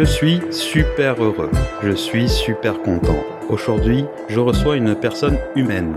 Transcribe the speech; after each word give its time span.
Je 0.00 0.06
suis 0.06 0.40
super 0.50 1.22
heureux, 1.22 1.50
je 1.82 1.90
suis 1.90 2.26
super 2.26 2.80
content. 2.80 3.22
Aujourd'hui, 3.50 4.06
je 4.30 4.40
reçois 4.40 4.78
une 4.78 4.94
personne 4.94 5.36
humaine, 5.54 5.94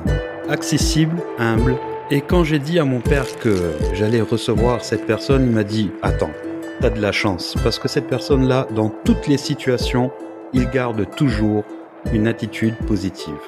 accessible, 0.49 1.15
humble, 1.39 1.77
et 2.11 2.19
quand 2.19 2.43
j'ai 2.43 2.59
dit 2.59 2.79
à 2.79 2.83
mon 2.83 2.99
père 2.99 3.25
que 3.39 3.55
j'allais 3.93 4.19
recevoir 4.19 4.83
cette 4.83 5.05
personne, 5.05 5.45
il 5.45 5.51
m'a 5.53 5.63
dit 5.63 5.89
Attends, 6.01 6.33
t'as 6.81 6.89
de 6.89 6.99
la 6.99 7.13
chance, 7.13 7.55
parce 7.63 7.79
que 7.79 7.87
cette 7.87 8.09
personne-là, 8.09 8.67
dans 8.75 8.89
toutes 8.89 9.29
les 9.29 9.37
situations, 9.37 10.11
il 10.51 10.69
garde 10.69 11.09
toujours 11.15 11.63
une 12.11 12.27
attitude 12.27 12.75
positive. 12.85 13.39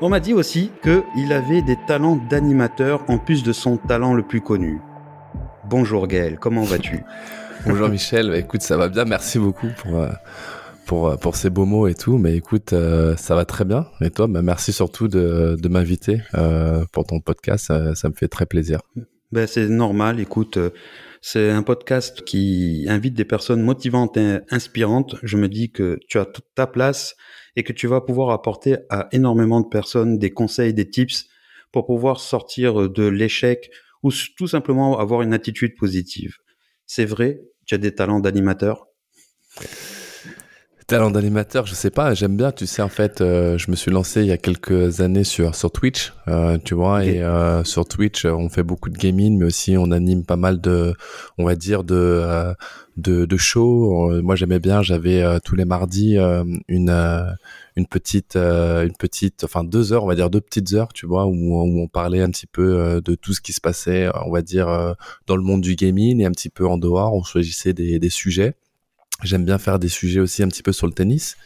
On 0.00 0.10
m'a 0.10 0.20
dit 0.20 0.32
aussi 0.32 0.70
qu'il 0.84 1.32
avait 1.32 1.62
des 1.62 1.78
talents 1.88 2.20
d'animateur 2.30 3.02
en 3.08 3.18
plus 3.18 3.42
de 3.42 3.52
son 3.52 3.78
talent 3.78 4.14
le 4.14 4.22
plus 4.22 4.42
connu. 4.42 4.80
Bonjour 5.64 6.06
Gaël, 6.06 6.38
comment 6.38 6.62
vas-tu? 6.62 7.02
Bonjour 7.64 7.88
Michel, 7.88 8.28
bah, 8.28 8.38
écoute, 8.38 8.62
ça 8.62 8.76
va 8.76 8.88
bien, 8.88 9.04
merci 9.04 9.38
beaucoup 9.38 9.68
pour, 9.78 10.00
euh, 10.00 10.08
pour, 10.86 11.08
euh, 11.08 11.16
pour 11.16 11.36
ces 11.36 11.48
beaux 11.48 11.64
mots 11.64 11.86
et 11.86 11.94
tout, 11.94 12.18
mais 12.18 12.34
écoute, 12.34 12.72
euh, 12.72 13.16
ça 13.16 13.36
va 13.36 13.44
très 13.44 13.64
bien. 13.64 13.86
Et 14.00 14.10
toi, 14.10 14.26
bah, 14.26 14.42
merci 14.42 14.72
surtout 14.72 15.06
de, 15.06 15.56
de 15.60 15.68
m'inviter 15.68 16.22
pour 16.92 17.06
ton 17.06 17.20
podcast, 17.20 17.66
ça, 17.94 18.08
me 18.08 18.14
fait 18.14 18.26
très 18.26 18.46
plaisir. 18.46 18.80
Ben, 19.30 19.46
c'est 19.46 19.68
normal, 19.68 20.18
écoute, 20.18 20.58
c'est 21.20 21.50
un 21.50 21.62
podcast 21.62 22.22
qui 22.24 22.84
invite 22.88 23.14
des 23.14 23.24
personnes 23.24 23.62
motivantes 23.62 24.16
et 24.16 24.38
inspirantes. 24.50 25.14
Je 25.22 25.36
me 25.36 25.48
dis 25.48 25.70
que 25.70 26.00
tu 26.08 26.18
as 26.18 26.24
toute 26.24 26.46
ta 26.56 26.66
place 26.66 27.14
et 27.54 27.62
que 27.62 27.72
tu 27.72 27.86
vas 27.86 28.00
pouvoir 28.00 28.30
apporter 28.30 28.78
à 28.90 29.08
énormément 29.12 29.60
de 29.60 29.68
personnes 29.68 30.18
des 30.18 30.30
conseils, 30.30 30.74
des 30.74 30.90
tips 30.90 31.26
pour 31.70 31.86
pouvoir 31.86 32.18
sortir 32.18 32.90
de 32.90 33.04
l'échec 33.04 33.70
ou 34.02 34.10
tout 34.36 34.48
simplement 34.48 34.98
avoir 34.98 35.22
une 35.22 35.32
attitude 35.32 35.76
positive. 35.76 36.36
C'est 36.86 37.04
vrai, 37.04 37.40
tu 37.66 37.74
as 37.74 37.78
des 37.78 37.94
talents 37.94 38.20
d'animateur? 38.20 38.86
Talent 40.92 41.10
d'animateur, 41.10 41.64
je 41.64 41.74
sais 41.74 41.88
pas, 41.88 42.12
j'aime 42.12 42.36
bien, 42.36 42.52
tu 42.52 42.66
sais, 42.66 42.82
en 42.82 42.90
fait, 42.90 43.22
euh, 43.22 43.56
je 43.56 43.70
me 43.70 43.76
suis 43.76 43.90
lancé 43.90 44.20
il 44.20 44.26
y 44.26 44.30
a 44.30 44.36
quelques 44.36 45.00
années 45.00 45.24
sur, 45.24 45.54
sur 45.54 45.72
Twitch, 45.72 46.12
euh, 46.28 46.58
tu 46.62 46.74
vois, 46.74 47.06
et 47.06 47.22
euh, 47.22 47.64
sur 47.64 47.88
Twitch, 47.88 48.26
on 48.26 48.50
fait 48.50 48.62
beaucoup 48.62 48.90
de 48.90 48.98
gaming, 48.98 49.38
mais 49.38 49.46
aussi 49.46 49.78
on 49.78 49.90
anime 49.90 50.22
pas 50.26 50.36
mal 50.36 50.60
de, 50.60 50.92
on 51.38 51.46
va 51.46 51.54
dire, 51.54 51.82
de, 51.82 52.52
de, 52.98 53.24
de 53.24 53.36
shows. 53.38 54.20
Moi, 54.20 54.36
j'aimais 54.36 54.58
bien, 54.58 54.82
j'avais 54.82 55.24
tous 55.40 55.54
les 55.54 55.64
mardis 55.64 56.18
une, 56.68 57.36
une 57.76 57.86
petite, 57.86 58.36
une 58.36 58.96
petite, 58.98 59.44
enfin 59.44 59.64
deux 59.64 59.94
heures, 59.94 60.04
on 60.04 60.08
va 60.08 60.14
dire 60.14 60.28
deux 60.28 60.42
petites 60.42 60.74
heures, 60.74 60.92
tu 60.92 61.06
vois, 61.06 61.24
où, 61.24 61.32
où 61.32 61.80
on 61.80 61.88
parlait 61.88 62.20
un 62.20 62.28
petit 62.28 62.46
peu 62.46 63.00
de 63.02 63.14
tout 63.14 63.32
ce 63.32 63.40
qui 63.40 63.54
se 63.54 63.62
passait, 63.62 64.10
on 64.26 64.30
va 64.30 64.42
dire, 64.42 64.94
dans 65.26 65.36
le 65.36 65.42
monde 65.42 65.62
du 65.62 65.74
gaming 65.74 66.20
et 66.20 66.26
un 66.26 66.32
petit 66.32 66.50
peu 66.50 66.66
en 66.66 66.76
dehors, 66.76 67.14
on 67.14 67.22
choisissait 67.22 67.72
des, 67.72 67.98
des 67.98 68.10
sujets. 68.10 68.56
J'aime 69.22 69.44
bien 69.44 69.58
faire 69.58 69.78
des 69.78 69.88
sujets 69.88 70.20
aussi 70.20 70.42
un 70.42 70.48
petit 70.48 70.62
peu 70.62 70.72
sur 70.72 70.86
le 70.86 70.92
tennis. 70.92 71.36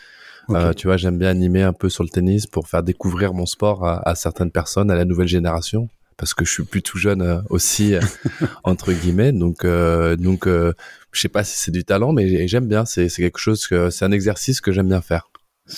Euh, 0.51 0.73
tu 0.73 0.87
vois, 0.87 0.97
j'aime 0.97 1.19
bien 1.19 1.29
animer 1.29 1.63
un 1.63 1.73
peu 1.73 1.89
sur 1.89 2.05
le 2.05 2.09
tennis 2.09 2.47
pour 2.47 2.69
faire 2.69 2.83
découvrir 2.83 3.35
mon 3.35 3.47
sport 3.47 3.87
à, 3.87 4.15
certaines 4.15 4.51
personnes, 4.51 4.91
à 4.91 4.95
la 4.95 5.05
nouvelle 5.05 5.27
génération, 5.27 5.89
parce 6.17 6.35
que 6.35 6.45
je 6.45 6.53
suis 6.53 6.65
plus 6.65 6.83
tout 6.83 6.99
jeune 6.99 7.23
euh, 7.23 7.41
aussi 7.51 7.95
euh, 7.95 8.01
entre 8.65 8.93
guillemets. 8.93 9.33
Donc, 9.33 9.67
donc, 9.67 10.47
je 10.47 11.21
sais 11.21 11.29
pas 11.29 11.45
si 11.45 11.59
c'est 11.59 11.73
du 11.73 11.85
talent, 11.85 12.13
mais 12.13 12.47
j'aime 12.47 12.69
bien. 12.69 12.85
C'est 12.85 13.09
quelque 13.09 13.39
chose 13.39 13.67
que 13.67 13.91
c'est 13.91 14.05
un 14.05 14.13
exercice 14.13 14.61
que 14.61 14.73
j'aime 14.73 14.89
bien 14.89 15.03
faire. 15.03 15.29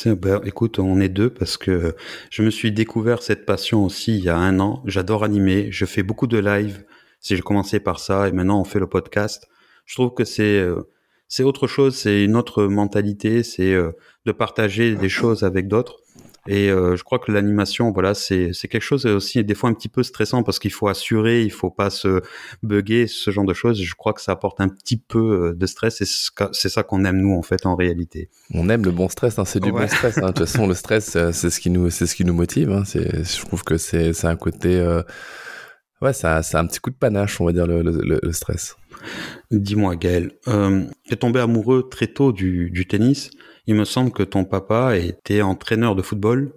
Ben, 0.04 0.40
écoute, 0.44 0.78
on 0.78 1.00
est 1.00 1.08
deux 1.08 1.30
parce 1.30 1.56
que 1.56 1.96
je 2.30 2.42
me 2.42 2.50
suis 2.50 2.72
découvert 2.72 3.22
cette 3.22 3.46
passion 3.46 3.86
aussi 3.86 4.18
il 4.18 4.24
y 4.24 4.28
a 4.28 4.36
un 4.36 4.60
an. 4.60 4.82
J'adore 4.84 5.24
animer. 5.24 5.68
Je 5.70 5.86
fais 5.86 6.02
beaucoup 6.02 6.26
de 6.26 6.36
live. 6.36 6.84
Si 7.20 7.34
j'ai 7.34 7.42
commencé 7.42 7.80
par 7.80 7.98
ça 7.98 8.28
et 8.28 8.32
maintenant 8.32 8.60
on 8.60 8.64
fait 8.64 8.78
le 8.78 8.86
podcast, 8.86 9.48
je 9.86 9.94
trouve 9.94 10.12
que 10.12 10.24
c'est 10.24 10.62
c'est 11.28 11.42
autre 11.42 11.66
chose, 11.66 11.94
c'est 11.94 12.24
une 12.24 12.36
autre 12.36 12.64
mentalité, 12.64 13.42
c'est 13.42 13.72
euh, 13.72 13.92
de 14.24 14.32
partager 14.32 14.94
des 14.94 15.10
choses 15.10 15.42
avec 15.42 15.68
d'autres. 15.68 15.98
Et 16.46 16.70
euh, 16.70 16.96
je 16.96 17.04
crois 17.04 17.18
que 17.18 17.30
l'animation, 17.30 17.92
voilà, 17.92 18.14
c'est 18.14 18.54
c'est 18.54 18.68
quelque 18.68 18.82
chose 18.82 19.04
aussi 19.04 19.44
des 19.44 19.54
fois 19.54 19.68
un 19.68 19.74
petit 19.74 19.90
peu 19.90 20.02
stressant 20.02 20.42
parce 20.42 20.58
qu'il 20.58 20.72
faut 20.72 20.88
assurer, 20.88 21.42
il 21.42 21.50
faut 21.50 21.68
pas 21.68 21.90
se 21.90 22.22
bugger, 22.62 23.06
ce 23.06 23.30
genre 23.30 23.44
de 23.44 23.52
choses. 23.52 23.82
Je 23.82 23.94
crois 23.94 24.14
que 24.14 24.22
ça 24.22 24.32
apporte 24.32 24.58
un 24.62 24.68
petit 24.68 24.96
peu 24.96 25.18
euh, 25.50 25.54
de 25.54 25.66
stress 25.66 26.00
et 26.00 26.06
c'est 26.06 26.70
ça 26.70 26.82
qu'on 26.82 27.04
aime 27.04 27.18
nous 27.18 27.34
en 27.34 27.42
fait 27.42 27.66
en 27.66 27.76
réalité. 27.76 28.30
On 28.54 28.70
aime 28.70 28.82
le 28.82 28.92
bon 28.92 29.10
stress, 29.10 29.38
hein, 29.38 29.44
c'est 29.44 29.60
du 29.60 29.70
bon 29.70 29.86
stress. 29.86 30.16
Hein. 30.16 30.22
De 30.22 30.26
toute 30.28 30.48
façon, 30.48 30.66
le 30.66 30.72
stress, 30.72 31.18
c'est 31.32 31.50
ce 31.50 31.60
qui 31.60 31.68
nous 31.68 31.90
c'est 31.90 32.06
ce 32.06 32.14
qui 32.14 32.24
nous 32.24 32.32
motive. 32.32 32.70
Hein. 32.70 32.84
Je 32.86 33.40
trouve 33.44 33.62
que 33.62 33.76
c'est 33.76 34.14
c'est 34.14 34.28
un 34.28 34.36
côté 34.36 34.82
ouais, 36.02 36.12
ça 36.12 36.42
c'est 36.42 36.56
un 36.56 36.66
petit 36.66 36.80
coup 36.80 36.90
de 36.90 36.96
panache, 36.96 37.40
on 37.40 37.44
va 37.44 37.52
dire 37.52 37.66
le, 37.66 37.82
le, 37.82 38.20
le 38.22 38.32
stress. 38.32 38.76
Dis-moi, 39.50 39.96
Gaël, 39.96 40.32
euh, 40.48 40.84
tu 41.06 41.14
es 41.14 41.16
tombé 41.16 41.40
amoureux 41.40 41.88
très 41.90 42.06
tôt 42.06 42.32
du, 42.32 42.86
tennis. 42.88 43.30
Il 43.66 43.74
me 43.74 43.84
semble 43.84 44.12
que 44.12 44.22
ton 44.22 44.44
papa 44.44 44.96
était 44.96 45.42
entraîneur 45.42 45.94
de 45.94 46.02
football. 46.02 46.52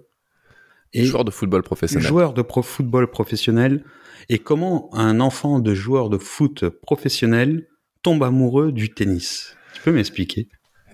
Et 0.92 1.04
joueur 1.04 1.24
de 1.24 1.30
football 1.30 1.62
professionnel. 1.62 2.06
Joueur 2.06 2.34
de 2.34 2.42
football 2.62 3.08
professionnel. 3.10 3.84
Et 4.28 4.38
comment 4.38 4.90
un 4.94 5.20
enfant 5.20 5.58
de 5.58 5.74
joueur 5.74 6.10
de 6.10 6.18
foot 6.18 6.68
professionnel 6.68 7.66
tombe 8.02 8.22
amoureux 8.22 8.72
du 8.72 8.92
tennis? 8.92 9.56
Tu 9.74 9.82
peux 9.82 9.92
m'expliquer? 9.92 10.48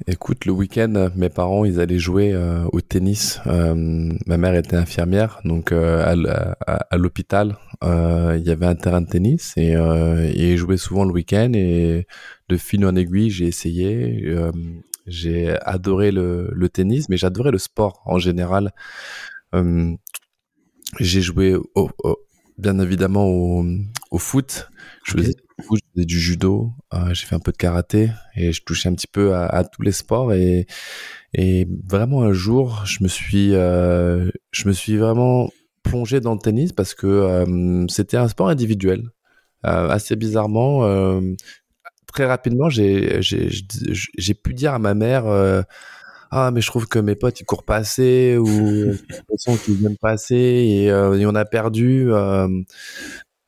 Écoute, 0.06 0.44
le 0.44 0.52
week-end, 0.52 1.10
mes 1.16 1.28
parents, 1.28 1.64
ils 1.64 1.80
allaient 1.80 1.98
jouer 1.98 2.32
euh, 2.32 2.64
au 2.72 2.80
tennis. 2.80 3.40
Euh, 3.46 3.74
ma 4.26 4.36
mère 4.36 4.54
était 4.54 4.76
infirmière, 4.76 5.40
donc 5.44 5.72
euh, 5.72 6.54
à, 6.66 6.96
l'hôpital, 6.96 7.56
il 7.82 8.42
y 8.44 8.50
avait 8.50 8.66
un 8.66 8.76
terrain 8.76 9.00
de 9.00 9.08
tennis 9.08 9.54
et, 9.56 9.72
ils 9.72 10.56
jouaient 10.56 10.76
souvent 10.76 11.04
le 11.04 11.12
week-end. 11.12 11.50
Et 11.54 12.06
de 12.48 12.56
fil 12.56 12.86
en 12.86 12.94
aiguille, 12.94 13.30
j'ai 13.30 13.46
essayé. 13.46 14.34
j'ai 15.06 15.56
adoré 15.62 16.12
le, 16.12 16.68
tennis, 16.72 17.08
mais 17.08 17.16
j'adorais 17.16 17.50
le 17.50 17.58
sport 17.58 18.02
en 18.06 18.18
général. 18.18 18.72
j'ai 21.00 21.20
joué 21.20 21.56
bien 22.56 22.78
évidemment 22.78 23.26
au, 23.26 23.64
au 24.10 24.18
foot. 24.18 24.68
Je 25.04 25.12
faisais, 25.12 25.34
du 25.96 26.20
judo, 26.20 26.70
euh, 26.94 27.12
j'ai 27.12 27.26
fait 27.26 27.34
un 27.34 27.40
peu 27.40 27.52
de 27.52 27.56
karaté 27.56 28.10
et 28.36 28.52
je 28.52 28.62
touchais 28.62 28.88
un 28.88 28.94
petit 28.94 29.08
peu 29.08 29.34
à, 29.34 29.64
tous 29.64 29.82
les 29.82 29.92
sports 29.92 30.32
et, 30.32 30.66
et 31.34 31.66
vraiment 31.84 32.22
un 32.22 32.32
jour, 32.32 32.84
je 32.86 33.02
me 33.02 33.08
suis, 33.08 33.54
euh, 33.54 34.30
je 34.52 34.68
me 34.68 34.72
suis 34.72 34.96
vraiment 34.96 35.50
plongé 35.82 36.20
dans 36.20 36.34
le 36.34 36.40
tennis 36.40 36.72
parce 36.72 36.94
que 36.94 37.06
euh, 37.06 37.86
c'était 37.88 38.16
un 38.16 38.28
sport 38.28 38.48
individuel. 38.48 39.10
assez 39.62 40.14
bizarrement, 40.14 41.20
très 42.06 42.26
rapidement, 42.26 42.68
j'ai, 42.70 43.20
pu 44.42 44.54
dire 44.54 44.74
à 44.74 44.78
ma 44.78 44.94
mère 44.94 45.64
ah 46.30 46.50
mais 46.50 46.60
je 46.60 46.66
trouve 46.66 46.86
que 46.86 46.98
mes 46.98 47.14
potes 47.14 47.40
ils 47.40 47.44
courent 47.44 47.64
pas 47.64 47.76
assez 47.76 48.36
ou 48.36 48.92
façon 49.30 49.56
qu'ils 49.56 49.76
viennent 49.76 49.96
pas 49.96 50.10
assez 50.10 50.36
et, 50.36 50.90
euh, 50.90 51.18
et, 51.18 51.26
on 51.26 51.34
a 51.34 51.44
perdu 51.44 52.12
euh, 52.12 52.48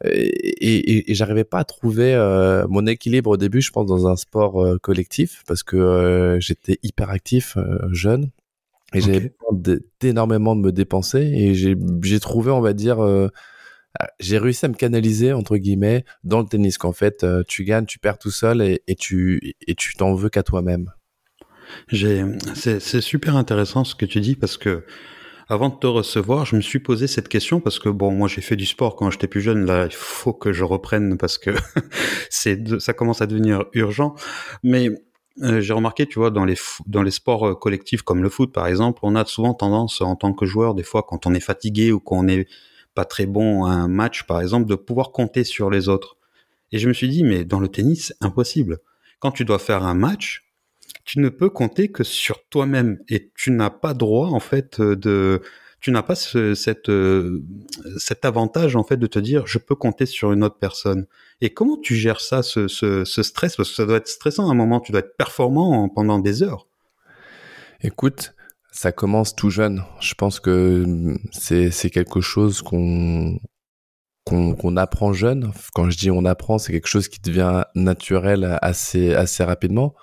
et, 0.05 1.11
et, 1.11 1.15
j'arrivais 1.15 1.45
pas 1.45 1.59
à 1.59 1.65
trouver 1.65 2.15
euh, 2.15 2.67
mon 2.69 2.87
équilibre 2.87 3.31
au 3.31 3.37
début 3.37 3.61
je 3.61 3.71
pense 3.71 3.87
dans 3.87 4.07
un 4.07 4.17
sport 4.17 4.65
euh, 4.65 4.79
collectif 4.79 5.43
parce 5.47 5.63
que 5.63 5.77
euh, 5.77 6.41
j'étais 6.41 6.79
hyper 6.83 7.11
actif 7.11 7.59
jeune. 7.91 8.31
Et 8.93 9.01
j'avais 9.01 9.33
besoin 9.53 9.81
d'énormément 10.01 10.57
de 10.57 10.63
me 10.63 10.73
dépenser 10.73 11.21
et 11.21 11.55
j'ai 11.55 12.21
trouvé 12.21 12.51
on 12.51 12.61
va 12.61 12.73
dire 12.73 12.99
j'ai 14.19 14.39
réussi 14.39 14.65
à 14.65 14.69
me 14.69 14.75
canaliser 14.75 15.33
entre 15.33 15.59
guillemets 15.59 16.05
dans 16.25 16.41
le 16.41 16.47
tennis 16.47 16.77
qu'en 16.77 16.93
fait 16.93 17.25
tu 17.47 17.63
gagnes 17.63 17.87
tu 17.87 18.01
perds 18.01 18.19
tout 18.19 18.33
seul 18.33 18.63
et, 18.63 18.83
et 18.89 18.97
tu 18.97 19.55
et 19.65 19.75
tu 19.77 19.95
t'en 19.95 20.15
veux 20.15 20.29
qu'à 20.29 20.43
toi-même. 20.43 20.91
C'est 21.93 23.01
super 23.01 23.37
intéressant 23.37 23.85
ce 23.85 23.95
que 23.95 24.07
tu 24.07 24.21
dis 24.21 24.35
parce 24.35 24.57
que 24.57 24.85
avant 25.51 25.69
de 25.69 25.75
te 25.75 25.87
recevoir, 25.89 26.47
je 26.47 26.55
me 26.55 26.61
suis 26.61 26.79
posé 26.79 27.09
cette 27.09 27.29
question 27.29 27.59
parce 27.61 27.81
que 27.81 27.89
bon, 27.89 28.13
moi 28.13 28.29
j'ai 28.29 28.41
fait 28.41 28.55
du 28.55 28.67
sport 28.67 28.95
quand 28.95 29.11
j'étais 29.11 29.27
plus 29.27 29.41
jeune. 29.41 29.67
Là, 29.67 29.87
il 29.87 29.93
faut 29.93 30.33
que 30.33 30.53
je 30.53 30.63
reprenne 30.63 31.19
parce 31.19 31.39
que 31.39 31.51
c'est 32.31 32.79
ça 32.79 32.93
commence 32.93 33.21
à 33.21 33.27
devenir 33.27 33.65
urgent. 33.73 34.15
Mais 34.63 34.91
euh, 35.43 35.61
j'ai 35.61 35.73
remarqué, 35.73 36.07
tu 36.07 36.21
vois, 36.21 36.31
dans 36.31 36.45
les 36.45 36.55
dans 36.87 37.03
les 37.03 37.11
sports 37.11 37.49
euh, 37.49 37.55
collectifs 37.57 38.03
comme 38.03 38.23
le 38.23 38.29
foot 38.29 38.53
par 38.53 38.69
exemple, 38.69 39.01
on 39.03 39.17
a 39.17 39.25
souvent 39.25 39.53
tendance 39.53 40.01
en 40.01 40.15
tant 40.15 40.33
que 40.33 40.47
joueur, 40.47 40.77
des 40.77 40.85
fois 40.85 41.03
quand 41.03 41.27
on 41.27 41.35
est 41.35 41.41
fatigué 41.41 41.91
ou 41.91 41.99
qu'on 41.99 42.23
n'est 42.23 42.47
pas 42.95 43.05
très 43.05 43.27
bon 43.27 43.65
à 43.65 43.71
un 43.71 43.89
match 43.89 44.23
par 44.29 44.41
exemple, 44.41 44.69
de 44.69 44.77
pouvoir 44.77 45.11
compter 45.11 45.43
sur 45.43 45.69
les 45.69 45.89
autres. 45.89 46.17
Et 46.71 46.79
je 46.79 46.87
me 46.87 46.93
suis 46.93 47.09
dit, 47.09 47.25
mais 47.25 47.45
dans 47.45 47.59
le 47.59 47.67
tennis, 47.67 48.15
impossible. 48.21 48.79
Quand 49.19 49.33
tu 49.33 49.45
dois 49.45 49.59
faire 49.59 49.83
un 49.83 49.95
match, 49.95 50.50
tu 51.11 51.19
ne 51.19 51.29
peux 51.29 51.51
compter 51.51 51.91
que 51.91 52.05
sur 52.05 52.47
toi-même 52.51 53.01
et 53.09 53.33
tu 53.35 53.51
n'as 53.51 53.71
pas 53.71 53.95
droit 53.95 54.29
en 54.29 54.39
fait 54.39 54.81
de 54.81 55.43
tu 55.81 55.91
n'as 55.91 56.05
pas 56.05 56.15
ce, 56.15 56.55
cette, 56.55 56.89
euh, 56.89 57.43
cet 57.97 58.25
avantage 58.25 58.77
en 58.77 58.85
fait 58.85 58.97
de 58.97 59.09
te 59.09 59.19
dire 59.19 59.45
je 59.45 59.59
peux 59.59 59.75
compter 59.75 60.07
sur 60.07 60.31
une 60.31 60.45
autre 60.45 60.59
personne. 60.61 61.09
Et 61.41 61.53
comment 61.53 61.77
tu 61.77 61.97
gères 61.97 62.21
ça, 62.21 62.45
ce, 62.45 62.69
ce, 62.69 63.23
stress? 63.25 63.57
Parce 63.57 63.71
que 63.71 63.75
ça 63.75 63.87
doit 63.87 63.97
être 63.97 64.07
stressant 64.07 64.49
à 64.49 64.53
un 64.53 64.55
moment, 64.55 64.79
tu 64.79 64.93
dois 64.93 65.01
être 65.01 65.17
performant 65.17 65.89
pendant 65.89 66.21
des 66.21 66.45
heures. 66.45 66.69
Écoute, 67.81 68.33
ça 68.71 68.93
commence 68.93 69.35
tout 69.35 69.51
jeune. 69.51 69.83
Je 70.01 70.15
pense 70.15 70.39
que 70.39 71.17
c'est 71.33 71.91
quelque 71.91 72.21
chose 72.21 72.63
qu'on 72.63 73.41
qu'on 74.27 74.77
apprend 74.77 75.13
jeune. 75.13 75.51
Quand 75.75 75.91
je 75.91 75.99
dis 75.99 76.13
on 76.13 76.25
apprend, 76.25 76.59
c'est 76.59 76.71
quelque 76.71 76.87
chose 76.87 77.09
qui 77.09 77.21
devient 77.21 77.65
naturel 77.75 78.59
assez 78.63 79.13
assez 79.13 79.43
rapidement. 79.43 79.97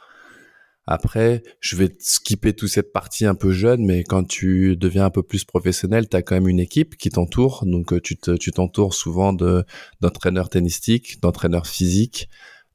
Après, 0.88 1.44
je 1.60 1.76
vais 1.76 1.94
skipper 2.00 2.54
toute 2.54 2.70
cette 2.70 2.94
partie 2.94 3.26
un 3.26 3.36
peu 3.36 3.52
jeune, 3.52 3.86
mais 3.86 4.06
quand 4.06 4.24
tu 4.24 4.78
deviens 4.78 5.04
un 5.06 5.10
peu 5.10 5.22
plus 5.22 5.44
professionnel, 5.44 6.08
tu 6.08 6.16
as 6.16 6.22
quand 6.22 6.36
même 6.36 6.48
une 6.48 6.62
équipe 6.62 6.96
qui 6.96 7.10
t'entoure. 7.10 7.66
Donc, 7.66 7.92
euh, 7.92 8.00
tu 8.00 8.52
t'entoures 8.52 8.94
souvent 8.94 9.34
de 9.34 9.66
d'entraîneurs 10.00 10.50
tennistiques, 10.50 11.22
d'entraîneurs 11.22 11.68
physiques, 11.68 12.30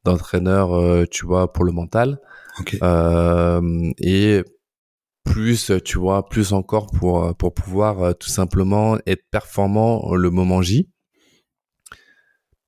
d'entraîneurs, 0.05 0.75
euh, 0.75 1.07
tu 1.11 1.25
vois, 1.25 1.55
pour 1.55 1.65
le 1.65 1.73
mental. 1.73 2.21
Euh, 2.83 3.91
et 3.97 4.43
plus, 5.25 5.73
tu 5.83 5.99
vois, 5.99 6.29
plus 6.29 6.53
encore 6.53 6.89
pour 6.89 7.35
pour 7.37 7.55
pouvoir 7.55 8.15
tout 8.19 8.29
simplement 8.29 8.99
être 9.07 9.25
performant 9.31 10.15
le 10.15 10.29
moment 10.29 10.61
J. 10.61 10.91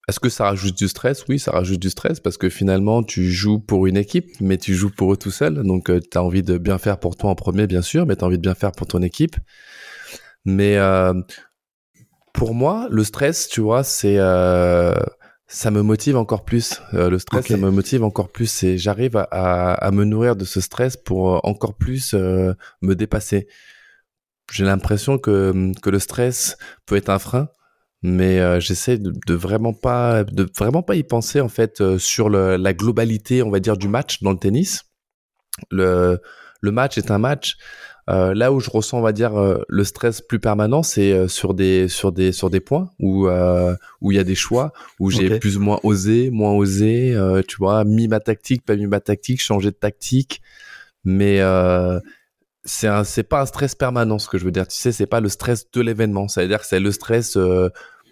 Est-ce 0.06 0.20
que 0.20 0.28
ça 0.28 0.44
rajoute 0.44 0.76
du 0.76 0.88
stress? 0.88 1.24
Oui, 1.28 1.38
ça 1.38 1.52
rajoute 1.52 1.80
du 1.80 1.88
stress 1.88 2.20
parce 2.20 2.36
que 2.36 2.50
finalement, 2.50 3.02
tu 3.02 3.30
joues 3.30 3.58
pour 3.58 3.86
une 3.86 3.96
équipe, 3.96 4.28
mais 4.40 4.58
tu 4.58 4.74
joues 4.74 4.90
pour 4.90 5.12
eux 5.12 5.16
tout 5.16 5.30
seul. 5.30 5.62
Donc, 5.62 5.88
euh, 5.88 5.98
tu 5.98 6.18
as 6.18 6.22
envie 6.22 6.42
de 6.42 6.58
bien 6.58 6.76
faire 6.76 6.98
pour 6.98 7.16
toi 7.16 7.30
en 7.30 7.34
premier, 7.34 7.66
bien 7.66 7.80
sûr, 7.80 8.04
mais 8.04 8.14
tu 8.16 8.22
as 8.24 8.26
envie 8.26 8.36
de 8.36 8.42
bien 8.42 8.54
faire 8.54 8.72
pour 8.72 8.86
ton 8.86 9.00
équipe. 9.00 9.36
Mais 10.44 10.76
euh, 10.76 11.14
pour 12.34 12.54
moi, 12.54 12.86
le 12.90 13.02
stress, 13.02 13.48
tu 13.48 13.60
vois, 13.62 13.82
c'est... 13.82 14.16
Euh, 14.18 14.94
ça 15.46 15.70
me 15.70 15.82
motive 15.82 16.16
encore 16.16 16.44
plus. 16.44 16.80
le 16.92 17.18
stress, 17.18 17.46
ça 17.46 17.56
me 17.56 17.70
motive 17.70 18.02
encore 18.02 18.30
plus. 18.30 18.62
Et 18.64 18.76
j'arrive 18.76 19.16
à, 19.16 19.72
à, 19.74 19.90
me 19.90 20.04
nourrir 20.04 20.36
de 20.36 20.44
ce 20.44 20.60
stress 20.60 20.96
pour 20.96 21.44
encore 21.46 21.74
plus 21.74 22.14
me 22.14 22.94
dépasser. 22.94 23.46
J'ai 24.50 24.64
l'impression 24.64 25.16
que, 25.18 25.72
que 25.80 25.90
le 25.90 25.98
stress 25.98 26.56
peut 26.86 26.96
être 26.96 27.10
un 27.10 27.18
frein 27.18 27.48
mais 28.04 28.38
euh, 28.38 28.60
j'essaie 28.60 28.98
de, 28.98 29.14
de, 29.26 29.34
vraiment 29.34 29.72
pas 29.72 30.24
de 30.24 30.46
vraiment 30.58 30.82
pas 30.82 30.94
y 30.94 31.02
penser 31.02 31.40
en 31.40 31.48
fait 31.48 31.80
euh, 31.80 31.98
sur 31.98 32.28
le, 32.28 32.56
la 32.56 32.74
globalité 32.74 33.42
on 33.42 33.48
va 33.50 33.60
dire 33.60 33.78
du 33.78 33.88
match 33.88 34.22
dans 34.22 34.30
le 34.30 34.36
tennis. 34.36 34.84
Le 35.70 36.20
le 36.60 36.70
match 36.70 36.98
est 36.98 37.10
un 37.10 37.18
match. 37.18 37.56
Euh, 38.10 38.34
là 38.34 38.52
où 38.52 38.60
je 38.60 38.68
ressens 38.68 38.98
on 38.98 39.00
va 39.00 39.12
dire 39.12 39.32
le 39.66 39.84
stress 39.84 40.20
plus 40.20 40.38
permanent 40.38 40.82
c'est 40.82 41.26
sur 41.28 41.54
des 41.54 41.88
sur 41.88 42.12
des 42.12 42.32
sur 42.32 42.50
des 42.50 42.60
points 42.60 42.90
où 43.00 43.26
où 44.02 44.12
il 44.12 44.16
y 44.16 44.20
a 44.20 44.24
des 44.24 44.34
choix 44.34 44.74
où 45.00 45.10
j'ai 45.10 45.38
plus 45.38 45.56
ou 45.56 45.60
moins 45.60 45.80
osé 45.82 46.28
moins 46.30 46.52
osé 46.52 47.16
tu 47.48 47.56
vois 47.56 47.84
mis 47.84 48.06
ma 48.06 48.20
tactique 48.20 48.66
pas 48.66 48.76
mis 48.76 48.86
ma 48.86 49.00
tactique 49.00 49.40
changé 49.40 49.70
de 49.70 49.76
tactique. 49.76 50.42
Mais 51.04 51.40
c'est 52.64 52.90
c'est 53.04 53.22
pas 53.22 53.40
un 53.40 53.46
stress 53.46 53.74
permanent 53.74 54.18
ce 54.18 54.28
que 54.28 54.36
je 54.36 54.44
veux 54.44 54.52
dire. 54.52 54.68
Tu 54.68 54.76
sais 54.76 54.92
c'est 54.92 55.06
pas 55.06 55.20
le 55.20 55.30
stress 55.30 55.70
de 55.70 55.80
l'événement. 55.80 56.28
C'est 56.28 56.42
à 56.42 56.46
dire 56.46 56.60
que 56.60 56.66
c'est 56.66 56.80
le 56.80 56.92
stress 56.92 57.38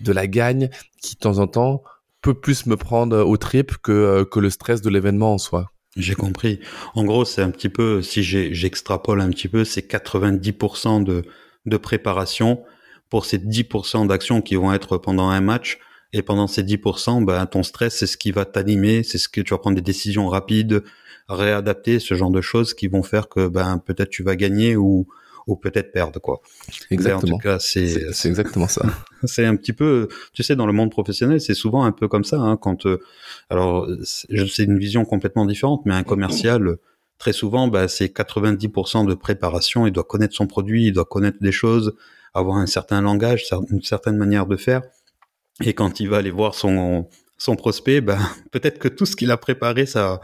de 0.02 0.12
la 0.12 0.26
gagne 0.26 0.68
qui 1.00 1.14
de 1.14 1.20
temps 1.20 1.38
en 1.38 1.46
temps 1.46 1.82
peut 2.20 2.34
plus 2.34 2.66
me 2.66 2.76
prendre 2.76 3.18
au 3.18 3.36
trip 3.36 3.76
que, 3.78 3.92
euh, 3.92 4.24
que 4.24 4.40
le 4.40 4.50
stress 4.50 4.80
de 4.80 4.90
l'événement 4.90 5.34
en 5.34 5.38
soi. 5.38 5.72
J'ai 5.96 6.14
compris. 6.14 6.60
En 6.94 7.04
gros, 7.04 7.24
c'est 7.24 7.42
un 7.42 7.50
petit 7.50 7.68
peu, 7.68 8.00
si 8.00 8.22
j'extrapole 8.22 9.20
un 9.20 9.28
petit 9.28 9.48
peu, 9.48 9.64
c'est 9.64 9.86
90% 9.86 11.04
de, 11.04 11.24
de 11.66 11.76
préparation 11.76 12.62
pour 13.10 13.26
ces 13.26 13.38
10% 13.38 14.06
d'actions 14.06 14.40
qui 14.40 14.54
vont 14.54 14.72
être 14.72 14.96
pendant 14.96 15.28
un 15.28 15.42
match. 15.42 15.78
Et 16.14 16.22
pendant 16.22 16.46
ces 16.46 16.62
10%, 16.62 17.24
ben, 17.24 17.44
ton 17.46 17.62
stress, 17.62 17.96
c'est 17.96 18.06
ce 18.06 18.16
qui 18.16 18.32
va 18.32 18.44
t'animer, 18.44 19.02
c'est 19.02 19.18
ce 19.18 19.28
que 19.28 19.40
tu 19.40 19.52
vas 19.52 19.58
prendre 19.58 19.76
des 19.76 19.82
décisions 19.82 20.28
rapides, 20.28 20.82
réadapter, 21.28 21.98
ce 22.00 22.14
genre 22.14 22.30
de 22.30 22.40
choses 22.40 22.74
qui 22.74 22.86
vont 22.86 23.02
faire 23.02 23.28
que 23.28 23.48
ben, 23.48 23.78
peut-être 23.78 24.10
tu 24.10 24.22
vas 24.22 24.36
gagner 24.36 24.76
ou, 24.76 25.06
ou 25.46 25.56
peut-être 25.56 25.92
perdre 25.92 26.20
quoi. 26.20 26.40
Exactement. 26.90 27.34
en 27.34 27.38
tout 27.38 27.42
cas, 27.42 27.58
c'est 27.58 28.06
exactement 28.24 28.68
ça. 28.68 28.82
c'est 29.24 29.44
un 29.44 29.56
petit 29.56 29.72
peu, 29.72 30.08
tu 30.32 30.42
sais, 30.42 30.56
dans 30.56 30.66
le 30.66 30.72
monde 30.72 30.90
professionnel, 30.90 31.40
c'est 31.40 31.54
souvent 31.54 31.84
un 31.84 31.92
peu 31.92 32.08
comme 32.08 32.24
ça. 32.24 32.38
Hein, 32.38 32.56
quand, 32.56 32.86
euh, 32.86 33.00
alors, 33.50 33.88
c'est 34.04 34.64
une 34.64 34.78
vision 34.78 35.04
complètement 35.04 35.46
différente, 35.46 35.82
mais 35.84 35.94
un 35.94 36.04
commercial, 36.04 36.76
très 37.18 37.32
souvent, 37.32 37.68
bah, 37.68 37.88
c'est 37.88 38.06
90% 38.06 39.06
de 39.06 39.14
préparation. 39.14 39.86
Il 39.86 39.92
doit 39.92 40.04
connaître 40.04 40.34
son 40.34 40.46
produit, 40.46 40.86
il 40.86 40.92
doit 40.92 41.04
connaître 41.04 41.38
des 41.40 41.52
choses, 41.52 41.94
avoir 42.34 42.56
un 42.56 42.66
certain 42.66 43.00
langage, 43.00 43.44
une 43.70 43.82
certaine 43.82 44.16
manière 44.16 44.46
de 44.46 44.56
faire. 44.56 44.82
Et 45.62 45.74
quand 45.74 46.00
il 46.00 46.08
va 46.08 46.18
aller 46.18 46.30
voir 46.30 46.54
son 46.54 47.06
son 47.42 47.56
prospect, 47.56 48.00
ben, 48.00 48.18
peut-être 48.52 48.78
que 48.78 48.88
tout 48.88 49.04
ce 49.04 49.16
qu'il 49.16 49.30
a 49.30 49.36
préparé, 49.36 49.84
ça, 49.86 50.20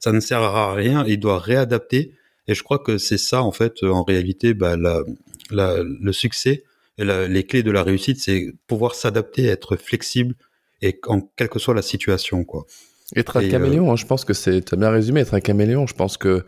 ça 0.00 0.12
ne 0.12 0.20
servira 0.20 0.70
à 0.70 0.74
rien. 0.74 1.04
Il 1.06 1.20
doit 1.20 1.38
réadapter 1.38 2.12
et 2.48 2.54
je 2.54 2.62
crois 2.62 2.78
que 2.78 2.98
c'est 2.98 3.18
ça, 3.18 3.42
en 3.42 3.52
fait, 3.52 3.82
en 3.82 4.04
réalité, 4.04 4.54
bah, 4.54 4.76
la, 4.76 5.02
la, 5.50 5.82
le 5.82 6.12
succès 6.12 6.64
et 6.98 7.04
les 7.04 7.44
clés 7.44 7.62
de 7.62 7.70
la 7.70 7.82
réussite, 7.82 8.20
c'est 8.20 8.54
pouvoir 8.66 8.94
s'adapter, 8.94 9.46
être 9.46 9.76
flexible 9.76 10.34
et 10.82 10.98
en 11.06 11.20
quelle 11.20 11.48
que 11.48 11.58
soit 11.58 11.74
la 11.74 11.82
situation, 11.82 12.44
quoi. 12.44 12.66
Être 13.14 13.36
un 13.36 13.44
euh, 13.44 13.50
caméléon, 13.50 13.92
hein, 13.92 13.96
je 13.96 14.04
pense 14.04 14.24
que 14.24 14.34
c'est, 14.34 14.72
as 14.72 14.76
bien 14.76 14.90
résumé, 14.90 15.20
être 15.20 15.34
un 15.34 15.40
caméléon. 15.40 15.86
Je 15.86 15.94
pense 15.94 16.16
que 16.16 16.44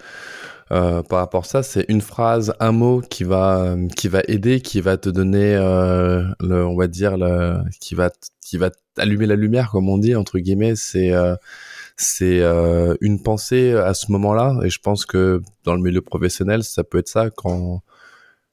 euh, 0.72 1.02
par 1.02 1.20
rapport 1.20 1.44
à 1.44 1.46
ça, 1.46 1.62
c'est 1.62 1.84
une 1.88 2.00
phrase, 2.00 2.52
un 2.58 2.72
mot 2.72 3.00
qui 3.00 3.22
va 3.22 3.76
qui 3.96 4.08
va 4.08 4.22
aider, 4.26 4.60
qui 4.60 4.80
va 4.80 4.96
te 4.96 5.08
donner, 5.08 5.54
euh, 5.54 6.24
le, 6.40 6.66
on 6.66 6.76
va 6.76 6.88
dire, 6.88 7.16
le, 7.16 7.58
qui 7.80 7.94
va 7.94 8.10
qui 8.44 8.56
va 8.56 8.70
allumer 8.96 9.26
la 9.26 9.36
lumière, 9.36 9.70
comme 9.70 9.88
on 9.88 9.98
dit 9.98 10.16
entre 10.16 10.38
guillemets. 10.40 10.74
C'est 10.74 11.12
c'est 11.98 12.40
euh, 12.40 12.94
une 13.00 13.22
pensée 13.22 13.72
à 13.74 13.92
ce 13.92 14.10
moment-là 14.12 14.56
et 14.62 14.70
je 14.70 14.78
pense 14.78 15.04
que 15.04 15.42
dans 15.64 15.74
le 15.74 15.82
milieu 15.82 16.00
professionnel 16.00 16.62
ça 16.62 16.84
peut 16.84 16.98
être 16.98 17.08
ça 17.08 17.28
quand 17.30 17.82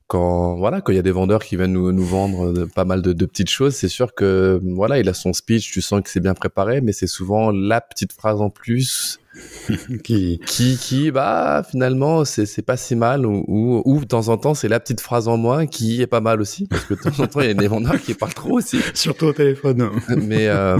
quand 0.08 0.56
voilà 0.58 0.82
quand 0.82 0.92
il 0.92 0.96
y 0.96 1.00
a 1.00 1.04
des 1.04 1.12
vendeurs 1.12 1.44
qui 1.44 1.58
viennent 1.58 1.74
nous, 1.74 1.92
nous 1.92 2.06
vendre 2.06 2.66
pas 2.76 2.86
mal 2.86 3.02
de, 3.02 3.14
de 3.14 3.26
petites 3.26 3.50
choses 3.50 3.74
c'est 3.76 3.88
sûr 3.88 4.14
que 4.14 4.60
voilà 4.64 5.00
il 5.00 5.10
a 5.10 5.14
son 5.14 5.34
speech 5.34 5.72
tu 5.72 5.82
sens 5.82 6.02
que 6.02 6.10
c'est 6.10 6.20
bien 6.20 6.36
préparé 6.36 6.82
mais 6.82 6.92
c'est 6.92 7.08
souvent 7.08 7.52
la 7.52 7.82
petite 7.82 8.14
phrase 8.14 8.40
en 8.40 8.50
plus 8.50 9.20
qui 10.04 10.40
qui 10.46 10.78
qui 10.78 11.12
bah 11.12 11.64
finalement 11.70 12.24
c'est 12.24 12.46
c'est 12.46 12.62
pas 12.62 12.78
si 12.78 12.96
mal 12.96 13.26
ou, 13.26 13.44
ou, 13.48 13.82
ou 13.84 14.00
de 14.00 14.06
temps 14.06 14.28
en 14.30 14.38
temps 14.38 14.54
c'est 14.54 14.68
la 14.68 14.80
petite 14.80 15.02
phrase 15.02 15.28
en 15.28 15.38
moins 15.38 15.66
qui 15.66 16.02
est 16.02 16.08
pas 16.08 16.22
mal 16.22 16.40
aussi 16.40 16.68
parce 16.68 16.86
que 16.86 16.94
de 16.94 17.00
temps 17.00 17.24
en 17.24 17.28
temps 17.28 17.42
il 17.42 17.48
y 17.48 17.52
a 17.52 17.54
des 17.54 17.68
vendeurs 17.68 18.00
qui 18.00 18.14
parlent 18.14 18.34
trop 18.34 18.58
aussi 18.58 18.80
surtout 18.94 19.26
au 19.26 19.34
téléphone 19.34 19.90
mais 20.18 20.48
euh, 20.48 20.80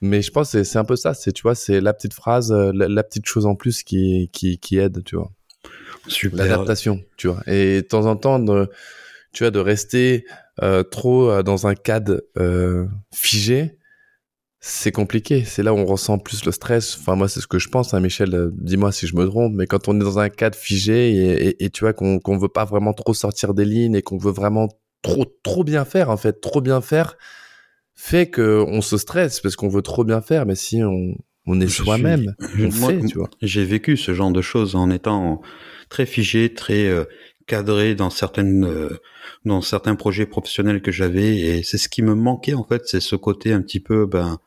mais 0.00 0.22
je 0.22 0.30
pense 0.30 0.52
que 0.52 0.64
c'est 0.64 0.78
un 0.78 0.84
peu 0.84 0.96
ça 0.96 1.12
c'est 1.12 1.32
tu 1.32 1.42
vois 1.42 1.54
c'est 1.54 1.80
la 1.80 1.92
petite 1.92 2.14
phrase 2.14 2.52
euh, 2.52 2.72
la, 2.72 3.02
petite 3.02 3.26
chose 3.26 3.46
en 3.46 3.54
plus 3.54 3.82
qui 3.82 4.30
qui 4.32 4.58
qui 4.58 4.78
aide 4.78 5.02
tu 5.04 5.16
vois. 5.16 5.30
L'adaptation 6.32 7.02
tu 7.16 7.28
vois 7.28 7.42
et 7.46 7.82
de 7.82 7.86
temps 7.86 8.06
en 8.06 8.16
temps 8.16 8.38
de, 8.38 8.68
tu 9.32 9.44
vois 9.44 9.50
de 9.50 9.58
rester 9.58 10.24
euh, 10.62 10.82
trop 10.82 11.30
euh, 11.30 11.42
dans 11.42 11.66
un 11.66 11.74
cadre 11.74 12.22
euh, 12.38 12.86
figé 13.12 13.76
c'est 14.62 14.92
compliqué. 14.92 15.44
C'est 15.44 15.62
là 15.62 15.72
où 15.72 15.78
on 15.78 15.86
ressent 15.86 16.18
plus 16.18 16.44
le 16.44 16.52
stress. 16.52 16.98
Enfin, 17.00 17.16
moi, 17.16 17.28
c'est 17.28 17.40
ce 17.40 17.46
que 17.46 17.58
je 17.58 17.70
pense. 17.70 17.94
Hein, 17.94 18.00
Michel, 18.00 18.50
dis-moi 18.52 18.92
si 18.92 19.06
je 19.06 19.16
me 19.16 19.24
trompe. 19.26 19.54
Mais 19.54 19.66
quand 19.66 19.88
on 19.88 19.96
est 19.96 20.04
dans 20.04 20.18
un 20.18 20.28
cadre 20.28 20.56
figé 20.56 21.12
et, 21.12 21.64
et, 21.64 21.70
tu 21.70 21.84
vois 21.84 21.94
qu'on 21.94 22.18
qu'on 22.18 22.36
veut 22.36 22.50
pas 22.50 22.66
vraiment 22.66 22.92
trop 22.92 23.14
sortir 23.14 23.54
des 23.54 23.64
lignes 23.64 23.94
et 23.94 24.02
qu'on 24.02 24.18
veut 24.18 24.32
vraiment 24.32 24.68
trop 25.00 25.24
trop 25.42 25.64
bien 25.64 25.86
faire, 25.86 26.10
en 26.10 26.18
fait, 26.18 26.42
trop 26.42 26.60
bien 26.60 26.82
faire, 26.82 27.16
fait 27.94 28.28
que 28.28 28.62
on 28.68 28.82
se 28.82 28.98
stresse 28.98 29.40
parce 29.40 29.56
qu'on 29.56 29.68
veut 29.68 29.82
trop 29.82 30.04
bien 30.04 30.20
faire. 30.20 30.44
Mais 30.44 30.56
si 30.56 30.82
on, 30.82 31.14
on 31.46 31.58
est 31.58 31.68
soi-même, 31.68 32.34
on 32.58 32.70
fait, 32.70 33.00
tu 33.06 33.16
vois. 33.16 33.30
J'ai 33.40 33.64
vécu 33.64 33.96
ce 33.96 34.12
genre 34.12 34.30
de 34.30 34.42
choses 34.42 34.74
en 34.76 34.90
étant 34.90 35.40
très 35.90 36.06
figé, 36.06 36.54
très 36.54 36.86
euh, 36.86 37.04
cadré 37.46 37.94
dans 37.94 38.10
certaines 38.10 38.64
euh, 38.64 38.88
dans 39.44 39.60
certains 39.60 39.96
projets 39.96 40.26
professionnels 40.26 40.80
que 40.80 40.92
j'avais 40.92 41.36
et 41.36 41.62
c'est 41.62 41.78
ce 41.78 41.88
qui 41.88 42.02
me 42.02 42.14
manquait 42.14 42.54
en 42.54 42.64
fait 42.64 42.82
c'est 42.86 43.00
ce 43.00 43.16
côté 43.16 43.52
un 43.52 43.60
petit 43.60 43.80
peu 43.80 44.06
ben 44.06 44.38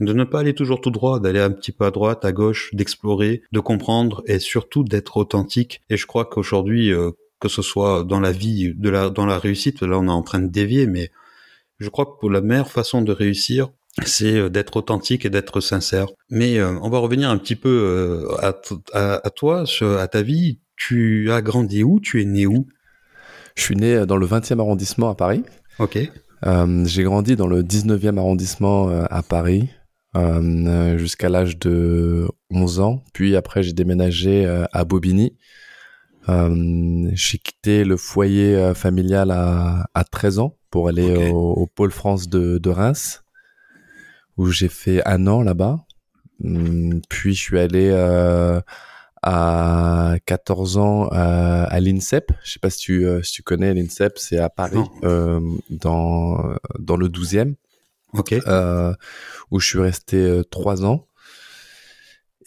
de 0.00 0.12
ne 0.12 0.24
pas 0.24 0.40
aller 0.40 0.54
toujours 0.54 0.80
tout 0.80 0.90
droit, 0.90 1.18
d'aller 1.20 1.40
un 1.40 1.50
petit 1.50 1.72
peu 1.72 1.84
à 1.84 1.90
droite, 1.90 2.24
à 2.24 2.32
gauche, 2.32 2.70
d'explorer, 2.72 3.42
de 3.52 3.60
comprendre 3.60 4.22
et 4.26 4.38
surtout 4.38 4.84
d'être 4.84 5.16
authentique. 5.16 5.82
Et 5.90 5.96
je 5.96 6.06
crois 6.06 6.24
qu'aujourd'hui, 6.24 6.92
euh, 6.92 7.10
que 7.40 7.48
ce 7.48 7.62
soit 7.62 8.04
dans 8.04 8.20
la 8.20 8.32
vie, 8.32 8.74
de 8.74 8.90
la, 8.90 9.10
dans 9.10 9.26
la 9.26 9.38
réussite, 9.38 9.82
là 9.82 9.98
on 9.98 10.06
est 10.06 10.10
en 10.10 10.22
train 10.22 10.40
de 10.40 10.48
dévier, 10.48 10.86
mais 10.86 11.10
je 11.78 11.88
crois 11.88 12.06
que 12.06 12.18
pour 12.20 12.30
la 12.30 12.40
meilleure 12.40 12.70
façon 12.70 13.02
de 13.02 13.12
réussir, 13.12 13.70
c'est 14.04 14.36
euh, 14.36 14.48
d'être 14.48 14.76
authentique 14.76 15.24
et 15.24 15.30
d'être 15.30 15.60
sincère. 15.60 16.06
Mais 16.30 16.58
euh, 16.58 16.78
on 16.82 16.90
va 16.90 16.98
revenir 16.98 17.30
un 17.30 17.38
petit 17.38 17.56
peu 17.56 18.28
à, 18.40 18.56
à, 18.92 19.30
toi, 19.30 19.64
à 19.80 20.08
ta 20.08 20.22
vie. 20.22 20.60
Tu 20.78 21.30
as 21.30 21.42
grandi 21.42 21.82
où? 21.82 22.00
Tu 22.00 22.22
es 22.22 22.24
né 22.24 22.46
où? 22.46 22.66
Je 23.56 23.62
suis 23.62 23.76
né 23.76 24.06
dans 24.06 24.16
le 24.16 24.26
20e 24.26 24.60
arrondissement 24.60 25.10
à 25.10 25.14
Paris. 25.14 25.42
Ok. 25.78 25.98
Euh, 26.46 26.84
j'ai 26.84 27.02
grandi 27.02 27.34
dans 27.34 27.48
le 27.48 27.62
19e 27.62 28.16
arrondissement 28.16 28.88
à 28.88 29.22
Paris. 29.22 29.68
Euh, 30.16 30.96
jusqu'à 30.96 31.28
l'âge 31.28 31.58
de 31.58 32.28
11 32.50 32.80
ans. 32.80 33.04
Puis 33.12 33.36
après, 33.36 33.62
j'ai 33.62 33.72
déménagé 33.72 34.46
euh, 34.46 34.64
à 34.72 34.84
Bobigny. 34.84 35.36
Euh, 36.28 37.10
j'ai 37.12 37.38
quitté 37.38 37.84
le 37.84 37.96
foyer 37.96 38.72
familial 38.74 39.30
à, 39.30 39.88
à 39.94 40.04
13 40.04 40.38
ans 40.40 40.56
pour 40.70 40.88
aller 40.88 41.30
au, 41.30 41.66
pôle 41.66 41.90
France 41.90 42.28
de, 42.28 42.58
de 42.58 42.70
Reims, 42.70 43.22
où 44.36 44.50
j'ai 44.50 44.68
fait 44.68 45.06
un 45.06 45.26
an 45.26 45.42
là-bas. 45.42 45.84
Puis 47.08 47.34
je 47.34 47.40
suis 47.40 47.58
allé 47.58 47.90
à 49.22 50.16
14 50.26 50.76
ans 50.76 51.08
à 51.10 51.80
l'INSEP. 51.80 52.32
Je 52.44 52.52
sais 52.52 52.58
pas 52.58 52.70
si 52.70 52.78
tu, 52.78 53.06
si 53.22 53.32
tu 53.32 53.42
connais 53.42 53.74
l'INSEP, 53.74 54.18
c'est 54.18 54.38
à 54.38 54.48
Paris, 54.48 54.82
dans, 55.02 56.54
dans 56.78 56.96
le 56.96 57.08
12e. 57.08 57.54
Ok. 58.14 58.34
où 59.50 59.60
je 59.60 59.66
suis 59.66 59.80
resté 59.80 60.42
trois 60.50 60.84
ans. 60.84 61.08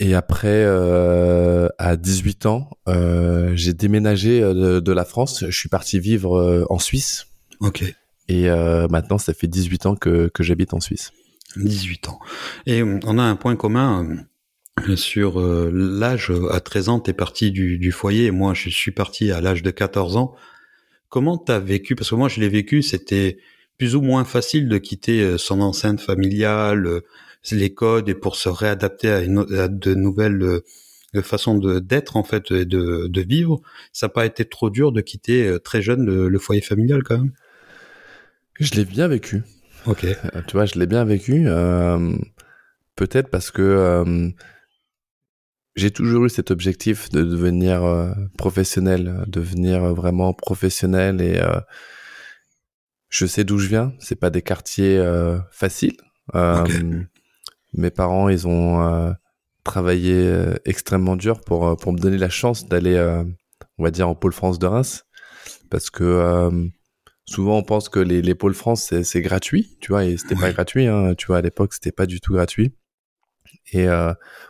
Et 0.01 0.15
après, 0.15 0.47
euh, 0.65 1.69
à 1.77 1.95
18 1.95 2.47
ans, 2.47 2.71
euh, 2.87 3.51
j'ai 3.53 3.73
déménagé 3.73 4.41
euh, 4.41 4.81
de, 4.81 4.91
la 4.91 5.05
France. 5.05 5.45
Je 5.47 5.55
suis 5.55 5.69
parti 5.69 5.99
vivre 5.99 6.65
en 6.71 6.79
Suisse. 6.79 7.27
Ok. 7.59 7.83
Et 8.27 8.49
maintenant, 8.89 9.19
ça 9.19 9.33
fait 9.33 9.47
18 9.47 9.85
ans 9.85 9.95
que, 9.95 10.27
que 10.33 10.41
j'habite 10.41 10.73
en 10.73 10.79
Suisse. 10.79 11.11
18 11.55 12.09
ans. 12.09 12.19
Et 12.65 12.81
on 12.81 13.17
a 13.19 13.23
un 13.23 13.35
point 13.35 13.55
commun 13.55 14.07
sur 14.95 15.39
l'âge. 15.39 16.31
À 16.51 16.59
13 16.59 16.89
ans, 16.89 16.99
tu 16.99 17.11
es 17.11 17.13
parti 17.13 17.51
du, 17.51 17.77
du, 17.77 17.91
foyer. 17.91 18.31
Moi, 18.31 18.53
je 18.53 18.69
suis 18.69 18.91
parti 18.91 19.31
à 19.31 19.41
l'âge 19.41 19.63
de 19.63 19.71
14 19.71 20.17
ans. 20.17 20.35
Comment 21.09 21.37
tu 21.37 21.51
as 21.51 21.59
vécu? 21.59 21.95
Parce 21.95 22.09
que 22.09 22.15
moi, 22.15 22.29
je 22.29 22.39
l'ai 22.39 22.49
vécu, 22.49 22.81
c'était 22.81 23.37
plus 23.77 23.95
ou 23.95 24.01
moins 24.01 24.25
facile 24.25 24.69
de 24.69 24.77
quitter 24.77 25.37
son 25.37 25.61
enceinte 25.61 26.01
familiale, 26.01 27.01
les 27.51 27.73
codes 27.73 28.09
et 28.09 28.13
pour 28.13 28.35
se 28.35 28.49
réadapter 28.49 29.09
à, 29.09 29.21
une, 29.21 29.43
de 29.43 29.93
nouvelles 29.95 30.43
euh, 30.43 31.21
façons 31.23 31.57
d'être 31.57 32.15
en 32.15 32.23
fait 32.23 32.51
et 32.51 32.65
de, 32.65 33.07
de 33.07 33.21
vivre, 33.21 33.61
ça 33.91 34.07
n'a 34.07 34.13
pas 34.13 34.25
été 34.25 34.45
trop 34.45 34.69
dur 34.69 34.91
de 34.91 35.01
quitter 35.01 35.47
euh, 35.47 35.59
très 35.59 35.81
jeune 35.81 36.05
le, 36.05 36.39
foyer 36.39 36.61
familial 36.61 37.03
quand 37.03 37.17
même? 37.17 37.31
Je 38.59 38.75
l'ai 38.75 38.85
bien 38.85 39.07
vécu. 39.07 39.41
Ok. 39.87 40.03
Euh, 40.03 40.41
tu 40.47 40.53
vois, 40.53 40.65
je 40.65 40.77
l'ai 40.77 40.85
bien 40.85 41.03
vécu. 41.03 41.45
Peut-être 42.95 43.29
parce 43.29 43.49
que 43.49 44.31
j'ai 45.75 45.91
toujours 45.91 46.25
eu 46.25 46.29
cet 46.29 46.51
objectif 46.51 47.09
de 47.09 47.23
devenir 47.23 47.81
professionnel, 48.37 49.23
devenir 49.27 49.93
vraiment 49.93 50.33
professionnel 50.33 51.21
et 51.21 51.41
je 53.09 53.25
sais 53.25 53.43
d'où 53.43 53.57
je 53.57 53.67
viens. 53.67 53.93
C'est 53.99 54.15
pas 54.15 54.29
des 54.29 54.41
quartiers 54.41 55.01
faciles. 55.51 55.97
Mes 57.73 57.89
parents, 57.89 58.29
ils 58.29 58.47
ont 58.47 58.81
euh, 58.81 59.11
travaillé 59.63 60.13
euh, 60.13 60.55
extrêmement 60.65 61.15
dur 61.15 61.39
pour 61.41 61.67
euh, 61.67 61.75
pour 61.75 61.93
me 61.93 61.97
donner 61.97 62.17
la 62.17 62.29
chance 62.29 62.67
d'aller, 62.67 62.99
on 63.77 63.83
va 63.83 63.91
dire, 63.91 64.09
en 64.09 64.15
pôle 64.15 64.33
France 64.33 64.59
de 64.59 64.67
Reims, 64.67 65.05
parce 65.69 65.89
que 65.89 66.51
souvent 67.25 67.57
on 67.57 67.63
pense 67.63 67.87
que 67.87 67.99
les, 67.99 68.21
les 68.21 68.35
pôles 68.35 68.53
France 68.53 68.93
c'est 69.03 69.21
gratuit, 69.21 69.77
tu 69.79 69.91
vois, 69.91 70.05
et 70.05 70.17
c'était 70.17 70.35
pas 70.35 70.51
gratuit, 70.51 70.87
hein, 70.87 71.13
tu 71.15 71.27
vois, 71.27 71.37
à 71.37 71.41
l'époque 71.41 71.73
c'était 71.73 71.91
pas 71.91 72.05
du 72.05 72.19
tout 72.19 72.33
gratuit. 72.33 72.73
Et 73.73 73.87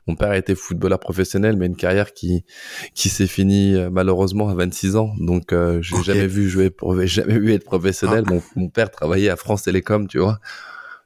mon 0.08 0.16
père 0.16 0.32
a 0.32 0.38
été 0.38 0.56
footballeur 0.56 1.00
professionnel, 1.00 1.56
mais 1.56 1.68
une 1.68 1.76
carrière 1.76 2.14
qui 2.14 2.44
qui 2.96 3.10
s'est 3.10 3.28
finie 3.28 3.78
malheureusement 3.92 4.50
à 4.50 4.56
26 4.56 4.96
ans. 4.96 5.14
Donc 5.20 5.54
euh, 5.54 5.82
j'ai 5.82 6.02
jamais 6.04 6.28
vu 6.28 6.50
jouer, 6.50 6.72
jamais 7.04 7.40
vu 7.40 7.54
être 7.54 7.64
professionnel. 7.64 8.24
Ah. 8.28 8.34
Mon, 8.34 8.42
mon, 8.56 8.70
père 8.70 8.90
travaillait 8.92 9.30
à 9.30 9.36
France 9.36 9.64
Télécom, 9.64 10.08
tu 10.08 10.20
vois. 10.20 10.40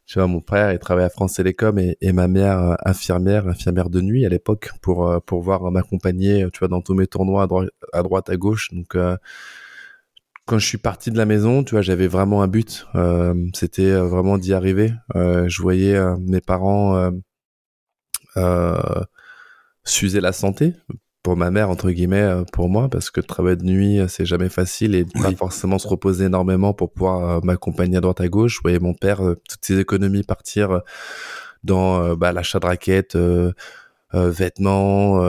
Tu 0.05 0.19
vois, 0.19 0.27
mon 0.27 0.39
frère, 0.39 0.71
il 0.71 0.79
travaillait 0.79 1.07
à 1.07 1.09
France 1.09 1.33
Télécom 1.33 1.79
et, 1.79 1.97
et 1.99 2.13
ma 2.13 2.27
mère 2.27 2.59
euh, 2.59 2.75
infirmière, 2.85 3.47
infirmière 3.47 3.89
de 3.89 4.01
nuit 4.01 4.25
à 4.25 4.29
l'époque 4.29 4.69
pour 4.81 5.09
euh, 5.09 5.19
pour 5.19 5.41
voir 5.41 5.71
m'accompagner, 5.71 6.47
tu 6.53 6.59
vois, 6.59 6.67
dans 6.67 6.81
tous 6.81 6.93
mes 6.93 7.07
tournois 7.07 7.43
à, 7.43 7.47
droite 7.47 7.69
à 7.93 8.03
droite, 8.03 8.29
à 8.29 8.37
gauche. 8.37 8.69
Donc 8.71 8.95
euh, 8.95 9.17
quand 10.45 10.59
je 10.59 10.67
suis 10.67 10.77
parti 10.77 11.09
de 11.09 11.17
la 11.17 11.25
maison, 11.25 11.63
tu 11.63 11.71
vois, 11.71 11.81
j'avais 11.81 12.07
vraiment 12.07 12.43
un 12.43 12.47
but. 12.47 12.85
Euh, 12.93 13.33
C'était 13.53 13.93
vraiment 13.95 14.37
d'y 14.37 14.53
arriver. 14.53 14.93
je 15.15 15.61
voyais 15.61 15.99
mes 16.19 16.41
parents 16.41 17.11
s'user 19.83 20.21
la 20.21 20.31
santé 20.31 20.73
pour 21.25 21.35
ma 21.35 21.49
mère 21.49 21.71
entre 21.71 21.89
guillemets 21.89 22.21
euh, 22.21 22.43
pour 22.53 22.69
moi 22.69 22.87
parce 22.87 23.09
que 23.09 23.19
le 23.19 23.25
travail 23.25 23.57
de 23.57 23.63
nuit 23.63 23.99
euh, 23.99 24.07
c'est 24.07 24.27
jamais 24.27 24.47
facile 24.47 24.93
et 24.93 25.05
pas 25.05 25.31
forcément 25.31 25.79
se 25.79 25.87
reposer 25.87 26.25
énormément 26.25 26.75
pour 26.75 26.91
pouvoir 26.91 27.37
euh, 27.37 27.39
m'accompagner 27.41 27.97
à 27.97 28.01
droite 28.01 28.21
à 28.21 28.27
gauche. 28.27 28.57
Je 28.57 28.61
voyais 28.61 28.77
mon 28.77 28.93
père 28.93 29.17
toutes 29.17 29.65
ses 29.65 29.79
économies 29.79 30.21
partir 30.21 30.81
dans 31.63 32.15
bah, 32.15 32.31
l'achat 32.31 32.59
de 32.59 32.67
raquettes, 32.67 33.17
vêtements, 34.13 35.19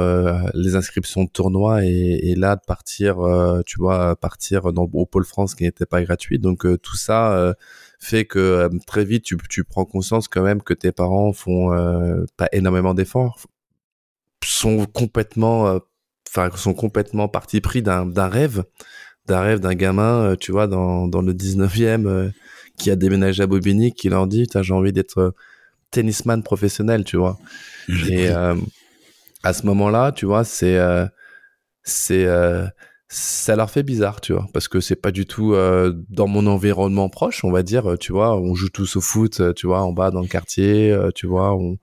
les 0.52 0.76
inscriptions 0.76 1.24
de 1.24 1.30
tournois 1.30 1.82
et, 1.82 2.34
là 2.36 2.56
de 2.56 2.60
partir, 2.66 3.16
tu 3.64 3.78
vois, 3.78 4.16
partir 4.16 4.74
dans, 4.74 4.88
au 4.92 5.06
pôle 5.06 5.24
France 5.24 5.54
qui 5.54 5.64
n'était 5.64 5.86
pas 5.86 6.02
gratuit. 6.02 6.38
Donc 6.38 6.66
tout 6.82 6.96
ça 6.96 7.54
fait 8.06 8.24
que 8.24 8.68
très 8.86 9.04
vite 9.04 9.24
tu, 9.24 9.36
tu 9.48 9.64
prends 9.64 9.84
conscience 9.84 10.28
quand 10.28 10.42
même 10.42 10.62
que 10.62 10.74
tes 10.74 10.92
parents 10.92 11.32
font 11.32 11.70
pas 12.36 12.48
énormément 12.52 12.94
d'efforts 12.94 13.46
sont 14.46 14.86
complètement, 14.86 15.68
euh, 15.68 15.78
enfin, 16.28 16.50
sont 16.56 16.74
complètement 16.74 17.28
partis 17.28 17.60
pris 17.60 17.82
d'un 17.82 18.28
rêve, 18.28 18.64
d'un 19.26 19.40
rêve 19.40 19.60
d'un 19.60 19.74
gamin, 19.74 20.22
euh, 20.22 20.36
tu 20.36 20.52
vois, 20.52 20.66
dans, 20.66 21.08
dans 21.08 21.22
le 21.22 21.32
19e, 21.32 22.06
euh, 22.06 22.30
qui 22.78 22.90
a 22.90 22.96
déménagé 22.96 23.42
à 23.42 23.46
Bobigny, 23.46 23.92
qui 23.92 24.08
leur 24.08 24.26
dit, 24.26 24.46
j'ai 24.60 24.74
envie 24.74 24.92
d'être 24.92 25.34
tennisman 25.90 26.42
professionnel, 26.42 27.04
tu 27.04 27.16
vois. 27.16 27.38
Et 28.08 28.28
à 28.28 29.52
ce 29.52 29.64
moment-là, 29.64 30.12
tu 30.12 30.26
vois, 30.26 30.44
c'est, 30.44 30.78
c'est, 31.82 32.26
ça 33.08 33.54
leur 33.56 33.70
fait 33.70 33.82
bizarre, 33.82 34.20
tu 34.20 34.32
vois, 34.32 34.46
parce 34.52 34.68
que 34.68 34.80
c'est 34.80 34.96
pas 34.96 35.12
du 35.12 35.26
tout 35.26 35.54
dans 36.08 36.26
mon 36.26 36.46
environnement 36.46 37.08
proche, 37.08 37.44
on 37.44 37.52
va 37.52 37.62
dire, 37.62 37.96
tu 38.00 38.12
vois, 38.12 38.36
on 38.36 38.54
joue 38.54 38.68
tous 38.68 38.96
au 38.96 39.00
foot, 39.00 39.54
tu 39.54 39.66
vois, 39.66 39.82
en 39.82 39.92
bas 39.92 40.10
dans 40.10 40.22
le 40.22 40.26
quartier, 40.26 40.96
tu 41.14 41.26
vois, 41.26 41.54
on, 41.54 41.78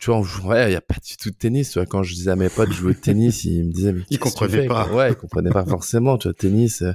tu 0.00 0.10
vois, 0.10 0.20
ouais, 0.44 0.70
il 0.70 0.72
y 0.72 0.76
a 0.76 0.80
pas 0.80 0.94
du 0.94 1.16
tout 1.16 1.30
de 1.30 1.36
tennis. 1.36 1.70
Tu 1.70 1.78
vois, 1.78 1.86
quand 1.86 2.02
je 2.02 2.14
disais 2.14 2.30
à 2.30 2.36
mes 2.36 2.48
potes, 2.48 2.70
je 2.72 2.76
jouais 2.76 2.90
au 2.90 2.94
tennis, 2.94 3.44
ils 3.44 3.64
me 3.64 3.72
disaient, 3.72 3.92
mais 3.92 4.02
ils 4.10 4.18
comprenaient 4.18 4.66
pas. 4.66 4.88
Ouais, 4.88 5.10
ils 5.10 5.16
comprenaient 5.16 5.50
pas 5.50 5.64
forcément. 5.66 6.18
Tu 6.18 6.28
vois, 6.28 6.34
tennis, 6.34 6.82
euh, 6.82 6.92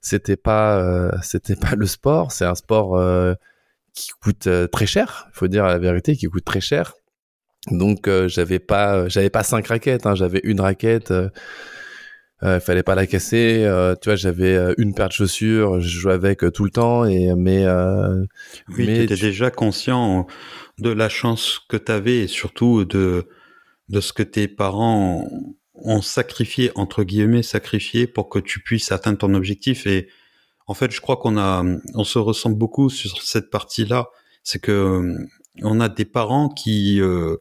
c'était 0.00 0.36
pas, 0.36 0.78
euh, 0.80 1.12
c'était 1.22 1.56
pas 1.56 1.76
le 1.76 1.86
sport. 1.86 2.32
C'est 2.32 2.44
un 2.44 2.56
sport 2.56 2.96
euh, 2.96 3.34
qui 3.94 4.10
coûte 4.20 4.48
très 4.72 4.86
cher. 4.86 5.28
Il 5.30 5.38
faut 5.38 5.48
dire 5.48 5.66
la 5.66 5.78
vérité, 5.78 6.16
qui 6.16 6.26
coûte 6.26 6.44
très 6.44 6.60
cher. 6.60 6.94
Donc, 7.70 8.10
j'avais 8.26 8.58
pas, 8.58 9.08
j'avais 9.08 9.30
pas 9.30 9.42
cinq 9.42 9.68
raquettes. 9.68 10.04
Hein, 10.06 10.14
j'avais 10.14 10.40
une 10.42 10.60
raquette. 10.60 11.12
Il 12.44 12.60
fallait 12.60 12.82
pas 12.82 12.94
la 12.94 13.06
casser. 13.06 13.66
tu 14.02 14.08
vois, 14.08 14.16
j'avais 14.16 14.74
une 14.76 14.94
paire 14.94 15.08
de 15.08 15.14
chaussures. 15.14 15.80
Je 15.80 15.88
jouais 15.88 16.12
avec 16.12 16.44
tout 16.52 16.64
le 16.64 16.70
temps. 16.70 17.06
Et 17.06 17.34
mais, 17.34 17.66
oui, 18.68 18.86
mais 18.86 19.04
étais 19.04 19.16
déjà 19.16 19.50
conscient 19.50 20.26
de 20.78 20.90
la 20.90 21.08
chance 21.08 21.60
que 21.68 21.76
tu 21.76 21.90
avais 21.90 22.20
et 22.20 22.26
surtout 22.26 22.84
de, 22.84 23.26
de 23.88 24.00
ce 24.00 24.12
que 24.12 24.22
tes 24.22 24.48
parents 24.48 25.26
ont 25.74 26.02
sacrifié, 26.02 26.70
entre 26.74 27.04
guillemets, 27.04 27.42
sacrifié 27.42 28.06
pour 28.06 28.28
que 28.28 28.38
tu 28.38 28.60
puisses 28.60 28.92
atteindre 28.92 29.18
ton 29.18 29.34
objectif. 29.34 29.86
Et 29.86 30.08
en 30.66 30.74
fait, 30.74 30.90
je 30.90 31.00
crois 31.00 31.16
qu'on 31.16 31.36
a, 31.36 31.64
on 31.94 32.04
se 32.04 32.18
ressemble 32.18 32.56
beaucoup 32.56 32.90
sur 32.90 33.20
cette 33.22 33.50
partie-là. 33.50 34.08
C'est 34.42 34.60
que 34.60 34.72
euh, 34.72 35.26
on 35.62 35.80
a 35.80 35.88
des 35.88 36.04
parents 36.04 36.48
qui 36.48 37.00
euh, 37.00 37.36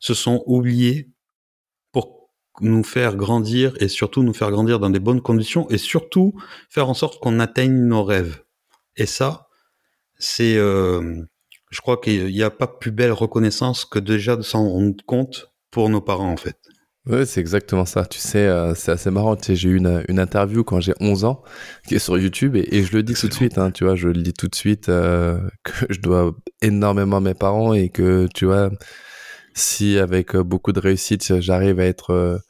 se 0.00 0.14
sont 0.14 0.42
oubliés 0.46 1.10
nous 2.60 2.84
faire 2.84 3.16
grandir 3.16 3.74
et 3.80 3.88
surtout 3.88 4.22
nous 4.22 4.34
faire 4.34 4.50
grandir 4.50 4.78
dans 4.78 4.90
des 4.90 5.00
bonnes 5.00 5.20
conditions 5.20 5.68
et 5.70 5.78
surtout 5.78 6.34
faire 6.68 6.88
en 6.88 6.94
sorte 6.94 7.20
qu'on 7.20 7.40
atteigne 7.40 7.86
nos 7.86 8.04
rêves. 8.04 8.42
Et 8.96 9.06
ça, 9.06 9.48
c'est 10.18 10.56
euh, 10.56 11.22
je 11.70 11.80
crois 11.80 11.98
qu'il 11.98 12.26
n'y 12.26 12.42
a 12.42 12.50
pas 12.50 12.66
plus 12.66 12.90
belle 12.90 13.12
reconnaissance 13.12 13.84
que 13.84 13.98
déjà 13.98 14.36
de 14.36 14.42
s'en 14.42 14.68
rendre 14.68 15.04
compte 15.06 15.52
pour 15.70 15.88
nos 15.88 16.00
parents, 16.00 16.32
en 16.32 16.36
fait. 16.36 16.56
Oui, 17.06 17.26
c'est 17.26 17.40
exactement 17.40 17.86
ça. 17.86 18.04
Tu 18.04 18.18
sais, 18.18 18.46
euh, 18.46 18.74
c'est 18.74 18.92
assez 18.92 19.10
marrant. 19.10 19.36
J'ai 19.40 19.68
eu 19.68 19.76
une, 19.76 20.18
interview 20.18 20.62
quand 20.62 20.80
j'ai 20.80 20.92
11 21.00 21.24
ans 21.24 21.42
qui 21.86 21.94
est 21.94 21.98
sur 21.98 22.18
YouTube 22.18 22.54
et, 22.54 22.82
je 22.82 22.92
le 22.94 23.02
dis 23.02 23.14
tout 23.14 23.28
de 23.28 23.34
suite. 23.34 23.56
Hein, 23.56 23.70
tu 23.70 23.84
vois, 23.84 23.94
je 23.94 24.08
le 24.08 24.22
dis 24.22 24.34
tout 24.34 24.48
de 24.48 24.54
suite 24.54 24.88
euh, 24.90 25.38
que 25.64 25.86
je 25.88 26.00
dois 26.00 26.34
énormément 26.60 27.16
à 27.16 27.20
mes 27.20 27.34
parents 27.34 27.72
et 27.72 27.88
que 27.88 28.28
tu 28.34 28.44
vois, 28.44 28.70
si 29.54 29.98
avec 29.98 30.36
beaucoup 30.36 30.72
de 30.72 30.80
réussite 30.80 31.40
j'arrive 31.40 31.80
à 31.80 31.86
être 31.86 32.40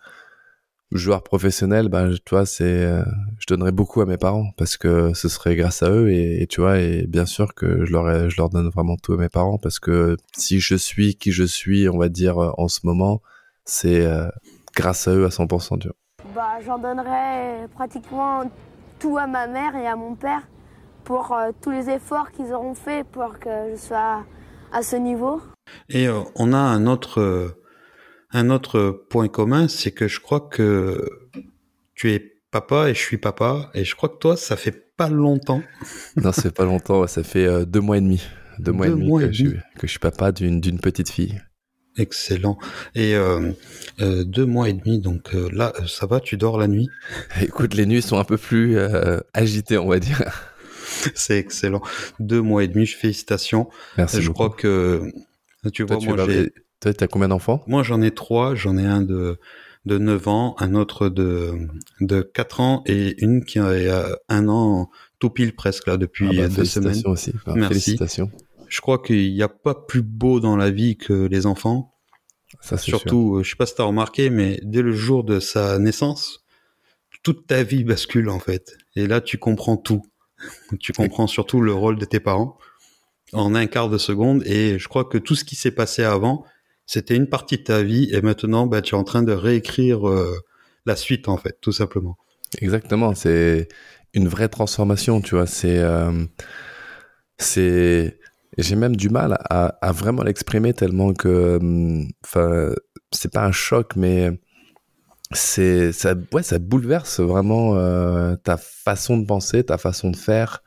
joueur 0.93 1.23
professionnel, 1.23 1.89
ben 1.89 2.13
tu 2.25 2.35
vois, 2.35 2.47
c'est, 2.47 2.65
euh, 2.65 3.05
je 3.39 3.47
donnerais 3.47 3.73
beaucoup 3.73 4.01
à 4.01 4.07
mes 4.07 4.17
parents 4.17 4.51
parce 4.57 4.77
que 4.77 5.13
ce 5.15 5.29
serait 5.29 5.55
grâce 5.57 5.83
à 5.83 5.91
eux 5.91 6.11
et, 6.11 6.47
tu 6.49 6.61
vois, 6.61 6.79
et 6.79 7.07
bien 7.07 7.27
sûr 7.27 7.55
que 7.55 7.85
je 7.85 7.93
leur, 7.93 8.31
je 8.31 8.37
leur 8.37 8.49
donne 8.49 8.69
vraiment 8.71 8.97
tout 8.97 9.13
à 9.13 9.17
mes 9.17 9.29
parents 9.29 9.59
parce 9.59 9.79
que 9.79 10.17
si 10.37 10.61
je 10.61 10.75
suis 10.75 11.17
qui 11.17 11.33
je 11.33 11.45
suis, 11.45 11.89
on 11.89 11.99
va 11.99 12.09
dire 12.09 12.39
euh, 12.39 12.51
en 12.57 12.69
ce 12.69 12.81
moment, 12.85 13.21
c'est 13.65 14.05
euh, 14.07 14.29
grâce 14.75 15.09
à 15.09 15.15
eux 15.15 15.27
à 15.27 15.29
100%, 15.29 15.79
tu 15.79 15.89
vois. 15.89 15.97
Bah, 16.35 16.59
j'en 16.65 16.79
donnerais 16.79 17.69
pratiquement 17.75 18.51
tout 18.99 19.19
à 19.19 19.27
ma 19.27 19.47
mère 19.47 19.77
et 19.77 19.87
à 19.87 19.97
mon 19.97 20.15
père 20.15 20.43
pour 21.05 21.35
tous 21.63 21.71
les 21.71 21.89
efforts 21.89 22.33
qu'ils 22.33 22.53
auront 22.53 22.75
fait 22.75 23.07
pour 23.07 23.39
que 23.39 23.71
je 23.71 23.77
sois 23.77 24.25
à 24.73 24.83
ce 24.83 24.97
niveau. 24.97 25.41
Et 25.89 26.09
on 26.35 26.53
a 26.53 26.59
un 26.59 26.87
autre 26.87 27.58
un 28.31 28.51
autre 28.51 29.07
point 29.09 29.29
commun, 29.29 29.69
c'est 29.69 29.93
que 29.93 30.09
je 30.09 30.21
crois 30.21 30.41
que 30.41 31.09
tu 31.95 32.13
es 32.13 32.39
papa 32.51 32.89
et 32.89 32.95
je 32.95 33.01
suis 33.01 33.19
papa, 33.19 33.71
et 33.75 33.85
je 33.85 33.95
crois 33.95 34.09
que 34.09 34.19
toi, 34.19 34.37
ça 34.37 34.57
fait 34.57 34.95
pas 34.97 35.09
longtemps. 35.09 35.63
non, 36.17 36.33
ça 36.33 36.43
fait 36.43 36.51
pas 36.51 36.65
longtemps, 36.65 37.07
ça 37.07 37.23
fait 37.23 37.47
euh, 37.47 37.65
deux 37.65 37.81
mois 37.81 37.99
et 37.99 38.01
demi. 38.01 38.23
Deux 38.59 38.73
mois 38.73 38.89
et 38.89 38.91
demi, 38.91 39.09
que, 39.19 39.33
Je, 39.33 39.45
que, 39.45 39.59
Je, 39.83 39.87
suis 39.87 39.99
papa 39.99 40.33
d'une 40.33 40.81
petite 40.81 41.11
fille. 41.11 41.41
Excellent. 41.97 42.59
Et 42.95 43.15
euh, 43.15 43.53
euh, 44.01 44.25
deux 44.25 44.47
mois 44.47 44.69
et 44.69 44.73
demi, 44.73 45.01
donc 45.01 45.33
là, 45.33 45.73
ça 45.87 46.07
va, 46.07 46.21
tu 46.21 46.37
dors 46.37 46.59
la 46.59 46.69
nuit? 46.69 46.89
Écoute, 47.41 47.75
les 47.75 47.87
nuits 47.87 48.03
sont 48.03 48.19
un 48.19 48.25
peu 48.25 48.37
plus 48.37 48.79
agitées, 49.33 49.79
on 49.79 49.89
va 49.89 49.99
dire. 49.99 50.23
c'est 51.15 51.39
excellent. 51.39 51.83
Deux 52.21 52.41
mois 52.41 52.65
et 52.65 52.69
demi, 52.69 52.87
félicitations. 52.87 53.69
Merci. 53.97 54.23
Je 54.23 54.31
crois 54.31 54.51
que 54.51 55.11
tu 55.73 55.83
vois, 55.85 55.99
moi 55.99 56.17
j'ai. 56.27 56.53
Toi, 56.81 56.93
as 57.01 57.09
combien 57.09 57.29
d'enfants? 57.29 57.63
Moi, 57.67 57.83
j'en 57.83 58.01
ai 58.03 58.13
trois. 58.13 58.55
J'en 58.55 58.77
ai 58.77 58.87
un 58.87 59.03
de 59.03 59.39
de 59.85 59.97
9 59.97 60.29
ans, 60.29 60.55
un 60.59 60.75
autre 60.75 61.09
de 61.09 61.69
de 62.01 62.21
4 62.21 62.61
ans 62.61 62.83
et 62.87 63.23
une 63.25 63.45
qui 63.45 63.59
a 63.59 64.19
un 64.29 64.49
an 64.49 64.91
tout 65.19 65.31
pile 65.31 65.55
presque 65.55 65.87
là 65.87 65.97
depuis 65.97 66.29
ah 66.29 66.43
bah, 66.43 66.49
deux 66.49 66.65
semaines. 66.65 67.03
Aussi. 67.07 67.33
Merci. 67.47 67.69
Félicitations. 67.69 68.31
Je 68.69 68.81
crois 68.81 68.99
qu'il 68.99 69.33
n'y 69.33 69.43
a 69.43 69.49
pas 69.49 69.75
plus 69.75 70.03
beau 70.03 70.41
dans 70.41 70.57
la 70.57 70.71
vie 70.71 70.97
que 70.97 71.27
les 71.27 71.47
enfants. 71.47 71.95
Ça, 72.61 72.77
Surtout, 72.77 73.09
sûr. 73.09 73.39
Euh, 73.39 73.43
je 73.43 73.51
sais 73.51 73.57
pas 73.57 73.67
si 73.67 73.75
tu 73.75 73.83
as 73.83 73.85
remarqué, 73.85 74.31
mais 74.31 74.61
dès 74.63 74.83
le 74.83 74.93
jour 74.93 75.25
de 75.25 75.41
sa 75.41 75.79
naissance, 75.79 76.45
toute 77.23 77.47
ta 77.47 77.63
vie 77.63 77.85
bascule 77.85 78.29
en 78.29 78.39
fait. 78.39 78.77
Et 78.95 79.07
là, 79.07 79.21
tu 79.21 79.39
comprends 79.39 79.77
tout. 79.77 80.03
tu 80.81 80.93
comprends 80.93 81.27
surtout 81.27 81.61
le 81.61 81.73
rôle 81.73 81.99
de 81.99 82.05
tes 82.05 82.21
parents 82.21 82.59
en 83.33 83.55
un 83.55 83.67
quart 83.67 83.89
de 83.89 83.99
seconde. 83.99 84.43
Et 84.47 84.79
je 84.79 84.89
crois 84.89 85.05
que 85.05 85.19
tout 85.19 85.35
ce 85.35 85.45
qui 85.45 85.57
s'est 85.57 85.71
passé 85.71 86.03
avant, 86.03 86.45
c'était 86.89 87.15
une 87.15 87.29
partie 87.29 87.59
de 87.59 87.63
ta 87.63 87.83
vie. 87.85 88.09
Et 88.13 88.23
maintenant, 88.23 88.67
bah, 88.67 88.83
tu 88.83 88.97
es 88.97 88.99
en 88.99 89.05
train 89.05 89.23
de 89.23 89.33
réécrire 89.33 90.09
euh, 90.09 90.37
la 90.87 90.97
suite 90.97 91.29
en 91.29 91.37
fait, 91.37 91.57
tout 91.61 91.71
simplement. 91.71 92.17
Exactement. 92.61 93.15
C'est 93.15 93.69
une 94.15 94.27
vraie 94.27 94.49
transformation, 94.49 95.21
tu 95.21 95.37
vois. 95.37 95.47
C'est, 95.47 95.79
euh, 95.79 96.25
c'est, 97.37 98.19
j'ai 98.57 98.75
même 98.75 98.97
du 98.97 99.11
mal 99.11 99.39
à, 99.51 99.93
vraiment 99.93 100.23
l'exprimer 100.23 100.73
tellement 100.73 101.13
que, 101.13 101.59
hum, 101.59 102.09
enfin, 102.25 102.73
c'est 103.13 103.33
pas 103.33 103.45
un 103.45 103.53
choc, 103.53 103.95
mais 103.95 104.41
c'est, 105.31 105.93
ça, 105.93 106.15
ouais, 106.33 106.43
ça 106.43 106.59
bouleverse 106.59 107.21
vraiment 107.21 107.77
euh, 107.77 108.35
ta 108.37 108.57
façon 108.57 109.19
de 109.19 109.27
penser, 109.27 109.63
ta 109.63 109.77
façon 109.77 110.11
de 110.11 110.17
faire. 110.17 110.63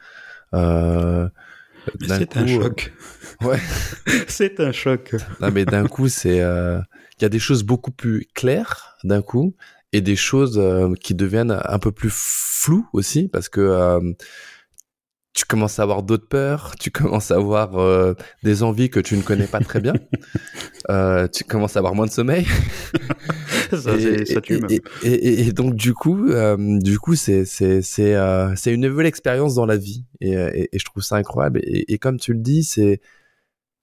C'est 2.08 2.38
un 2.38 2.48
choc. 2.48 2.94
Ouais. 3.42 3.60
c'est 4.28 4.60
un 4.60 4.72
choc. 4.72 5.16
Non, 5.40 5.50
mais 5.52 5.66
d'un 5.66 5.88
coup, 5.88 6.10
c'est, 6.10 6.36
il 6.36 6.42
euh, 6.42 6.80
y 7.22 7.26
a 7.26 7.30
des 7.30 7.40
choses 7.40 7.64
beaucoup 7.64 7.90
plus 7.90 8.28
claires 8.36 8.98
d'un 9.04 9.24
coup 9.24 9.56
et 9.94 10.02
des 10.02 10.16
choses 10.16 10.60
euh, 10.60 10.94
qui 10.94 11.16
deviennent 11.16 11.60
un 11.64 11.80
peu 11.80 11.92
plus 11.92 12.12
floues 12.12 12.88
aussi 12.94 13.28
parce 13.28 13.50
que 13.50 13.62
euh, 13.62 14.14
tu 15.34 15.46
commences 15.46 15.80
à 15.80 15.84
avoir 15.84 16.04
d'autres 16.04 16.28
peurs, 16.28 16.76
tu 16.78 16.92
commences 16.92 17.32
à 17.32 17.36
avoir 17.36 17.78
euh, 17.78 18.14
des 18.44 18.64
envies 18.64 18.90
que 18.90 19.00
tu 19.00 19.16
ne 19.16 19.22
connais 19.22 19.48
pas 19.48 19.60
très 19.62 19.80
bien, 19.80 19.94
euh, 20.90 21.28
tu 21.28 21.44
commences 21.44 21.78
à 21.78 21.80
avoir 21.80 21.96
moins 21.96 22.06
de 22.06 22.12
sommeil. 22.12 22.46
ça, 23.72 23.96
et, 23.96 24.26
ça 24.26 24.42
tue 24.42 24.60
et, 24.70 24.82
et, 25.04 25.42
et, 25.48 25.54
donc 25.54 25.76
du 25.76 25.94
coup, 25.94 26.28
euh, 26.28 26.58
du 26.80 27.00
coup, 27.00 27.16
c'est 27.16 27.46
c'est 27.46 27.82
c'est 27.82 28.16
euh, 28.16 28.54
c'est 28.58 28.74
une 28.74 28.82
nouvelle 28.82 29.06
expérience 29.06 29.56
dans 29.56 29.66
la 29.66 29.78
vie 29.78 30.06
et, 30.20 30.34
et, 30.34 30.78
je 30.78 30.86
trouve 30.86 31.04
ça 31.04 31.16
incroyable. 31.16 31.62
Et, 31.64 31.98
comme 31.98 32.20
tu 32.20 32.34
le 32.34 32.40
dis, 32.40 32.64
c'est 32.64 33.00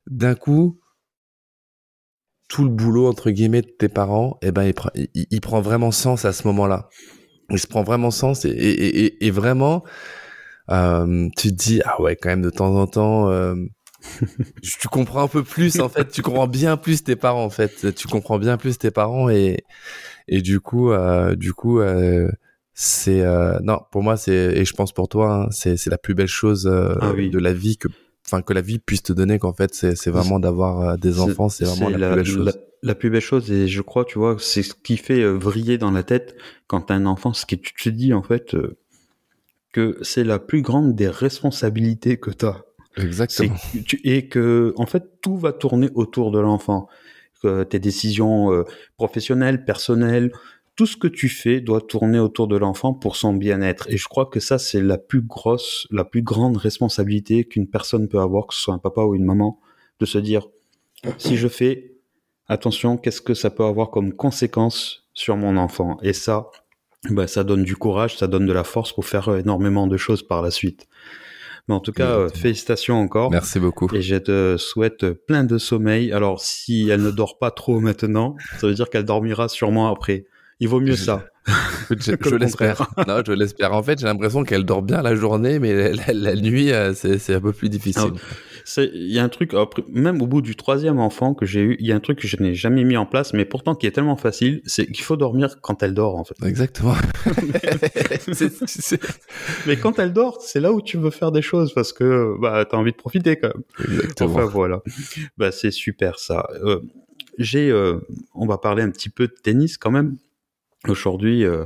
d'un 0.06 0.34
coup 0.34 0.78
tout 2.48 2.64
le 2.64 2.70
boulot 2.70 3.08
entre 3.08 3.30
guillemets 3.30 3.62
de 3.62 3.68
tes 3.68 3.88
parents, 3.88 4.38
et 4.42 4.48
eh 4.48 4.52
ben 4.52 4.64
il, 4.64 4.74
prend, 4.74 4.90
il, 4.94 5.08
il 5.14 5.40
prend 5.40 5.60
vraiment 5.62 5.92
sens 5.92 6.24
à 6.26 6.32
ce 6.32 6.46
moment-là. 6.46 6.88
Il 7.50 7.58
se 7.58 7.66
prend 7.66 7.82
vraiment 7.82 8.10
sens 8.10 8.44
et, 8.44 8.50
et, 8.50 9.26
et 9.26 9.30
vraiment 9.30 9.82
euh, 10.70 11.28
tu 11.36 11.48
te 11.48 11.54
dis 11.54 11.80
ah 11.84 12.00
ouais 12.00 12.16
quand 12.16 12.28
même 12.28 12.42
de 12.42 12.50
temps 12.50 12.74
en 12.74 12.86
temps 12.86 13.30
euh, 13.30 13.54
tu 14.62 14.88
comprends 14.88 15.24
un 15.24 15.28
peu 15.28 15.42
plus 15.42 15.80
en 15.80 15.88
fait. 15.88 16.08
Tu 16.10 16.22
comprends 16.22 16.46
bien 16.46 16.76
plus 16.76 17.02
tes 17.02 17.16
parents 17.16 17.44
en 17.44 17.50
fait. 17.50 17.94
Tu 17.94 18.08
comprends 18.08 18.38
bien 18.38 18.56
plus 18.56 18.78
tes 18.78 18.90
parents 18.90 19.28
et 19.28 19.64
et 20.28 20.42
du 20.42 20.60
coup 20.60 20.92
euh, 20.92 21.34
du 21.34 21.52
coup 21.52 21.80
euh, 21.80 22.30
c'est 22.74 23.22
euh, 23.22 23.58
non 23.62 23.80
pour 23.90 24.02
moi 24.02 24.16
c'est 24.16 24.32
et 24.32 24.64
je 24.64 24.74
pense 24.74 24.92
pour 24.92 25.08
toi 25.08 25.34
hein, 25.34 25.48
c'est 25.50 25.76
c'est 25.76 25.90
la 25.90 25.98
plus 25.98 26.14
belle 26.14 26.28
chose 26.28 26.66
euh, 26.66 26.94
ah 27.00 27.12
oui. 27.14 27.30
de 27.30 27.38
la 27.38 27.52
vie 27.52 27.76
que 27.76 27.88
enfin 28.26 28.42
que 28.42 28.52
la 28.52 28.60
vie 28.60 28.78
puisse 28.78 29.02
te 29.02 29.12
donner 29.12 29.38
qu'en 29.38 29.54
fait 29.54 29.74
c'est 29.74 29.96
c'est 29.96 30.10
vraiment 30.10 30.38
d'avoir 30.38 30.98
des 30.98 31.18
enfants 31.18 31.48
c'est 31.48 31.64
vraiment 31.64 31.88
la, 31.88 31.98
la, 31.98 32.08
plus 32.08 32.16
belle 32.16 32.26
chose 32.26 32.46
la, 32.46 32.52
la, 32.82 32.94
plus 32.94 33.10
belle 33.10 33.20
chose 33.22 33.50
et 33.50 33.68
je 33.68 33.82
crois 33.82 34.04
tu 34.04 34.18
vois 34.18 34.36
c'est 34.38 34.62
ce 34.62 34.74
qui 34.74 34.96
fait 34.98 35.24
vriller 35.24 35.78
dans 35.78 35.90
la 35.90 36.02
tête 36.02 36.36
quand 36.66 36.82
t'as 36.82 36.94
un 36.94 37.06
enfant 37.06 37.32
ce 37.32 37.46
que 37.46 37.56
tu 37.56 37.72
te 37.72 37.88
dis 37.88 38.12
en 38.12 38.22
fait 38.22 38.54
que 39.72 39.98
c'est 40.02 40.24
la 40.24 40.38
plus 40.38 40.62
grande 40.62 40.94
des 40.94 41.08
responsabilités 41.08 42.16
que 42.16 42.30
tu 42.30 42.46
as. 42.46 42.64
Exactement. 42.96 43.54
Tu, 43.86 44.00
et 44.04 44.28
que, 44.28 44.72
en 44.76 44.86
fait, 44.86 45.20
tout 45.20 45.36
va 45.36 45.52
tourner 45.52 45.88
autour 45.94 46.30
de 46.30 46.38
l'enfant. 46.38 46.88
Que 47.42 47.62
tes 47.62 47.78
décisions 47.78 48.52
euh, 48.52 48.64
professionnelles, 48.96 49.64
personnelles, 49.64 50.32
tout 50.74 50.86
ce 50.86 50.96
que 50.96 51.06
tu 51.06 51.28
fais 51.28 51.60
doit 51.60 51.80
tourner 51.80 52.18
autour 52.18 52.48
de 52.48 52.56
l'enfant 52.56 52.94
pour 52.94 53.16
son 53.16 53.32
bien-être. 53.32 53.88
Et 53.90 53.96
je 53.96 54.08
crois 54.08 54.26
que 54.26 54.40
ça, 54.40 54.58
c'est 54.58 54.80
la 54.80 54.98
plus 54.98 55.22
grosse, 55.22 55.86
la 55.90 56.04
plus 56.04 56.22
grande 56.22 56.56
responsabilité 56.56 57.44
qu'une 57.44 57.68
personne 57.68 58.08
peut 58.08 58.18
avoir, 58.20 58.46
que 58.46 58.54
ce 58.54 58.60
soit 58.60 58.74
un 58.74 58.78
papa 58.78 59.02
ou 59.02 59.14
une 59.14 59.24
maman, 59.24 59.60
de 60.00 60.06
se 60.06 60.18
dire, 60.18 60.48
si 61.16 61.36
je 61.36 61.48
fais, 61.48 61.96
attention, 62.46 62.96
qu'est-ce 62.96 63.20
que 63.20 63.34
ça 63.34 63.50
peut 63.50 63.64
avoir 63.64 63.90
comme 63.90 64.12
conséquence 64.12 65.08
sur 65.14 65.36
mon 65.36 65.56
enfant? 65.56 65.98
Et 66.02 66.12
ça, 66.12 66.50
bah, 67.10 67.26
ça 67.26 67.44
donne 67.44 67.64
du 67.64 67.76
courage, 67.76 68.16
ça 68.16 68.26
donne 68.26 68.46
de 68.46 68.52
la 68.52 68.64
force 68.64 68.92
pour 68.92 69.06
faire 69.06 69.34
énormément 69.36 69.86
de 69.86 69.96
choses 69.96 70.22
par 70.22 70.42
la 70.42 70.50
suite. 70.50 70.86
Mais 71.68 71.74
en 71.74 71.80
tout 71.80 71.92
cas, 71.92 72.12
euh, 72.12 72.28
félicitations 72.30 72.98
encore. 72.98 73.30
Merci 73.30 73.60
beaucoup. 73.60 73.94
Et 73.94 74.00
je 74.00 74.16
te 74.16 74.56
souhaite 74.56 75.10
plein 75.10 75.44
de 75.44 75.58
sommeil. 75.58 76.12
Alors, 76.12 76.40
si 76.40 76.88
elle 76.88 77.02
ne 77.02 77.10
dort 77.10 77.38
pas 77.38 77.50
trop 77.50 77.78
maintenant, 77.78 78.36
ça 78.58 78.66
veut 78.66 78.74
dire 78.74 78.88
qu'elle 78.88 79.04
dormira 79.04 79.48
sûrement 79.48 79.92
après. 79.92 80.24
Il 80.60 80.68
vaut 80.68 80.80
mieux 80.80 80.96
ça. 80.96 81.26
je, 81.90 82.12
je 82.20 82.34
l'espère. 82.34 82.88
non, 83.06 83.22
je 83.24 83.32
l'espère. 83.32 83.74
En 83.74 83.82
fait, 83.82 84.00
j'ai 84.00 84.06
l'impression 84.06 84.44
qu'elle 84.44 84.64
dort 84.64 84.82
bien 84.82 85.02
la 85.02 85.14
journée, 85.14 85.58
mais 85.58 85.92
la, 85.92 86.06
la, 86.06 86.12
la 86.14 86.34
nuit, 86.36 86.72
euh, 86.72 86.94
c'est 86.94 87.34
un 87.34 87.40
peu 87.40 87.52
plus 87.52 87.68
difficile. 87.68 88.12
Ah, 88.14 88.34
il 88.76 89.12
y 89.12 89.18
a 89.18 89.24
un 89.24 89.28
truc, 89.28 89.52
même 89.88 90.22
au 90.22 90.26
bout 90.26 90.42
du 90.42 90.56
troisième 90.56 90.98
enfant 90.98 91.34
que 91.34 91.46
j'ai 91.46 91.60
eu, 91.60 91.76
il 91.80 91.86
y 91.86 91.92
a 91.92 91.96
un 91.96 92.00
truc 92.00 92.18
que 92.18 92.28
je 92.28 92.36
n'ai 92.36 92.54
jamais 92.54 92.84
mis 92.84 92.96
en 92.96 93.06
place, 93.06 93.32
mais 93.32 93.44
pourtant 93.44 93.74
qui 93.74 93.86
est 93.86 93.92
tellement 93.92 94.16
facile, 94.16 94.60
c'est 94.64 94.86
qu'il 94.86 95.04
faut 95.04 95.16
dormir 95.16 95.60
quand 95.60 95.82
elle 95.82 95.94
dort, 95.94 96.16
en 96.16 96.24
fait. 96.24 96.34
Exactement. 96.44 96.94
Mais 99.66 99.76
quand 99.76 99.98
elle 99.98 100.12
dort, 100.12 100.40
c'est 100.40 100.60
là 100.60 100.72
où 100.72 100.80
tu 100.80 100.98
veux 100.98 101.10
faire 101.10 101.32
des 101.32 101.42
choses 101.42 101.72
parce 101.72 101.92
que 101.92 102.36
bah 102.40 102.64
t'as 102.64 102.76
envie 102.76 102.92
de 102.92 102.96
profiter 102.96 103.36
quand 103.36 103.48
même. 103.48 103.62
Exactement. 103.80 104.34
Enfin 104.34 104.44
voilà. 104.46 104.82
Bah 105.36 105.52
c'est 105.52 105.70
super 105.70 106.18
ça. 106.18 106.48
Euh, 106.62 106.80
j'ai, 107.38 107.70
euh, 107.70 108.00
on 108.34 108.46
va 108.46 108.58
parler 108.58 108.82
un 108.82 108.90
petit 108.90 109.08
peu 109.08 109.28
de 109.28 109.34
tennis 109.42 109.78
quand 109.78 109.90
même. 109.90 110.16
Aujourd'hui, 110.88 111.44
euh, 111.44 111.64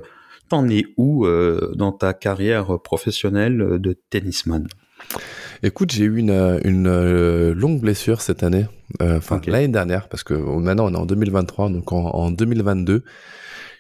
t'en 0.49 0.69
es 0.69 0.85
où 0.97 1.27
euh, 1.27 1.73
dans 1.75 1.93
ta 1.93 2.15
carrière 2.15 2.81
professionnelle 2.81 3.79
de 3.79 3.93
tennisman? 4.11 4.67
Écoute, 5.63 5.93
j'ai 5.93 6.05
eu 6.05 6.17
une, 6.17 6.61
une 6.65 6.89
euh, 6.89 7.55
longue 7.55 7.81
blessure 7.81 8.21
cette 8.21 8.43
année, 8.43 8.67
euh, 9.01 9.19
enfin 9.19 9.37
okay. 9.37 9.51
l'année 9.51 9.69
dernière, 9.69 10.09
parce 10.09 10.25
que 10.25 10.35
maintenant 10.35 10.87
on 10.87 10.95
est 10.95 10.99
en 10.99 11.07
2023, 11.07 11.71
donc 11.71 11.93
en, 11.93 12.07
en 12.07 12.31
2022, 12.33 13.05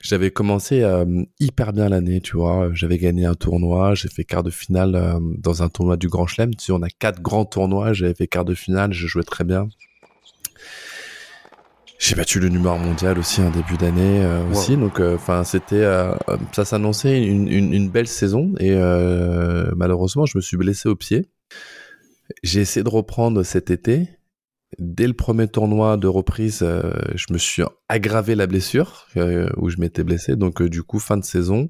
j'avais 0.02 0.32
commencé 0.32 0.82
euh, 0.82 1.22
hyper 1.38 1.72
bien 1.72 1.88
l'année, 1.88 2.20
tu 2.20 2.36
vois. 2.36 2.70
J'avais 2.74 2.98
gagné 2.98 3.24
un 3.24 3.34
tournoi, 3.34 3.94
j'ai 3.94 4.08
fait 4.08 4.24
quart 4.24 4.42
de 4.42 4.50
finale 4.50 4.96
euh, 4.96 5.20
dans 5.38 5.62
un 5.62 5.68
tournoi 5.68 5.96
du 5.96 6.08
Grand 6.08 6.26
Chelem. 6.26 6.52
Tu 6.54 6.66
sais, 6.66 6.72
on 6.72 6.82
a 6.82 6.90
quatre 6.90 7.22
grands 7.22 7.44
tournois, 7.44 7.92
j'avais 7.92 8.14
fait 8.14 8.26
quart 8.26 8.44
de 8.44 8.54
finale, 8.54 8.92
je 8.92 9.06
jouais 9.06 9.22
très 9.22 9.44
bien. 9.44 9.68
J'ai 12.04 12.16
battu 12.16 12.40
le 12.40 12.48
numéro 12.48 12.76
mondial 12.78 13.16
aussi 13.16 13.40
en 13.42 13.50
début 13.50 13.76
d'année 13.76 14.24
euh, 14.24 14.42
wow. 14.44 14.50
aussi, 14.50 14.76
donc 14.76 14.98
enfin 14.98 15.44
c'était 15.44 15.84
ça 16.50 16.64
s'annonçait 16.64 17.22
une, 17.22 17.46
une, 17.46 17.72
une, 17.72 17.88
belle 17.90 18.08
saison 18.08 18.54
et 18.58 18.74
malheureusement 19.76 20.26
je 20.26 20.36
me 20.36 20.42
suis 20.42 20.56
blessé 20.56 20.88
au 20.88 20.96
pied. 20.96 21.28
J'ai 22.42 22.60
essayé 22.60 22.82
de 22.82 22.88
reprendre 22.88 23.42
cet 23.42 23.70
été. 23.70 24.08
Dès 24.78 25.06
le 25.06 25.12
premier 25.12 25.48
tournoi 25.48 25.96
de 25.96 26.06
reprise, 26.06 26.60
euh, 26.62 26.92
je 27.14 27.32
me 27.32 27.38
suis 27.38 27.62
aggravé 27.88 28.34
la 28.34 28.46
blessure 28.46 29.06
euh, 29.16 29.48
où 29.58 29.68
je 29.68 29.76
m'étais 29.78 30.02
blessé. 30.02 30.34
Donc 30.34 30.62
euh, 30.62 30.68
du 30.68 30.82
coup, 30.82 30.98
fin 30.98 31.18
de 31.18 31.24
saison, 31.24 31.68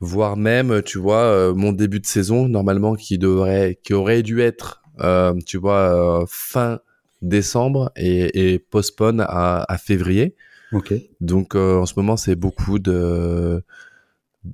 voire 0.00 0.36
même, 0.36 0.82
tu 0.82 0.98
vois, 0.98 1.52
mon 1.54 1.72
début 1.72 2.00
de 2.00 2.06
saison 2.06 2.48
normalement 2.48 2.94
qui 2.94 3.18
devrait, 3.18 3.78
qui 3.82 3.92
aurait 3.92 4.22
dû 4.22 4.40
être, 4.40 4.82
tu 5.46 5.58
vois, 5.58 6.24
fin 6.28 6.80
décembre 7.22 7.90
et, 7.96 8.52
et 8.52 8.58
postpone 8.58 9.20
à, 9.20 9.64
à, 9.68 9.78
février. 9.78 10.34
Ok. 10.72 10.94
Donc 11.20 11.54
en 11.54 11.86
ce 11.86 11.94
moment, 11.96 12.16
c'est 12.16 12.36
beaucoup 12.36 12.78
de 12.78 13.62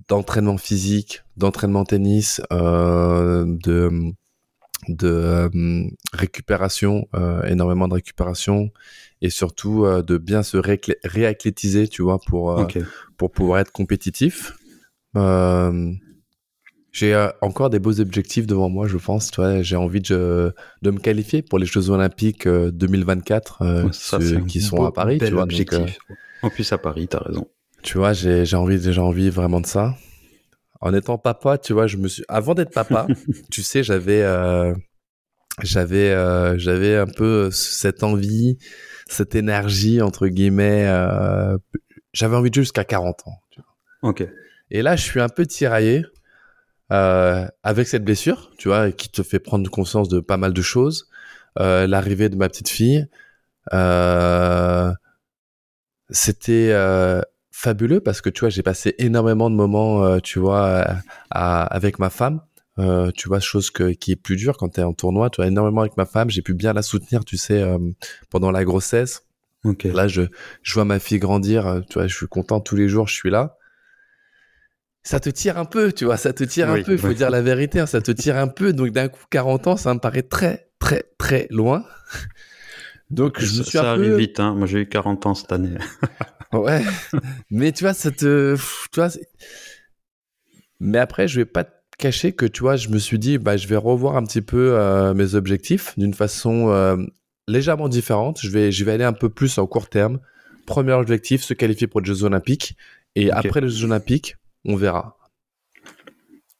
d'entraînement 0.08 0.56
physique, 0.56 1.22
d'entraînement 1.36 1.84
tennis, 1.84 2.40
de 2.50 4.12
de 4.88 5.08
euh, 5.08 5.88
récupération, 6.12 7.08
euh, 7.14 7.44
énormément 7.44 7.88
de 7.88 7.94
récupération 7.94 8.70
et 9.20 9.30
surtout 9.30 9.84
euh, 9.84 10.02
de 10.02 10.18
bien 10.18 10.42
se 10.42 10.56
ré 10.56 10.80
réathlétiser, 11.04 11.88
tu 11.88 12.02
vois, 12.02 12.18
pour 12.18 12.46
okay. 12.46 12.82
pour 13.16 13.30
pouvoir 13.30 13.60
être 13.60 13.72
compétitif. 13.72 14.54
J'ai 16.92 17.28
encore 17.40 17.70
des 17.70 17.78
beaux 17.78 18.00
objectifs 18.00 18.46
devant 18.46 18.68
moi, 18.68 18.86
je 18.86 18.98
pense. 18.98 19.30
J'ai 19.62 19.76
envie 19.76 20.00
de, 20.00 20.54
de 20.82 20.90
me 20.90 20.98
qualifier 20.98 21.42
pour 21.42 21.58
les 21.58 21.66
Jeux 21.66 21.90
Olympiques 21.90 22.46
2024 22.46 23.84
ouais, 23.84 23.90
ça, 23.92 24.18
qui, 24.18 24.44
qui 24.44 24.60
sont 24.60 24.76
beau, 24.76 24.84
à 24.84 24.92
Paris. 24.92 25.16
Bel 25.16 25.28
tu 25.28 25.34
vois, 25.34 25.44
objectif. 25.44 25.78
Donc, 25.78 26.18
en 26.42 26.50
plus 26.50 26.70
à 26.72 26.78
Paris, 26.78 27.08
t'as 27.08 27.20
raison. 27.20 27.48
Tu 27.82 27.98
vois, 27.98 28.12
j'ai 28.12 28.54
envie, 28.54 28.92
j'ai 28.92 29.00
envie 29.00 29.30
vraiment 29.30 29.60
de 29.60 29.66
ça. 29.66 29.96
en 30.80 30.94
étant 30.94 31.18
papa, 31.18 31.58
tu 31.58 31.72
vois, 31.72 31.86
je 31.86 31.96
me 31.96 32.08
suis 32.08 32.24
avant 32.28 32.54
d'être 32.54 32.72
papa, 32.72 33.06
tu 33.50 33.62
sais, 33.62 33.82
j'avais 33.82 34.22
euh, 34.22 34.74
j'avais 35.62 36.10
euh, 36.10 36.56
j'avais 36.58 36.96
un 36.96 37.06
peu 37.06 37.50
cette 37.50 38.02
envie, 38.02 38.58
cette 39.08 39.34
énergie 39.34 40.00
entre 40.00 40.28
guillemets. 40.28 40.86
Euh, 40.86 41.56
j'avais 42.12 42.36
envie 42.36 42.50
de 42.50 42.54
jusqu'à 42.54 42.84
40 42.84 43.26
ans. 43.26 43.40
Tu 43.50 43.60
vois. 43.60 44.10
Ok. 44.10 44.26
Et 44.70 44.82
là, 44.82 44.96
je 44.96 45.02
suis 45.02 45.20
un 45.20 45.28
peu 45.28 45.44
tiraillé 45.44 46.04
euh, 46.92 47.46
avec 47.62 47.88
cette 47.88 48.04
blessure, 48.04 48.50
tu 48.58 48.68
vois, 48.68 48.92
qui 48.92 49.08
te 49.08 49.22
fait 49.22 49.40
prendre 49.40 49.68
conscience 49.70 50.08
de 50.08 50.20
pas 50.20 50.36
mal 50.36 50.52
de 50.52 50.62
choses. 50.62 51.08
Euh, 51.58 51.86
L'arrivée 51.86 52.28
de 52.28 52.36
ma 52.36 52.48
petite 52.48 52.68
fille, 52.68 53.06
euh, 53.72 54.92
c'était 56.10 56.70
euh, 56.72 57.20
fabuleux 57.50 58.00
parce 58.00 58.20
que 58.20 58.30
tu 58.30 58.40
vois, 58.40 58.50
j'ai 58.50 58.62
passé 58.62 58.94
énormément 58.98 59.50
de 59.50 59.54
moments, 59.54 60.04
euh, 60.04 60.18
tu 60.20 60.38
vois, 60.38 60.84
à, 61.30 61.62
avec 61.64 61.98
ma 61.98 62.10
femme. 62.10 62.40
Euh, 62.78 63.10
tu 63.10 63.28
vois, 63.28 63.38
chose 63.38 63.70
que, 63.70 63.92
qui 63.92 64.12
est 64.12 64.16
plus 64.16 64.36
dure 64.36 64.56
quand 64.56 64.70
tu 64.70 64.80
es 64.80 64.82
en 64.82 64.94
tournoi. 64.94 65.28
Tu 65.28 65.36
vois, 65.36 65.46
énormément 65.46 65.82
avec 65.82 65.96
ma 65.98 66.06
femme. 66.06 66.30
J'ai 66.30 66.40
pu 66.40 66.54
bien 66.54 66.72
la 66.72 66.82
soutenir, 66.82 67.22
tu 67.24 67.36
sais, 67.36 67.60
euh, 67.60 67.78
pendant 68.30 68.50
la 68.50 68.64
grossesse. 68.64 69.24
Okay. 69.64 69.92
Là, 69.92 70.08
je, 70.08 70.22
je 70.62 70.74
vois 70.74 70.86
ma 70.86 70.98
fille 70.98 71.18
grandir. 71.18 71.82
Tu 71.88 71.98
vois, 71.98 72.06
je 72.06 72.16
suis 72.16 72.26
content 72.28 72.60
tous 72.60 72.74
les 72.76 72.88
jours, 72.88 73.08
je 73.08 73.14
suis 73.14 73.30
là. 73.30 73.56
Ça 75.04 75.18
te 75.18 75.30
tire 75.30 75.58
un 75.58 75.64
peu, 75.64 75.92
tu 75.92 76.04
vois, 76.04 76.16
ça 76.16 76.32
te 76.32 76.44
tire 76.44 76.68
oui, 76.68 76.80
un 76.80 76.82
peu, 76.84 76.92
il 76.92 76.98
faut 76.98 77.12
dire 77.12 77.30
la 77.30 77.42
vérité, 77.42 77.80
hein, 77.80 77.86
ça 77.86 78.00
te 78.00 78.12
tire 78.12 78.36
un 78.36 78.46
peu. 78.48 78.72
Donc 78.72 78.90
d'un 78.90 79.08
coup, 79.08 79.24
40 79.30 79.66
ans, 79.66 79.76
ça 79.76 79.92
me 79.94 79.98
paraît 79.98 80.22
très, 80.22 80.68
très, 80.78 81.04
très 81.18 81.46
loin. 81.50 81.84
Donc 83.10 83.40
je 83.40 83.58
me 83.58 83.62
suis 83.64 83.78
ça 83.78 83.82
un 83.82 83.94
arrive 83.94 84.12
peu... 84.12 84.16
vite, 84.16 84.40
hein. 84.40 84.54
Moi, 84.54 84.66
j'ai 84.66 84.80
eu 84.80 84.88
40 84.88 85.26
ans 85.26 85.34
cette 85.34 85.52
année. 85.52 85.76
Ouais. 86.52 86.82
Mais 87.50 87.72
tu 87.72 87.84
vois, 87.84 87.94
ça 87.94 88.10
te. 88.10 88.56
Tu 88.92 89.00
vois, 89.00 89.08
Mais 90.80 90.98
après, 90.98 91.26
je 91.26 91.40
vais 91.40 91.46
pas 91.46 91.64
te 91.64 91.70
cacher 91.98 92.32
que, 92.32 92.44
tu 92.44 92.60
vois, 92.60 92.76
je 92.76 92.88
me 92.88 92.98
suis 92.98 93.18
dit, 93.18 93.38
bah, 93.38 93.56
je 93.56 93.66
vais 93.66 93.76
revoir 93.76 94.16
un 94.16 94.24
petit 94.24 94.42
peu 94.42 94.74
euh, 94.74 95.14
mes 95.14 95.34
objectifs 95.34 95.98
d'une 95.98 96.14
façon 96.14 96.70
euh, 96.70 96.96
légèrement 97.48 97.88
différente. 97.88 98.38
Je 98.42 98.50
vais, 98.50 98.70
je 98.70 98.84
vais 98.84 98.92
aller 98.92 99.04
un 99.04 99.12
peu 99.12 99.28
plus 99.28 99.58
en 99.58 99.66
court 99.66 99.88
terme. 99.88 100.20
Premier 100.66 100.92
objectif, 100.92 101.42
se 101.42 101.54
qualifier 101.54 101.86
pour 101.86 102.00
les 102.00 102.06
Jeux 102.06 102.24
Olympiques. 102.24 102.76
Et 103.14 103.30
après 103.30 103.60
les 103.60 103.68
Jeux 103.68 103.86
Olympiques, 103.86 104.36
on 104.64 104.76
verra. 104.76 105.18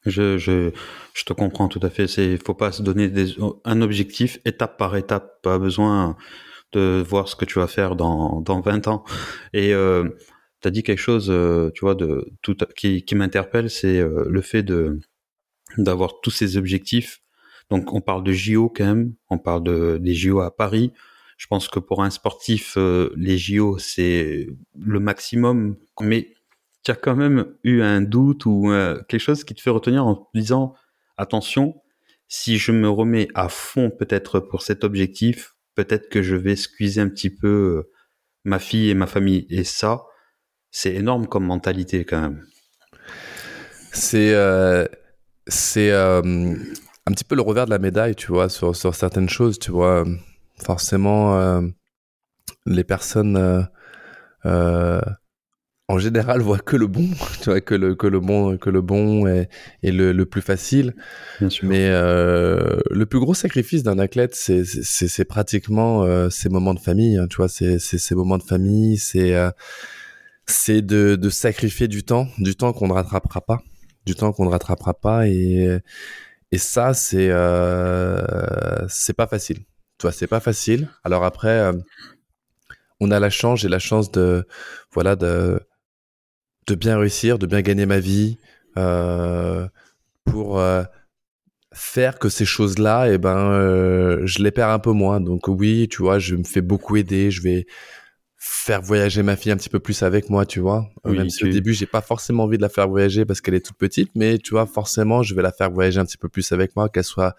Je, 0.04 0.36
je, 0.36 0.72
je 1.14 1.24
te 1.24 1.32
comprends 1.32 1.68
tout 1.68 1.80
à 1.82 1.90
fait. 1.90 2.08
C'est, 2.08 2.36
faut 2.44 2.54
pas 2.54 2.72
se 2.72 2.82
donner 2.82 3.08
des, 3.08 3.36
un 3.64 3.80
objectif 3.82 4.40
étape 4.44 4.76
par 4.76 4.96
étape. 4.96 5.40
Pas 5.42 5.58
besoin 5.58 6.16
de 6.72 7.04
voir 7.06 7.28
ce 7.28 7.36
que 7.36 7.44
tu 7.44 7.58
vas 7.58 7.66
faire 7.66 7.96
dans, 7.96 8.40
dans 8.40 8.60
20 8.60 8.88
ans. 8.88 9.04
Et 9.52 9.74
euh, 9.74 10.08
tu 10.62 10.68
as 10.68 10.70
dit 10.70 10.82
quelque 10.82 10.98
chose, 10.98 11.28
euh, 11.30 11.70
tu 11.74 11.80
vois, 11.80 11.94
de 11.94 12.32
tout 12.42 12.56
qui, 12.76 13.04
qui 13.04 13.14
m'interpelle, 13.14 13.68
c'est 13.70 13.98
euh, 13.98 14.24
le 14.28 14.40
fait 14.40 14.62
de 14.62 15.00
d'avoir 15.78 16.20
tous 16.20 16.30
ces 16.30 16.56
objectifs. 16.56 17.20
Donc 17.70 17.92
on 17.94 18.00
parle 18.00 18.24
de 18.24 18.32
JO 18.32 18.68
quand 18.68 18.84
même, 18.84 19.14
on 19.30 19.38
parle 19.38 19.62
de 19.64 19.98
des 20.00 20.14
JO 20.14 20.40
à 20.40 20.54
Paris. 20.54 20.92
Je 21.38 21.46
pense 21.46 21.68
que 21.68 21.78
pour 21.78 22.02
un 22.02 22.10
sportif, 22.10 22.74
euh, 22.76 23.10
les 23.16 23.38
JO 23.38 23.78
c'est 23.78 24.48
le 24.78 25.00
maximum. 25.00 25.76
Mais 26.00 26.34
tu 26.84 26.90
as 26.90 26.94
quand 26.94 27.16
même 27.16 27.46
eu 27.64 27.82
un 27.82 28.00
doute 28.00 28.46
ou 28.46 28.70
euh, 28.70 29.00
quelque 29.08 29.20
chose 29.20 29.44
qui 29.44 29.54
te 29.54 29.60
fait 29.60 29.70
retenir 29.70 30.06
en 30.06 30.16
te 30.16 30.28
disant 30.34 30.74
attention, 31.16 31.82
si 32.28 32.58
je 32.58 32.72
me 32.72 32.88
remets 32.88 33.28
à 33.34 33.48
fond 33.48 33.90
peut-être 33.90 34.40
pour 34.40 34.62
cet 34.62 34.84
objectif, 34.84 35.54
peut-être 35.74 36.08
que 36.08 36.22
je 36.22 36.36
vais 36.36 36.56
squeezer 36.56 37.04
un 37.04 37.08
petit 37.08 37.30
peu 37.30 37.48
euh, 37.48 37.90
ma 38.44 38.58
fille 38.58 38.90
et 38.90 38.94
ma 38.94 39.06
famille. 39.06 39.46
Et 39.50 39.64
ça, 39.64 40.02
c'est 40.70 40.94
énorme 40.94 41.26
comme 41.26 41.44
mentalité 41.44 42.04
quand 42.04 42.20
même. 42.20 42.44
C'est 43.92 44.34
euh, 44.34 44.86
c'est 45.46 45.90
euh, 45.90 46.22
un 47.06 47.12
petit 47.12 47.24
peu 47.24 47.34
le 47.34 47.42
revers 47.42 47.66
de 47.66 47.70
la 47.70 47.78
médaille, 47.78 48.14
tu 48.14 48.28
vois, 48.28 48.48
sur, 48.48 48.76
sur 48.76 48.94
certaines 48.94 49.28
choses, 49.28 49.58
tu 49.58 49.70
vois. 49.70 50.04
Forcément, 50.64 51.36
euh, 51.36 51.62
les 52.66 52.84
personnes, 52.84 53.68
euh, 54.46 55.00
en 55.92 55.98
général, 55.98 56.40
voient 56.40 56.58
que 56.58 56.74
le 56.76 56.86
bon, 56.86 57.06
tu 57.42 57.50
vois, 57.50 57.60
que 57.60 57.74
le, 57.74 57.94
que 57.94 58.06
le 58.06 58.18
bon, 58.18 58.56
que 58.56 58.70
le 58.70 58.80
bon 58.80 59.26
est, 59.26 59.50
est 59.82 59.90
le, 59.90 60.12
le 60.12 60.24
plus 60.26 60.40
facile. 60.40 60.94
Bien 61.38 61.50
sûr. 61.50 61.68
Mais 61.68 61.88
euh, 61.90 62.80
le 62.90 63.04
plus 63.04 63.20
gros 63.20 63.34
sacrifice 63.34 63.82
d'un 63.82 63.98
athlète, 63.98 64.34
c'est 64.34 64.64
c'est 64.64 65.08
c'est 65.08 65.26
pratiquement 65.26 66.02
euh, 66.02 66.30
ces 66.30 66.48
moments 66.48 66.72
de 66.72 66.80
famille, 66.80 67.18
hein, 67.18 67.26
tu 67.28 67.36
vois, 67.36 67.48
c'est 67.48 67.78
c'est 67.78 67.98
ces 67.98 68.14
moments 68.14 68.38
de 68.38 68.42
famille, 68.42 68.96
c'est 68.96 69.34
euh, 69.34 69.50
c'est 70.46 70.80
de, 70.80 71.16
de 71.16 71.28
sacrifier 71.28 71.88
du 71.88 72.04
temps, 72.04 72.26
du 72.38 72.56
temps 72.56 72.72
qu'on 72.72 72.88
ne 72.88 72.94
rattrapera 72.94 73.42
pas, 73.42 73.62
du 74.06 74.14
temps 74.14 74.32
qu'on 74.32 74.46
ne 74.46 74.50
rattrapera 74.50 74.94
pas, 74.94 75.28
et 75.28 75.78
et 76.52 76.58
ça 76.58 76.94
c'est 76.94 77.28
euh, 77.30 78.86
c'est 78.88 79.14
pas 79.14 79.26
facile, 79.26 79.58
tu 79.98 80.02
vois, 80.02 80.12
c'est 80.12 80.26
pas 80.26 80.40
facile. 80.40 80.88
Alors 81.04 81.24
après, 81.24 81.58
euh, 81.58 81.72
on 82.98 83.10
a 83.10 83.20
la 83.20 83.30
chance, 83.30 83.60
j'ai 83.60 83.68
la 83.68 83.78
chance 83.78 84.10
de 84.10 84.46
voilà 84.92 85.16
de 85.16 85.60
de 86.66 86.74
bien 86.74 86.98
réussir, 86.98 87.38
de 87.38 87.46
bien 87.46 87.62
gagner 87.62 87.86
ma 87.86 87.98
vie, 87.98 88.38
euh, 88.76 89.66
pour 90.24 90.60
euh, 90.60 90.82
faire 91.72 92.18
que 92.18 92.28
ces 92.28 92.44
choses-là, 92.44 93.10
eh 93.10 93.18
ben, 93.18 93.52
euh, 93.52 94.22
je 94.24 94.42
les 94.42 94.50
perds 94.50 94.70
un 94.70 94.78
peu 94.78 94.92
moins. 94.92 95.20
Donc 95.20 95.48
oui, 95.48 95.88
tu 95.90 96.02
vois, 96.02 96.18
je 96.18 96.36
me 96.36 96.44
fais 96.44 96.60
beaucoup 96.60 96.96
aider. 96.96 97.30
Je 97.30 97.42
vais 97.42 97.66
faire 98.36 98.82
voyager 98.82 99.22
ma 99.22 99.36
fille 99.36 99.52
un 99.52 99.56
petit 99.56 99.68
peu 99.68 99.80
plus 99.80 100.02
avec 100.02 100.30
moi, 100.30 100.46
tu 100.46 100.60
vois. 100.60 100.88
Oui, 101.04 101.16
Même 101.16 101.30
si 101.30 101.44
au 101.44 101.48
début, 101.48 101.74
j'ai 101.74 101.86
pas 101.86 102.00
forcément 102.00 102.44
envie 102.44 102.56
de 102.56 102.62
la 102.62 102.68
faire 102.68 102.88
voyager 102.88 103.24
parce 103.24 103.40
qu'elle 103.40 103.54
est 103.54 103.64
toute 103.64 103.76
petite, 103.76 104.10
mais 104.14 104.38
tu 104.38 104.50
vois, 104.52 104.66
forcément, 104.66 105.22
je 105.22 105.34
vais 105.34 105.42
la 105.42 105.52
faire 105.52 105.70
voyager 105.70 106.00
un 106.00 106.04
petit 106.04 106.18
peu 106.18 106.28
plus 106.28 106.50
avec 106.52 106.74
moi, 106.76 106.88
qu'elle 106.88 107.04
soit 107.04 107.36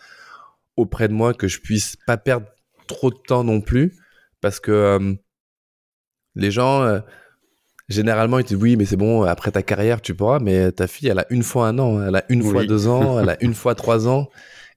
auprès 0.78 1.08
de 1.08 1.14
moi, 1.14 1.34
que 1.34 1.48
je 1.48 1.60
puisse 1.60 1.98
pas 2.08 2.18
perdre 2.18 2.48
trop 2.88 3.10
de 3.12 3.18
temps 3.18 3.44
non 3.44 3.62
plus, 3.62 3.94
parce 4.42 4.60
que 4.60 5.16
les 6.36 6.52
gens. 6.52 7.02
Généralement, 7.94 8.40
ils 8.40 8.44
te 8.44 8.50
disent 8.50 8.62
oui, 8.62 8.76
mais 8.76 8.86
c'est 8.86 8.98
bon, 8.98 9.24
après 9.24 9.52
ta 9.52 9.62
carrière, 9.62 10.02
tu 10.02 10.14
pourras, 10.14 10.40
mais 10.40 10.72
ta 10.72 10.88
fille, 10.88 11.10
elle 11.10 11.20
a 11.20 11.26
une 11.30 11.44
fois 11.44 11.68
un 11.68 11.80
an, 11.80 12.04
elle 12.06 12.16
a 12.16 12.26
une 12.30 12.44
fois 12.44 12.66
deux 12.66 12.88
ans, 12.88 13.20
elle 13.20 13.30
a 13.30 13.38
une 13.44 13.54
fois 13.54 13.76
trois 13.76 14.08
ans. 14.08 14.30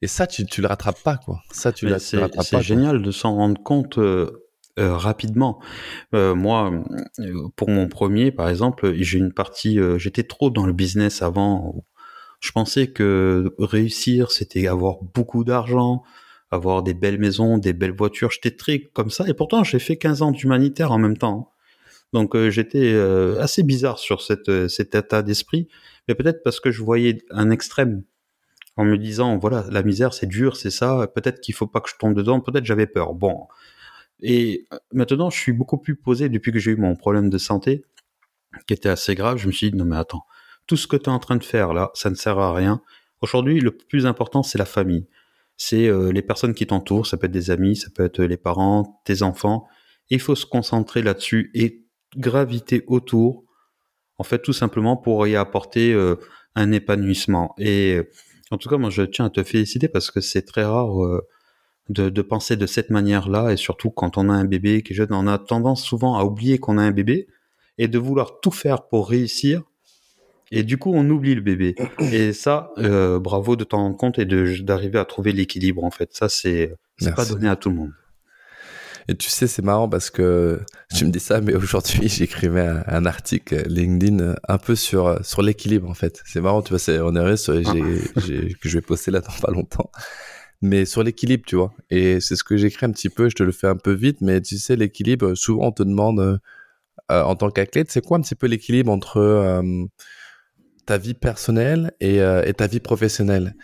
Et 0.03 0.07
ça, 0.09 0.27
tu, 0.27 0.45
tu 0.45 0.61
le 0.61 0.67
rattrapes 0.67 1.03
pas, 1.03 1.17
quoi. 1.17 1.41
Ça, 1.51 1.73
tu, 1.73 1.87
la, 1.87 1.93
tu 1.93 1.95
le 1.95 1.99
c'est 2.01 2.19
rattrapes 2.19 2.45
c'est 2.45 2.51
pas. 2.51 2.57
quoi. 2.59 2.63
génial 2.63 3.03
de 3.03 3.11
s'en 3.11 3.35
rendre 3.35 3.63
compte 3.63 3.99
euh, 3.99 4.47
euh, 4.79 4.95
rapidement. 4.95 5.59
Euh, 6.15 6.35
moi, 6.35 6.71
euh, 7.19 7.49
pour 7.57 7.71
mon 7.71 7.89
premier, 7.89 8.31
par 8.31 8.51
exemple, 8.51 8.93
j'ai 8.99 9.19
une 9.19 9.33
partie, 9.33 9.79
j'étais 9.97 10.23
trop 10.23 10.51
dans 10.51 10.67
le 10.67 10.75
business 10.75 11.23
avant. 11.23 11.87
Je 12.41 12.53
pensais 12.53 12.89
que 12.89 13.55
réussir, 13.59 14.31
c'était 14.31 14.67
avoir 14.69 14.97
beaucoup 15.15 15.45
d'argent, 15.45 16.03
avoir 16.51 16.83
des 16.83 16.93
belles 16.93 17.19
maisons, 17.19 17.57
des 17.57 17.73
belles 17.73 17.97
voitures. 17.97 18.31
J'étais 18.31 18.51
très 18.55 18.81
comme 18.81 19.09
ça. 19.09 19.27
Et 19.27 19.33
pourtant, 19.33 19.65
j'ai 19.65 19.79
fait 19.79 19.97
15 19.97 20.21
ans 20.21 20.31
d'humanitaire 20.31 20.93
en 20.93 20.99
même 20.99 21.17
temps. 21.17 21.53
Donc, 22.13 22.35
euh, 22.35 22.51
j'étais 22.51 22.93
euh, 22.95 23.41
assez 23.41 23.63
bizarre 23.63 23.99
sur 23.99 24.23
cette, 24.23 24.49
euh, 24.49 24.69
cet 24.69 24.95
état 24.95 25.23
d'esprit. 25.23 25.69
Mais 26.09 26.15
peut-être 26.15 26.43
parce 26.43 26.61
que 26.61 26.71
je 26.71 26.83
voyais 26.83 27.19
un 27.31 27.51
extrême 27.51 28.05
en 28.77 28.85
me 28.85 28.97
disant 28.97 29.39
voilà 29.39 29.65
la 29.71 29.83
misère 29.83 30.13
c'est 30.13 30.27
dur 30.27 30.57
c'est 30.57 30.71
ça 30.71 31.07
peut-être 31.15 31.41
qu'il 31.41 31.55
faut 31.55 31.67
pas 31.67 31.81
que 31.81 31.89
je 31.89 31.95
tombe 31.99 32.15
dedans 32.15 32.41
peut-être 32.41 32.65
j'avais 32.65 32.87
peur. 32.87 33.15
Bon. 33.15 33.49
Et 34.21 34.67
maintenant 34.93 35.31
je 35.31 35.39
suis 35.39 35.53
beaucoup 35.53 35.79
plus 35.79 35.97
posé 35.97 36.29
depuis 36.29 36.53
que 36.53 36.59
j'ai 36.59 36.73
eu 36.73 36.77
mon 36.77 36.95
problème 36.95 37.31
de 37.31 37.39
santé 37.39 37.85
qui 38.67 38.75
était 38.75 38.89
assez 38.91 39.15
grave. 39.15 39.39
Je 39.39 39.47
me 39.49 39.53
suis 39.53 39.71
dit 39.71 39.77
non 39.77 39.87
mais 39.87 39.97
attends 39.97 40.27
tout 40.67 40.77
ce 40.77 40.87
que 40.87 40.97
tu 40.97 41.05
es 41.05 41.09
en 41.09 41.19
train 41.19 41.37
de 41.37 41.45
faire 41.45 41.73
là 41.75 41.91
ça 41.95 42.11
ne 42.11 42.15
sert 42.15 42.39
à 42.39 42.55
rien. 42.55 42.83
Aujourd'hui 43.23 43.61
le 43.61 43.73
plus 43.73 44.07
important 44.07 44.43
c'est 44.43 44.59
la 44.59 44.67
famille. 44.67 45.07
C'est 45.57 45.91
les 46.13 46.23
personnes 46.23 46.55
qui 46.55 46.67
t'entourent 46.67 47.07
ça 47.07 47.17
peut 47.17 47.27
être 47.27 47.33
des 47.33 47.51
amis 47.51 47.77
ça 47.77 47.89
peut 47.95 48.05
être 48.05 48.23
les 48.23 48.37
parents 48.37 49.01
tes 49.05 49.23
enfants. 49.23 49.67
Il 50.11 50.21
faut 50.21 50.37
se 50.37 50.47
concentrer 50.47 51.03
là-dessus 51.03 51.51
et 51.55 51.86
graviter 52.17 52.85
autour 52.87 53.45
en 54.19 54.25
fait 54.25 54.41
tout 54.41 54.53
simplement 54.53 54.97
pour 54.97 55.27
y 55.27 55.37
apporter 55.37 55.93
euh, 55.93 56.17
un 56.55 56.73
épanouissement 56.73 57.55
et 57.59 57.97
euh, 57.97 58.11
en 58.51 58.59
tout 58.59 58.69
cas, 58.69 58.77
moi, 58.77 58.91
je 58.91 59.03
tiens 59.03 59.27
à 59.27 59.31
te 59.31 59.43
féliciter 59.43 59.89
parce 59.89 60.11
que 60.11 60.21
c'est 60.21 60.43
très 60.43 60.65
rare 60.65 61.05
euh, 61.05 61.27
de, 61.89 62.09
de 62.09 62.23
penser 62.23 62.57
de 62.57 62.67
cette 62.67 62.91
manière-là, 62.91 63.53
et 63.53 63.57
surtout 63.57 63.91
quand 63.91 64.19
on 64.19 64.29
a 64.29 64.33
un 64.33 64.45
bébé 64.45 64.83
qui 64.83 64.93
est 64.93 64.97
jeune, 64.97 65.09
on 65.11 65.27
a 65.27 65.39
tendance 65.39 65.85
souvent 65.85 66.17
à 66.17 66.25
oublier 66.25 66.59
qu'on 66.59 66.79
a 66.79 66.83
un 66.83 66.93
bébé 66.93 67.27
et 67.79 67.89
de 67.89 67.99
vouloir 67.99 68.41
tout 68.41 68.51
faire 68.51 68.87
pour 68.87 69.09
réussir. 69.09 69.63
Et 70.53 70.63
du 70.63 70.79
coup, 70.79 70.93
on 70.95 71.09
oublie 71.11 71.35
le 71.35 71.41
bébé. 71.41 71.75
Et 71.99 72.33
ça, 72.33 72.71
euh, 72.79 73.19
bravo 73.19 73.57
de 73.57 73.65
t'en 73.65 73.79
rendre 73.79 73.97
compte 73.97 74.19
et 74.21 74.25
d'arriver 74.25 74.99
à 74.99 75.05
trouver 75.05 75.33
l'équilibre. 75.33 75.83
En 75.83 75.91
fait, 75.91 76.11
ça, 76.13 76.29
c'est 76.29 76.73
pas 77.17 77.25
donné 77.25 77.49
à 77.49 77.57
tout 77.57 77.69
le 77.69 77.75
monde. 77.75 77.93
Et 79.09 79.15
tu 79.15 79.31
sais, 79.31 79.47
c'est 79.47 79.63
marrant 79.63 79.89
parce 79.89 80.11
que 80.11 80.61
tu 80.95 81.05
me 81.05 81.11
dis 81.11 81.21
ça, 81.21 81.41
mais 81.41 81.55
aujourd'hui, 81.55 82.09
j'écrivais 82.09 82.67
un, 82.67 82.83
un 82.87 83.07
article 83.07 83.63
LinkedIn 83.69 84.35
un 84.49 84.59
peu 84.59 84.75
sur, 84.75 85.25
sur 85.25 85.43
l'équilibre, 85.43 85.89
en 85.89 85.95
fait. 85.95 86.21
C'est 86.27 86.41
marrant, 86.41 86.63
tu 86.63 86.71
vois, 86.71 86.79
c'est, 86.79 86.99
j'ai, 86.99 88.01
j'ai, 88.17 88.55
que 88.55 88.69
je 88.69 88.79
vais 88.79 88.83
poster 88.83 89.13
là 89.13 89.21
dans 89.21 89.33
pas 89.41 89.53
longtemps. 89.53 89.91
Mais 90.61 90.87
sur 90.87 91.05
l'équilibre, 91.05 91.45
tu 91.47 91.57
vois. 91.57 91.73
Et 91.91 92.21
c'est 92.21 92.35
ce 92.35 92.43
que 92.43 92.57
j'écris 92.57 92.87
un 92.87 92.91
petit 92.91 93.11
peu, 93.11 93.29
je 93.29 93.37
te 93.37 93.43
le 93.43 93.53
fais 93.53 93.69
un 93.69 93.77
peu 93.77 93.93
vite, 93.93 94.21
mais 94.23 94.41
tu 94.41 94.59
sais, 94.59 94.75
l'équilibre, 94.75 95.35
souvent 95.35 95.69
on 95.69 95.73
te 95.73 95.85
demande, 95.85 96.19
euh, 96.21 96.39
en 97.09 97.37
tant 97.37 97.51
qu'athlète, 97.51 97.93
c'est 97.93 98.05
quoi 98.05 98.19
un 98.19 98.23
petit 98.23 98.35
peu 98.35 98.49
l'équilibre 98.49 98.91
entre 98.91 99.19
euh, 99.19 99.85
ta 100.85 100.99
vie 100.99 101.15
personnelle 101.15 101.93
et, 102.01 102.17
et 102.17 102.55
ta 102.55 102.67
vie 102.67 102.81
professionnelle? 102.81 103.55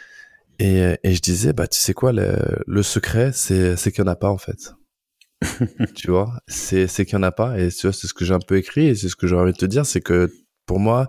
Et, 0.59 0.95
et, 1.03 1.15
je 1.15 1.21
disais, 1.21 1.53
bah, 1.53 1.67
tu 1.67 1.81
sais 1.81 1.95
quoi, 1.95 2.13
le, 2.13 2.37
le 2.67 2.83
secret, 2.85 3.33
c'est, 3.33 3.77
c'est 3.77 3.91
qu'il 3.91 4.05
n'y 4.05 4.11
en 4.11 4.13
a 4.13 4.17
pas, 4.17 4.29
en 4.29 4.39
fait. 4.39 4.75
tu 5.95 6.11
vois, 6.11 6.39
c'est, 6.47 6.87
qu'il 6.89 7.19
n'y 7.19 7.25
en 7.25 7.27
a 7.27 7.33
pas. 7.33 7.59
Et 7.59 7.69
tu 7.69 7.87
vois, 7.87 7.93
c'est 7.93 8.07
ce 8.07 8.15
que 8.15 8.25
j'ai 8.25 8.35
un 8.35 8.41
peu 8.41 8.57
écrit 8.57 8.87
et 8.87 8.95
c'est 8.95 9.09
ce 9.09 9.17
que 9.17 9.27
j'ai 9.27 9.37
envie 9.37 9.53
de 9.53 9.57
te 9.57 9.67
dire, 9.67 9.87
c'est 9.87 10.01
que 10.01 10.33
pour 10.67 10.79
moi, 10.79 11.09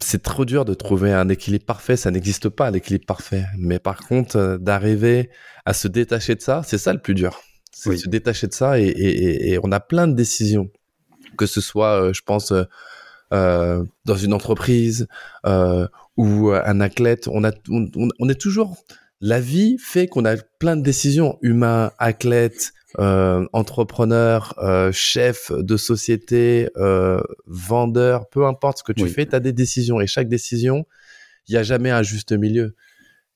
c'est 0.00 0.22
trop 0.22 0.44
dur 0.44 0.64
de 0.64 0.74
trouver 0.74 1.12
un 1.12 1.28
équilibre 1.28 1.64
parfait. 1.64 1.96
Ça 1.96 2.10
n'existe 2.10 2.48
pas, 2.48 2.70
l'équilibre 2.70 3.06
parfait. 3.06 3.44
Mais 3.56 3.78
par 3.78 4.06
contre, 4.06 4.36
euh, 4.36 4.58
d'arriver 4.58 5.30
à 5.64 5.72
se 5.72 5.88
détacher 5.88 6.34
de 6.34 6.40
ça, 6.40 6.62
c'est 6.64 6.78
ça 6.78 6.92
le 6.92 7.00
plus 7.00 7.14
dur. 7.14 7.40
C'est 7.72 7.96
se 7.96 8.08
détacher 8.08 8.48
de 8.48 8.54
ça 8.54 8.80
et, 8.80 8.86
et, 8.86 9.52
et, 9.52 9.60
on 9.62 9.70
a 9.70 9.78
plein 9.78 10.08
de 10.08 10.14
décisions. 10.14 10.68
Que 11.36 11.46
ce 11.46 11.60
soit, 11.60 12.02
euh, 12.02 12.12
je 12.12 12.22
pense, 12.22 12.52
euh, 13.32 13.84
dans 14.04 14.16
une 14.16 14.32
entreprise 14.32 15.06
ou 16.16 16.50
un 16.50 16.80
athlète, 16.80 17.28
on, 17.28 17.44
a, 17.44 17.52
on, 17.68 17.88
on 18.18 18.28
est 18.28 18.40
toujours... 18.40 18.76
La 19.20 19.40
vie 19.40 19.78
fait 19.80 20.06
qu'on 20.06 20.24
a 20.24 20.36
plein 20.36 20.76
de 20.76 20.82
décisions. 20.82 21.38
Humain, 21.42 21.90
athlète, 21.98 22.72
euh, 22.98 23.46
entrepreneur, 23.52 24.54
euh, 24.58 24.90
chef 24.92 25.52
de 25.52 25.76
société, 25.76 26.70
euh, 26.76 27.20
vendeur, 27.46 28.28
peu 28.30 28.46
importe 28.46 28.78
ce 28.78 28.82
que 28.82 28.92
tu 28.92 29.08
fais, 29.08 29.26
tu 29.26 29.34
as 29.34 29.40
des 29.40 29.52
décisions 29.52 30.00
et 30.00 30.06
chaque 30.06 30.28
décision, 30.28 30.86
il 31.46 31.52
n'y 31.52 31.58
a 31.58 31.62
jamais 31.62 31.90
un 31.90 32.02
juste 32.02 32.32
milieu. 32.32 32.74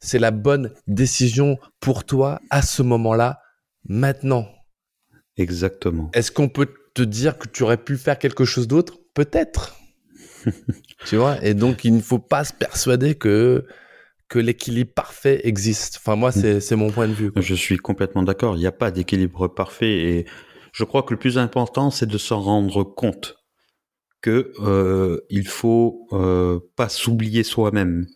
C'est 0.00 0.18
la 0.18 0.30
bonne 0.30 0.72
décision 0.86 1.58
pour 1.80 2.04
toi 2.04 2.40
à 2.50 2.62
ce 2.62 2.82
moment-là, 2.82 3.40
maintenant. 3.86 4.48
Exactement. 5.36 6.10
Est-ce 6.14 6.32
qu'on 6.32 6.48
peut 6.48 6.72
te 6.94 7.02
dire 7.02 7.38
que 7.38 7.46
tu 7.46 7.62
aurais 7.62 7.76
pu 7.76 7.98
faire 7.98 8.18
quelque 8.18 8.44
chose 8.44 8.66
d'autre? 8.66 8.98
Peut-être. 9.14 9.76
tu 11.06 11.16
vois? 11.16 11.44
Et 11.44 11.54
donc, 11.54 11.84
il 11.84 11.94
ne 11.94 12.00
faut 12.00 12.18
pas 12.18 12.44
se 12.44 12.52
persuader 12.54 13.14
que 13.14 13.66
que 14.32 14.38
l'équilibre 14.38 14.94
parfait 14.94 15.42
existe. 15.44 15.98
Enfin, 15.98 16.16
moi, 16.16 16.32
c'est 16.32 16.74
mon 16.74 16.90
point 16.90 17.06
de 17.06 17.12
vue. 17.12 17.32
Je 17.36 17.54
suis 17.54 17.76
complètement 17.76 18.22
d'accord. 18.22 18.56
Il 18.56 18.60
n'y 18.60 18.66
a 18.66 18.72
pas 18.72 18.90
d'équilibre 18.90 19.46
parfait 19.46 19.92
et 19.92 20.26
je 20.72 20.84
crois 20.84 21.02
que 21.02 21.12
le 21.12 21.18
plus 21.18 21.36
important, 21.36 21.90
c'est 21.90 22.06
de 22.06 22.16
s'en 22.16 22.40
rendre 22.40 22.82
compte 22.82 23.36
que 24.22 24.54
euh, 24.60 25.20
il 25.28 25.46
faut 25.46 26.06
euh, 26.12 26.60
pas 26.76 26.88
s'oublier 26.88 27.42
soi-même. 27.42 28.06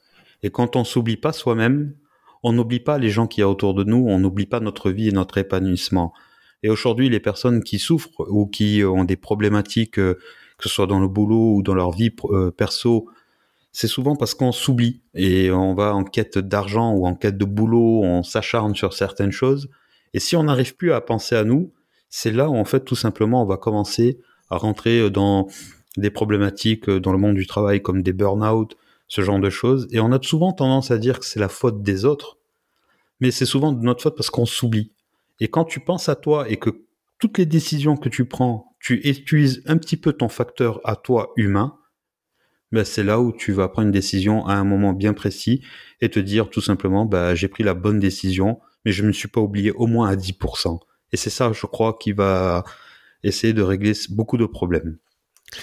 Et 0.42 0.48
quand 0.48 0.74
on 0.74 0.84
s'oublie 0.84 1.18
pas 1.18 1.34
soi-même, 1.34 1.94
on 2.42 2.54
n'oublie 2.54 2.80
pas 2.80 2.96
les 2.96 3.10
gens 3.10 3.26
qui 3.26 3.40
y 3.40 3.42
a 3.42 3.48
autour 3.50 3.74
de 3.74 3.84
nous, 3.84 4.06
on 4.08 4.18
n'oublie 4.18 4.46
pas 4.46 4.60
notre 4.60 4.90
vie 4.90 5.08
et 5.08 5.12
notre 5.12 5.36
épanouissement. 5.36 6.14
Et 6.62 6.70
aujourd'hui, 6.70 7.10
les 7.10 7.20
personnes 7.20 7.62
qui 7.62 7.78
souffrent 7.78 8.24
ou 8.30 8.46
qui 8.46 8.82
ont 8.84 9.04
des 9.04 9.16
problématiques, 9.16 9.98
euh, 9.98 10.14
que 10.56 10.66
ce 10.66 10.70
soit 10.70 10.86
dans 10.86 11.00
le 11.00 11.08
boulot 11.08 11.56
ou 11.56 11.62
dans 11.62 11.74
leur 11.74 11.90
vie 11.90 12.14
euh, 12.30 12.50
perso, 12.50 13.10
c'est 13.78 13.88
souvent 13.88 14.16
parce 14.16 14.32
qu'on 14.32 14.52
s'oublie 14.52 15.02
et 15.12 15.50
on 15.50 15.74
va 15.74 15.94
en 15.94 16.02
quête 16.02 16.38
d'argent 16.38 16.94
ou 16.94 17.06
en 17.06 17.14
quête 17.14 17.36
de 17.36 17.44
boulot, 17.44 18.00
on 18.04 18.22
s'acharne 18.22 18.74
sur 18.74 18.94
certaines 18.94 19.32
choses. 19.32 19.68
Et 20.14 20.18
si 20.18 20.34
on 20.34 20.44
n'arrive 20.44 20.76
plus 20.76 20.92
à 20.92 21.02
penser 21.02 21.36
à 21.36 21.44
nous, 21.44 21.74
c'est 22.08 22.32
là 22.32 22.48
où 22.48 22.56
en 22.56 22.64
fait 22.64 22.86
tout 22.86 22.94
simplement 22.94 23.42
on 23.42 23.44
va 23.44 23.58
commencer 23.58 24.18
à 24.48 24.56
rentrer 24.56 25.10
dans 25.10 25.48
des 25.98 26.08
problématiques 26.08 26.88
dans 26.88 27.12
le 27.12 27.18
monde 27.18 27.34
du 27.34 27.46
travail 27.46 27.82
comme 27.82 28.02
des 28.02 28.14
burn-out, 28.14 28.78
ce 29.08 29.20
genre 29.20 29.40
de 29.40 29.50
choses. 29.50 29.86
Et 29.90 30.00
on 30.00 30.10
a 30.10 30.22
souvent 30.22 30.54
tendance 30.54 30.90
à 30.90 30.96
dire 30.96 31.18
que 31.20 31.26
c'est 31.26 31.38
la 31.38 31.50
faute 31.50 31.82
des 31.82 32.06
autres, 32.06 32.38
mais 33.20 33.30
c'est 33.30 33.44
souvent 33.44 33.72
de 33.72 33.84
notre 33.84 34.02
faute 34.02 34.16
parce 34.16 34.30
qu'on 34.30 34.46
s'oublie. 34.46 34.90
Et 35.38 35.48
quand 35.48 35.66
tu 35.66 35.80
penses 35.80 36.08
à 36.08 36.16
toi 36.16 36.48
et 36.48 36.56
que 36.56 36.70
toutes 37.18 37.36
les 37.36 37.44
décisions 37.44 37.98
que 37.98 38.08
tu 38.08 38.24
prends, 38.24 38.74
tu 38.80 39.06
utilises 39.06 39.62
un 39.66 39.76
petit 39.76 39.98
peu 39.98 40.14
ton 40.14 40.30
facteur 40.30 40.80
à 40.84 40.96
toi 40.96 41.34
humain, 41.36 41.76
ben 42.72 42.84
c'est 42.84 43.02
là 43.02 43.20
où 43.20 43.32
tu 43.32 43.52
vas 43.52 43.68
prendre 43.68 43.86
une 43.86 43.92
décision 43.92 44.46
à 44.46 44.54
un 44.54 44.64
moment 44.64 44.92
bien 44.92 45.14
précis 45.14 45.62
et 46.00 46.08
te 46.10 46.20
dire 46.20 46.50
tout 46.50 46.60
simplement, 46.60 47.06
bah, 47.06 47.34
j'ai 47.34 47.48
pris 47.48 47.62
la 47.62 47.74
bonne 47.74 48.00
décision, 48.00 48.60
mais 48.84 48.92
je 48.92 49.02
ne 49.02 49.08
me 49.08 49.12
suis 49.12 49.28
pas 49.28 49.40
oublié 49.40 49.70
au 49.72 49.86
moins 49.86 50.08
à 50.08 50.16
10%. 50.16 50.78
Et 51.12 51.16
c'est 51.16 51.30
ça, 51.30 51.52
je 51.52 51.66
crois, 51.66 51.96
qui 51.98 52.12
va 52.12 52.64
essayer 53.22 53.52
de 53.52 53.62
régler 53.62 53.92
beaucoup 54.10 54.36
de 54.36 54.46
problèmes. 54.46 54.98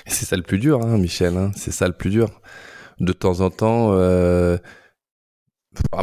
C'est 0.07 0.25
ça 0.25 0.37
le 0.37 0.43
plus 0.43 0.59
dur, 0.59 0.81
hein, 0.81 0.97
Michel. 0.97 1.37
Hein. 1.37 1.51
C'est 1.55 1.71
ça 1.71 1.87
le 1.87 1.93
plus 1.93 2.09
dur. 2.09 2.41
De 2.99 3.11
temps 3.11 3.41
en 3.41 3.49
temps, 3.49 3.93
euh, 3.93 4.57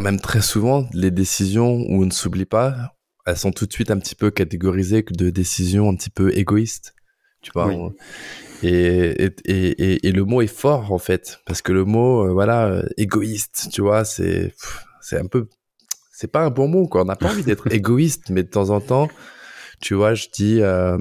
même 0.01 0.21
très 0.21 0.43
souvent, 0.43 0.89
les 0.93 1.11
décisions 1.11 1.77
où 1.77 2.03
on 2.03 2.07
ne 2.07 2.11
s'oublie 2.11 2.45
pas, 2.45 2.95
elles 3.27 3.37
sont 3.37 3.53
tout 3.53 3.67
de 3.67 3.73
suite 3.73 3.91
un 3.91 3.99
petit 3.99 4.15
peu 4.15 4.31
catégorisées 4.31 5.05
de 5.11 5.31
décisions 5.31 5.89
un 5.89 5.95
petit 5.95 6.11
peu 6.11 6.37
égoïstes. 6.37 6.95
Tu 7.42 7.50
vois, 7.55 7.72
et, 8.62 9.24
et, 9.24 9.33
et, 9.46 10.07
et, 10.07 10.12
le 10.12 10.24
mot 10.24 10.42
est 10.42 10.46
fort 10.46 10.92
en 10.92 10.98
fait, 10.98 11.40
parce 11.46 11.62
que 11.62 11.72
le 11.72 11.85
mot, 11.85 12.26
euh, 12.26 12.33
voilà, 12.33 12.66
euh, 12.66 12.83
égoïste, 12.98 13.68
tu 13.72 13.81
vois, 13.81 14.05
c'est 14.05 14.55
c'est 15.00 15.18
un 15.18 15.26
peu, 15.26 15.48
c'est 16.12 16.31
pas 16.31 16.44
un 16.44 16.50
bon 16.50 16.68
mot 16.68 16.87
quoi. 16.87 17.03
On 17.03 17.07
n'a 17.07 17.16
pas 17.16 17.31
envie 17.31 17.44
d'être 17.44 17.66
égoïste, 17.72 18.29
mais 18.29 18.42
de 18.42 18.48
temps 18.48 18.68
en 18.68 18.81
temps, 18.81 19.09
tu 19.81 19.94
vois, 19.94 20.12
je 20.12 20.26
dis, 20.33 20.61
euh, 20.61 20.98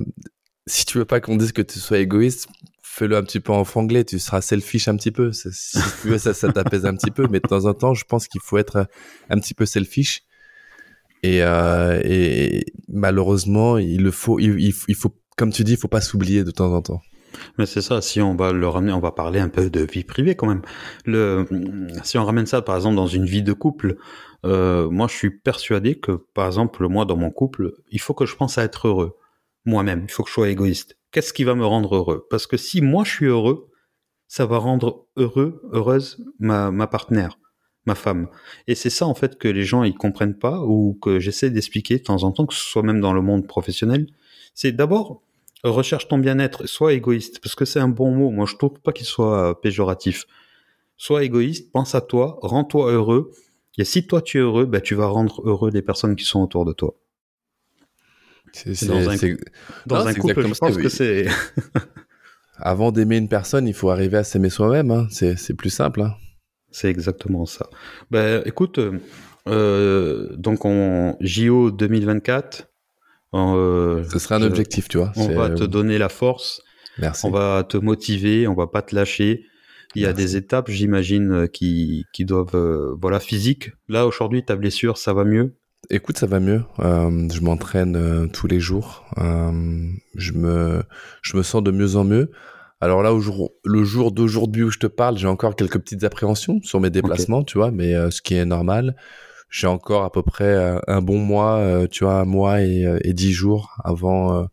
si 0.68 0.86
tu 0.86 0.98
veux 1.00 1.06
pas 1.06 1.20
qu'on 1.20 1.36
dise 1.36 1.52
que 1.52 1.62
tu 1.62 1.80
sois 1.80 2.00
égoïste, 2.00 2.48
fais-le 2.82 3.18
un 3.18 3.24
petit 3.24 3.42
peu 3.42 3.52
en 3.52 3.66
franglais, 3.66 4.06
tu 4.06 4.20
seras 4.20 4.42
selfish 4.42 4.88
un 4.88 4.96
petit 4.96 5.12
peu. 5.12 5.34
Si 5.34 5.78
tu 6.02 6.08
veux, 6.08 6.18
ça, 6.18 6.34
ça 6.34 6.52
t'apaise 6.54 6.86
un 6.86 6.96
petit 6.96 7.12
peu, 7.12 7.28
mais 7.30 7.40
de 7.40 7.48
temps 7.48 7.66
en 7.66 7.74
temps, 7.74 7.94
je 7.94 8.06
pense 8.06 8.28
qu'il 8.28 8.42
faut 8.42 8.58
être 8.58 8.88
un 9.30 9.40
petit 9.40 9.54
peu 9.54 9.66
selfish. 9.66 10.24
Et, 11.22 11.44
euh, 11.44 12.00
et 12.04 12.66
malheureusement, 12.88 13.78
il 13.78 14.02
le 14.04 14.12
faut, 14.12 14.40
il, 14.40 14.60
il 14.60 14.96
faut, 14.96 15.14
comme 15.40 15.54
tu 15.54 15.64
dis, 15.64 15.72
il 15.72 15.78
faut 15.78 15.88
pas 15.88 16.02
s'oublier 16.02 16.44
de 16.44 16.52
temps 16.52 16.74
en 16.74 16.82
temps. 16.82 17.02
Mais 17.58 17.66
c'est 17.66 17.82
ça, 17.82 18.02
si 18.02 18.20
on 18.22 18.36
va 18.36 18.52
le 18.52 18.68
ramener, 18.68 18.92
on 18.92 19.00
va 19.00 19.14
parler 19.14 19.40
un 19.40 19.48
peu 19.48 19.70
de 19.70 19.80
vie 19.80 20.04
privée 20.04 20.36
quand 20.36 20.48
même. 20.48 20.62
Le, 21.06 21.46
si 22.04 22.18
on 22.18 22.26
ramène 22.26 22.46
ça 22.46 22.62
par 22.62 22.76
exemple 22.76 22.98
dans 22.98 23.08
une 23.08 23.24
vie 23.24 23.42
de 23.42 23.54
couple, 23.54 23.96
euh, 24.46 24.90
moi 24.90 25.08
je 25.08 25.16
suis 25.16 25.30
persuadé 25.30 25.98
que 25.98 26.12
par 26.12 26.48
exemple 26.48 26.86
moi 26.90 27.06
dans 27.06 27.16
mon 27.16 27.32
couple, 27.32 27.72
il 27.90 28.02
faut 28.02 28.14
que 28.14 28.26
je 28.26 28.36
pense 28.36 28.58
à 28.58 28.66
être 28.66 28.90
heureux 28.90 29.16
moi-même, 29.64 30.06
il 30.08 30.12
faut 30.12 30.24
que 30.24 30.30
je 30.30 30.34
sois 30.34 30.50
égoïste. 30.50 30.98
Qu'est-ce 31.12 31.32
qui 31.32 31.46
va 31.46 31.56
me 31.56 31.66
rendre 31.66 31.96
heureux? 31.96 32.28
Parce 32.30 32.46
que 32.46 32.58
si 32.58 32.82
moi 32.82 33.06
je 33.06 33.12
suis 33.12 33.26
heureux, 33.28 33.70
ça 34.28 34.46
va 34.46 34.58
rendre 34.58 35.08
heureux, 35.16 35.62
heureuse 35.72 36.18
ma, 36.40 36.70
ma 36.72 36.88
partenaire, 36.88 37.40
ma 37.86 37.96
femme. 37.96 38.28
Et 38.68 38.76
c'est 38.76 38.90
ça 38.90 39.06
en 39.06 39.16
fait 39.16 39.38
que 39.38 39.48
les 39.48 39.64
gens 39.64 39.84
ils 39.84 39.96
comprennent 39.96 40.38
pas 40.38 40.62
ou 40.66 40.98
que 41.02 41.20
j'essaie 41.20 41.50
d'expliquer 41.50 42.00
de 42.00 42.04
temps 42.04 42.24
en 42.24 42.32
temps, 42.34 42.46
que 42.46 42.54
ce 42.54 42.66
soit 42.66 42.84
même 42.84 43.00
dans 43.00 43.14
le 43.14 43.22
monde 43.22 43.48
professionnel. 43.48 44.08
C'est 44.54 44.72
d'abord 44.72 45.22
recherche 45.64 46.08
ton 46.08 46.18
bien-être, 46.18 46.68
sois 46.68 46.94
égoïste, 46.94 47.40
parce 47.42 47.56
que 47.56 47.66
c'est 47.66 47.80
un 47.80 47.90
bon 47.90 48.12
mot. 48.12 48.30
Moi, 48.30 48.46
je 48.46 48.56
trouve 48.56 48.80
pas 48.80 48.92
qu'il 48.92 49.06
soit 49.06 49.50
euh, 49.50 49.54
péjoratif. 49.54 50.26
Sois 50.98 51.24
égoïste, 51.24 51.72
pense 51.72 51.96
à 51.96 52.02
toi, 52.02 52.40
rends-toi 52.42 52.92
heureux. 52.92 53.32
Et 53.78 53.86
si 53.86 54.06
toi 54.06 54.22
tu 54.22 54.38
es 54.38 54.42
heureux, 54.42 54.66
ben, 54.66 54.82
tu 54.82 54.96
vas 54.96 55.08
rendre 55.08 55.42
heureux 55.46 55.72
les 55.72 55.82
personnes 55.82 56.16
qui 56.16 56.26
sont 56.26 56.42
autour 56.42 56.66
de 56.66 56.74
toi. 56.74 56.96
C'est 58.52 58.88
dans 58.88 59.10
un, 59.10 59.16
dans 59.86 60.08
un 60.08 60.14
couple, 60.14 60.48
je 60.48 60.54
pense 60.56 60.78
que 60.78 60.90
c'est. 60.90 61.28
Avant 62.58 62.92
d'aimer 62.92 63.18
une 63.18 63.30
personne, 63.30 63.68
il 63.68 63.74
faut 63.74 63.90
arriver 63.90 64.18
à 64.18 64.24
s'aimer 64.24 64.50
soi-même. 64.50 64.92
Hein. 64.92 65.08
C'est 65.12 65.54
plus 65.54 65.70
simple. 65.70 66.02
Hein. 66.02 66.16
C'est 66.72 66.90
exactement 66.90 67.46
ça. 67.46 67.70
Ben, 68.12 68.42
écoute, 68.46 68.80
euh, 68.80 69.00
euh 69.48 70.36
donc 70.36 70.66
en 70.66 71.16
JO 71.22 71.72
2024, 71.72 72.69
euh, 73.34 74.04
Ce 74.12 74.20
serait 74.20 74.36
un 74.36 74.42
objectif, 74.42 74.88
tu 74.88 74.98
vois. 74.98 75.12
On 75.16 75.30
va 75.34 75.50
te 75.50 75.64
donner 75.64 75.98
la 75.98 76.10
force. 76.10 76.62
Merci. 76.98 77.26
On 77.26 77.32
va 77.32 77.64
te 77.64 77.78
motiver. 77.78 78.48
On 78.48 78.56
va 78.56 78.68
pas 78.68 78.82
te 78.82 78.96
lâcher. 78.96 79.46
Il 79.96 80.04
y 80.04 80.06
a 80.06 80.14
des 80.14 80.36
étapes, 80.36 80.70
j'imagine, 80.70 81.32
euh, 81.32 81.48
qui, 81.48 82.06
qui 82.14 82.24
doivent, 82.24 82.56
euh, 82.56 82.96
voilà, 83.02 83.20
physique. 83.20 83.72
Là, 83.88 84.06
aujourd'hui, 84.06 84.44
ta 84.46 84.56
blessure, 84.56 84.98
ça 84.98 85.14
va 85.14 85.24
mieux? 85.24 85.56
Écoute, 85.90 86.20
ça 86.20 86.28
va 86.28 86.40
mieux. 86.40 86.62
Euh, 86.80 87.28
je 87.34 87.42
m'entraîne 87.42 87.96
euh, 87.96 88.28
tous 88.28 88.46
les 88.46 88.60
jours. 88.60 89.06
Euh, 89.18 89.52
je 90.16 90.34
me, 90.34 90.84
je 91.24 91.38
me 91.38 91.42
sens 91.42 91.64
de 91.64 91.72
mieux 91.72 91.96
en 91.96 92.04
mieux. 92.04 92.30
Alors 92.82 93.02
là, 93.02 93.14
au 93.14 93.20
jour, 93.20 93.52
le 93.66 93.84
jour 93.84 94.12
d'aujourd'hui 94.12 94.62
où 94.62 94.70
je 94.70 94.78
te 94.78 94.88
parle, 94.88 95.18
j'ai 95.18 95.28
encore 95.28 95.56
quelques 95.56 95.80
petites 95.80 96.04
appréhensions 96.04 96.62
sur 96.62 96.80
mes 96.80 96.92
déplacements, 96.92 97.44
tu 97.44 97.58
vois, 97.58 97.72
mais 97.72 97.94
ce 98.10 98.22
qui 98.22 98.36
est 98.36 98.46
normal 98.46 98.96
j'ai 99.50 99.68
encore 99.68 100.04
à 100.04 100.12
peu 100.12 100.22
près 100.22 100.80
un 100.88 101.02
bon 101.02 101.18
mois, 101.20 101.58
euh, 101.58 101.88
tu 101.88 102.04
vois, 102.04 102.16
un 102.16 102.26
mois 102.26 102.62
et, 102.62 102.86
euh, 102.86 103.00
dix 103.06 103.32
jours 103.34 103.76
avant, 103.84 104.48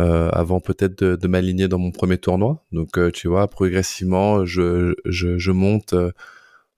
euh, 0.00 0.30
avant 0.32 0.60
peut-être 0.60 1.02
de, 1.02 1.16
de 1.16 1.28
m'aligner 1.28 1.68
dans 1.68 1.78
mon 1.78 1.90
premier 1.90 2.18
tournoi. 2.18 2.64
Donc, 2.72 2.98
tu 3.12 3.28
vois, 3.28 3.48
progressivement, 3.48 4.44
je, 4.44 4.94
je, 5.04 5.38
je 5.38 5.50
monte 5.50 5.94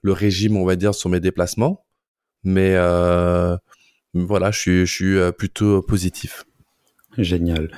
le 0.02 0.12
régime, 0.12 0.56
on 0.56 0.64
va 0.64 0.76
dire, 0.76 0.94
sur 0.94 1.10
mes 1.10 1.20
déplacements. 1.20 1.84
Mais 2.44 2.76
voilà, 4.14 4.50
je 4.50 4.58
suis, 4.58 4.86
je 4.86 4.92
suis 4.92 5.32
plutôt 5.36 5.82
positif. 5.82 6.44
Génial. 7.18 7.70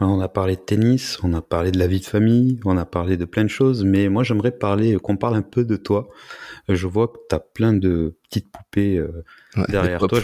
On 0.00 0.20
a 0.20 0.28
parlé 0.28 0.56
de 0.56 0.60
tennis, 0.60 1.18
on 1.22 1.34
a 1.34 1.42
parlé 1.42 1.70
de 1.70 1.78
la 1.78 1.86
vie 1.86 2.00
de 2.00 2.06
famille, 2.06 2.58
on 2.64 2.76
a 2.76 2.86
parlé 2.86 3.16
de 3.16 3.24
plein 3.24 3.44
de 3.44 3.48
choses, 3.48 3.84
mais 3.84 4.08
moi 4.08 4.24
j'aimerais 4.24 4.50
parler, 4.50 4.96
qu'on 4.96 5.16
parle 5.16 5.36
un 5.36 5.42
peu 5.42 5.64
de 5.64 5.76
toi. 5.76 6.08
Je 6.68 6.86
vois 6.86 7.08
que 7.08 7.18
tu 7.28 7.34
as 7.34 7.40
plein 7.40 7.72
de 7.74 8.16
petites 8.28 8.50
poupées 8.50 8.96
euh, 8.96 9.24
derrière 9.68 10.00
toi. 10.00 10.18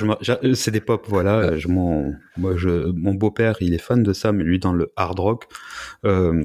Euh, 0.45 0.55
c'est 0.55 0.71
des 0.71 0.81
pop, 0.81 1.05
voilà. 1.09 1.57
Je, 1.59 1.69
mon, 1.69 2.15
moi, 2.37 2.57
je, 2.57 2.91
mon 2.93 3.15
beau-père, 3.15 3.57
il 3.61 3.75
est 3.75 3.79
fan 3.79 4.03
de 4.03 4.13
ça, 4.13 4.33
mais 4.33 4.45
lui 4.45 4.59
dans 4.59 4.73
le 4.73 4.93
hard 4.97 5.19
rock. 5.19 5.45
Euh, 6.05 6.45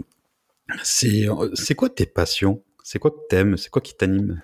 c'est 0.83 1.75
quoi 1.75 1.89
tes 1.89 2.05
passions? 2.05 2.63
C'est 2.83 2.99
quoi 2.99 3.11
que 3.11 3.19
t'aimes? 3.29 3.55
C'est 3.55 3.69
quoi 3.69 3.81
qui 3.81 3.95
t'anime? 3.95 4.41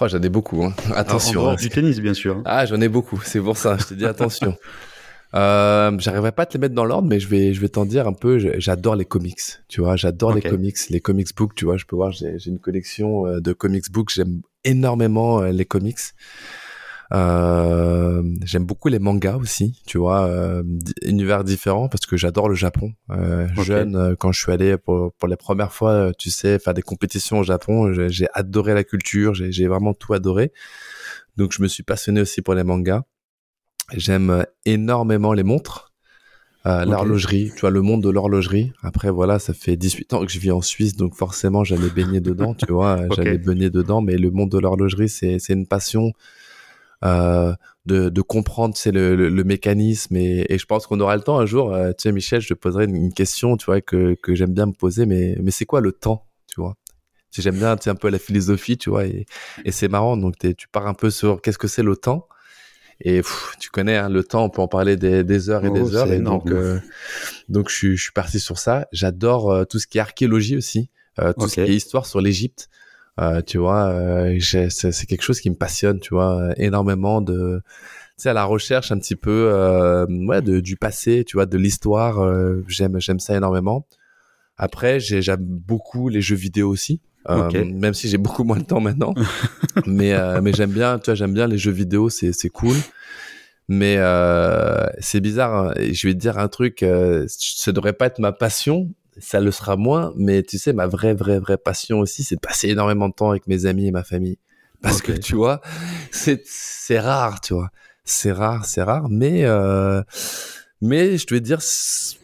Oh, 0.00 0.06
j'en 0.06 0.22
ai 0.22 0.28
beaucoup. 0.28 0.62
Hein. 0.62 0.74
Attention. 0.94 1.48
Hein, 1.48 1.54
du 1.56 1.68
tennis, 1.70 1.98
bien 1.98 2.14
sûr. 2.14 2.36
Hein. 2.36 2.42
Ah, 2.44 2.66
j'en 2.66 2.80
ai 2.80 2.88
beaucoup. 2.88 3.20
C'est 3.24 3.40
pour 3.40 3.56
ça. 3.56 3.76
Je 3.78 3.86
te 3.86 3.94
dis 3.94 4.06
attention. 4.06 4.56
Euh, 5.34 5.96
j'arriverai 5.98 6.32
pas 6.32 6.42
à 6.42 6.46
te 6.46 6.54
les 6.54 6.60
mettre 6.60 6.74
dans 6.74 6.84
l'ordre, 6.84 7.08
mais 7.08 7.20
je 7.20 7.28
vais, 7.28 7.54
je 7.54 7.60
vais 7.60 7.68
t'en 7.68 7.86
dire 7.86 8.06
un 8.06 8.12
peu. 8.12 8.38
J'adore 8.58 8.96
les 8.96 9.04
comics, 9.04 9.40
tu 9.68 9.80
vois. 9.80 9.96
J'adore 9.96 10.32
les 10.32 10.42
comics, 10.42 10.78
les 10.88 11.00
comics 11.00 11.34
books, 11.36 11.54
tu 11.54 11.64
vois. 11.64 11.76
Je 11.76 11.84
peux 11.84 11.96
voir, 11.96 12.12
j'ai 12.12 12.38
une 12.46 12.58
collection 12.58 13.26
euh, 13.26 13.40
de 13.40 13.52
comics 13.52 13.90
books. 13.90 14.10
J'aime 14.14 14.42
énormément 14.64 15.40
euh, 15.40 15.52
les 15.52 15.64
comics. 15.64 15.98
Euh, 17.12 18.22
j'aime 18.44 18.64
beaucoup 18.64 18.88
les 18.88 19.00
mangas 19.00 19.36
aussi, 19.36 19.82
tu 19.84 19.98
vois, 19.98 20.26
euh, 20.26 20.62
univers 21.02 21.42
différents 21.42 21.88
parce 21.88 22.06
que 22.06 22.16
j'adore 22.16 22.48
le 22.48 22.54
Japon. 22.54 22.92
Euh, 23.10 23.48
Jeune, 23.64 24.14
quand 24.16 24.30
je 24.30 24.40
suis 24.40 24.52
allé 24.52 24.76
pour, 24.76 25.12
pour 25.14 25.28
les 25.28 25.36
premières 25.36 25.72
fois, 25.72 26.12
tu 26.16 26.30
sais, 26.30 26.58
faire 26.60 26.74
des 26.74 26.82
compétitions 26.82 27.40
au 27.40 27.42
Japon, 27.42 27.92
j'ai 28.08 28.28
adoré 28.32 28.74
la 28.74 28.84
culture, 28.84 29.34
j'ai 29.34 29.66
vraiment 29.66 29.92
tout 29.92 30.14
adoré. 30.14 30.52
Donc 31.36 31.52
je 31.52 31.62
me 31.62 31.68
suis 31.68 31.82
passionné 31.82 32.20
aussi 32.20 32.42
pour 32.42 32.54
les 32.54 32.64
mangas. 32.64 33.02
J'aime 33.92 34.44
énormément 34.64 35.32
les 35.32 35.42
montres. 35.42 35.90
Euh, 36.66 36.84
l'horlogerie, 36.84 37.52
tu 37.54 37.60
vois, 37.62 37.70
le 37.70 37.80
monde 37.80 38.02
de 38.02 38.10
l'horlogerie. 38.10 38.72
Après, 38.82 39.10
voilà, 39.10 39.38
ça 39.38 39.54
fait 39.54 39.76
18 39.76 40.12
ans 40.12 40.26
que 40.26 40.30
je 40.30 40.38
vis 40.38 40.50
en 40.50 40.60
Suisse, 40.60 40.94
donc 40.94 41.14
forcément, 41.14 41.64
j'allais 41.64 41.88
baigner 41.88 42.20
dedans, 42.20 42.52
tu 42.52 42.70
vois, 42.70 43.00
j'allais 43.16 43.38
baigner 43.38 43.70
dedans, 43.70 44.02
mais 44.02 44.18
le 44.18 44.30
monde 44.30 44.50
de 44.50 44.58
l'horlogerie, 44.58 45.08
c'est 45.08 45.38
une 45.48 45.66
passion 45.66 46.12
euh, 47.02 47.54
de, 47.86 48.10
de, 48.10 48.20
comprendre 48.20 48.76
c'est 48.76 48.92
le, 48.92 49.16
le, 49.16 49.44
mécanisme 49.44 50.16
et, 50.16 50.44
et 50.50 50.58
je 50.58 50.66
pense 50.66 50.86
qu'on 50.86 51.00
aura 51.00 51.16
le 51.16 51.22
temps 51.22 51.38
un 51.38 51.46
jour 51.46 51.72
euh, 51.72 51.92
tu 51.92 52.02
sais 52.02 52.12
Michel 52.12 52.42
je 52.42 52.48
te 52.48 52.52
poserai 52.52 52.84
une, 52.84 53.10
question 53.14 53.56
tu 53.56 53.64
vois 53.64 53.80
que, 53.80 54.14
que 54.22 54.34
j'aime 54.34 54.52
bien 54.52 54.66
me 54.66 54.72
poser 54.72 55.06
mais 55.06 55.34
mais 55.40 55.50
c'est 55.50 55.64
quoi 55.64 55.80
le 55.80 55.92
temps 55.92 56.26
tu 56.46 56.60
vois? 56.60 56.74
J'aime 57.30 57.56
bien 57.56 57.74
tu 57.76 57.84
sais, 57.84 57.90
un 57.90 57.94
peu 57.94 58.10
la 58.10 58.18
philosophie 58.18 58.76
tu 58.76 58.90
vois 58.90 59.06
et, 59.06 59.24
et 59.64 59.72
c'est 59.72 59.88
marrant 59.88 60.18
donc 60.18 60.34
tu 60.38 60.68
pars 60.68 60.86
un 60.86 60.92
peu 60.92 61.08
sur 61.08 61.40
qu'est-ce 61.40 61.56
que 61.56 61.68
c'est 61.68 61.82
le 61.82 61.96
temps 61.96 62.28
et 63.00 63.22
tu 63.58 63.70
connais 63.70 63.96
hein, 63.96 64.08
le 64.08 64.22
temps 64.24 64.44
on 64.44 64.50
peut 64.50 64.62
en 64.62 64.68
parler 64.68 64.96
des, 64.96 65.24
des 65.24 65.50
heures 65.50 65.64
et 65.64 65.70
des 65.70 65.94
oh, 65.94 65.96
heures 65.96 66.12
et 66.12 66.18
donc 66.18 66.50
euh, 66.50 66.78
donc 67.48 67.68
je 67.68 67.74
suis, 67.74 67.96
je 67.96 68.02
suis 68.02 68.12
parti 68.12 68.40
sur 68.40 68.58
ça 68.58 68.86
j'adore 68.92 69.50
euh, 69.50 69.64
tout 69.64 69.78
ce 69.78 69.86
qui 69.86 69.98
est 69.98 70.00
archéologie 70.00 70.56
aussi 70.56 70.90
tout 71.38 71.48
ce 71.48 71.54
qui 71.54 71.60
est 71.60 71.74
histoire 71.74 72.06
sur 72.06 72.20
l'Égypte 72.20 72.70
euh, 73.20 73.42
tu 73.42 73.58
vois, 73.58 73.90
euh, 73.90 74.38
c'est 74.40 75.06
quelque 75.06 75.22
chose 75.22 75.40
qui 75.40 75.50
me 75.50 75.54
passionne, 75.54 76.00
tu 76.00 76.14
vois, 76.14 76.50
énormément 76.56 77.20
de, 77.20 77.60
tu 78.16 78.22
sais, 78.22 78.30
à 78.30 78.32
la 78.32 78.44
recherche 78.44 78.92
un 78.92 78.98
petit 78.98 79.16
peu, 79.16 79.50
euh, 79.52 80.06
ouais, 80.26 80.40
de, 80.40 80.60
du 80.60 80.76
passé, 80.76 81.24
tu 81.26 81.36
vois, 81.36 81.46
de 81.46 81.58
l'histoire. 81.58 82.20
Euh, 82.20 82.64
j'aime, 82.68 82.98
j'aime 82.98 83.18
ça 83.18 83.36
énormément. 83.36 83.86
Après, 84.56 85.00
j'aime 85.00 85.40
beaucoup 85.40 86.08
les 86.08 86.22
jeux 86.22 86.36
vidéo 86.36 86.70
aussi. 86.70 87.00
Euh, 87.28 87.64
même 87.64 87.92
si 87.92 88.08
j'ai 88.08 88.16
beaucoup 88.16 88.44
moins 88.44 88.56
de 88.58 88.64
temps 88.64 88.80
maintenant, 88.80 89.14
mais 89.86 90.14
mais 90.40 90.52
j'aime 90.52 90.70
bien, 90.70 90.98
tu 90.98 91.06
vois, 91.06 91.14
j'aime 91.14 91.34
bien 91.34 91.46
les 91.46 91.58
jeux 91.58 91.70
vidéo, 91.70 92.08
c'est 92.08 92.32
c'est 92.32 92.48
cool. 92.48 92.76
Mais 93.68 93.98
c'est 95.00 95.20
bizarre. 95.20 95.54
Hein, 95.54 95.74
je 95.92 96.08
vais 96.08 96.14
te 96.14 96.18
dire 96.18 96.38
un 96.38 96.48
truc, 96.48 96.84
ça 97.28 97.72
devrait 97.72 97.92
pas 97.92 98.06
être 98.06 98.18
ma 98.18 98.32
passion, 98.32 98.88
ça 99.18 99.40
le 99.40 99.50
sera 99.50 99.76
moins, 99.76 100.12
mais 100.16 100.42
tu 100.42 100.58
sais, 100.58 100.72
ma 100.72 100.86
vraie, 100.86 101.14
vraie, 101.14 101.38
vraie 101.38 101.58
passion 101.58 102.00
aussi, 102.00 102.24
c'est 102.24 102.36
de 102.36 102.40
passer 102.40 102.68
énormément 102.68 103.08
de 103.08 103.14
temps 103.14 103.30
avec 103.30 103.46
mes 103.46 103.66
amis 103.66 103.86
et 103.86 103.90
ma 103.90 104.02
famille. 104.02 104.38
Parce 104.82 105.02
que 105.02 105.12
tu 105.12 105.34
vois, 105.34 105.60
c'est, 106.10 106.42
c'est 106.46 106.98
rare, 106.98 107.40
tu 107.40 107.54
vois. 107.54 107.70
C'est 108.04 108.32
rare, 108.32 108.64
c'est 108.64 108.82
rare, 108.82 109.08
mais, 109.10 109.44
euh, 109.44 110.02
mais 110.80 111.18
je 111.18 111.26
te 111.26 111.34
vais 111.34 111.40
dire, 111.40 111.60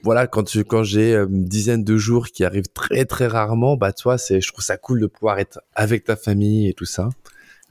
voilà, 0.03 0.27
quand 0.27 0.45
tu, 0.45 0.65
quand 0.65 0.83
j'ai 0.83 1.15
euh, 1.15 1.27
une 1.29 1.45
dizaine 1.45 1.85
de 1.85 1.97
jours 1.97 2.29
qui 2.29 2.45
arrivent 2.45 2.69
très, 2.73 3.05
très 3.05 3.27
rarement, 3.27 3.77
bah, 3.77 3.93
tu 3.93 4.05
vois, 4.05 4.19
c'est, 4.19 4.41
je 4.41 4.53
trouve 4.53 4.65
ça 4.65 4.77
cool 4.77 5.01
de 5.01 5.07
pouvoir 5.07 5.39
être 5.39 5.61
avec 5.75 6.05
ta 6.05 6.17
famille 6.17 6.69
et 6.69 6.73
tout 6.73 6.87
ça. 6.87 7.09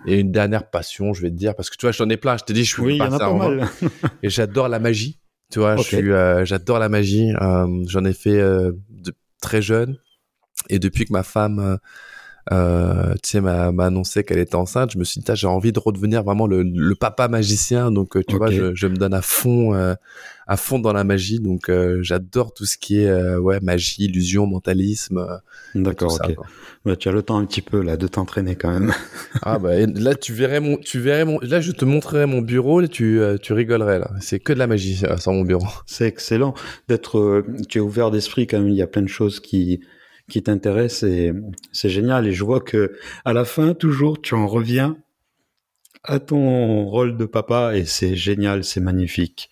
Et 0.06 0.20
une 0.20 0.32
dernière 0.32 0.70
passion, 0.70 1.14
je 1.14 1.22
vais 1.22 1.30
te 1.30 1.36
dire, 1.36 1.56
parce 1.56 1.70
que 1.70 1.78
tu 1.78 1.86
vois, 1.86 1.92
j'en 1.92 2.10
ai 2.10 2.18
plein. 2.18 2.38
Je 2.38 2.44
te 2.44 2.54
dis, 2.54 2.64
je 2.64 2.74
suis 2.74 2.82
oui, 2.84 2.98
pas, 2.98 3.06
y 3.06 3.08
en 3.08 3.14
a 3.14 3.20
pas 3.20 3.34
mal. 3.34 3.68
et 4.24 4.30
j'adore 4.30 4.68
la 4.68 4.80
magie. 4.80 5.20
Tu 5.52 5.60
vois, 5.60 5.76
je 5.78 5.84
suis, 5.84 6.12
euh, 6.12 6.46
j'adore 6.46 6.80
la 6.80 6.90
magie. 6.90 7.34
Euh, 7.42 7.84
j'en 7.88 8.04
ai 8.06 8.14
fait 8.14 8.40
euh, 8.40 8.72
de 8.90 9.14
très 9.42 9.62
jeune. 9.62 9.98
Et 10.70 10.80
depuis 10.80 11.06
que 11.06 11.14
ma 11.14 11.24
femme, 11.24 11.80
euh, 12.52 13.14
tu 13.24 13.32
sais, 13.32 13.42
m'a, 13.42 13.68
annoncé 13.80 14.24
qu'elle 14.24 14.40
était 14.40 14.56
enceinte, 14.56 14.92
je 14.92 14.98
me 14.98 15.04
suis 15.04 15.22
dit, 15.22 15.32
j'ai 15.34 15.48
envie 15.48 15.72
de 15.72 15.80
redevenir 15.80 16.24
vraiment 16.24 16.48
le, 16.48 16.64
le 16.64 16.96
papa 16.96 17.28
magicien. 17.28 17.92
Donc, 17.92 18.18
tu 18.28 18.38
vois, 18.38 18.52
je, 18.52 18.76
je, 18.76 18.88
me 18.88 18.96
donne 18.96 19.14
à 19.14 19.22
fond, 19.22 19.74
à 19.74 20.58
fond 20.58 20.80
dans 20.80 20.94
la 20.94 21.04
magie. 21.04 21.40
Donc, 21.40 21.72
j'adore 22.02 22.54
tout 22.54 22.66
ce 22.66 22.78
qui 22.78 23.00
est 23.00 23.36
ouais 23.38 23.60
magie, 23.62 24.06
illusion, 24.06 24.48
mentalisme. 24.48 25.42
D'accord, 25.74 26.20
ok. 26.24 26.36
Bah, 26.86 26.96
tu 26.96 27.10
as 27.10 27.12
le 27.12 27.24
temps 27.24 27.40
un 27.40 27.46
petit 27.46 27.64
peu 27.64 27.82
là 27.82 27.98
de 27.98 28.08
t'entraîner 28.08 28.56
quand 28.56 28.72
même. 28.72 28.94
ah 29.42 29.58
bah 29.58 29.72
là 29.88 30.14
tu 30.14 30.34
verrais 30.34 30.60
mon, 30.60 30.78
tu 30.78 31.00
verrais 31.00 31.26
mon, 31.26 31.40
là 31.40 31.60
je 31.60 31.72
te 31.72 31.84
montrerai 31.84 32.28
mon 32.28 32.42
bureau 32.42 32.80
et 32.82 32.88
tu, 32.88 33.20
euh, 33.20 33.38
tu 33.40 33.54
rigolerais 33.54 33.98
là. 33.98 34.12
C'est 34.22 34.40
que 34.40 34.54
de 34.54 34.60
la 34.60 34.68
magie 34.68 35.02
euh, 35.04 35.18
sur 35.18 35.32
mon 35.32 35.42
bureau. 35.42 35.66
C'est 35.88 36.06
excellent 36.06 36.54
d'être, 36.88 37.18
euh, 37.18 37.44
tu 37.68 37.80
es 37.80 37.82
ouvert 37.82 38.12
d'esprit 38.12 38.46
quand 38.46 38.60
même. 38.60 38.70
Il 38.70 38.76
y 38.76 38.84
a 38.84 38.88
plein 38.88 39.02
de 39.02 39.08
choses 39.08 39.40
qui 39.40 39.80
qui 40.30 40.42
t'intéressent 40.44 41.04
et 41.10 41.34
c'est 41.72 41.90
génial. 41.90 42.28
Et 42.28 42.34
je 42.34 42.44
vois 42.44 42.62
que 42.62 42.98
à 43.26 43.34
la 43.34 43.46
fin 43.46 43.74
toujours 43.74 44.22
tu 44.22 44.34
en 44.34 44.48
reviens 44.48 44.98
à 46.04 46.20
ton 46.20 46.86
rôle 46.86 47.18
de 47.18 47.26
papa 47.26 47.76
et 47.76 47.86
c'est 47.86 48.16
génial, 48.16 48.64
c'est 48.64 48.80
magnifique. 48.80 49.50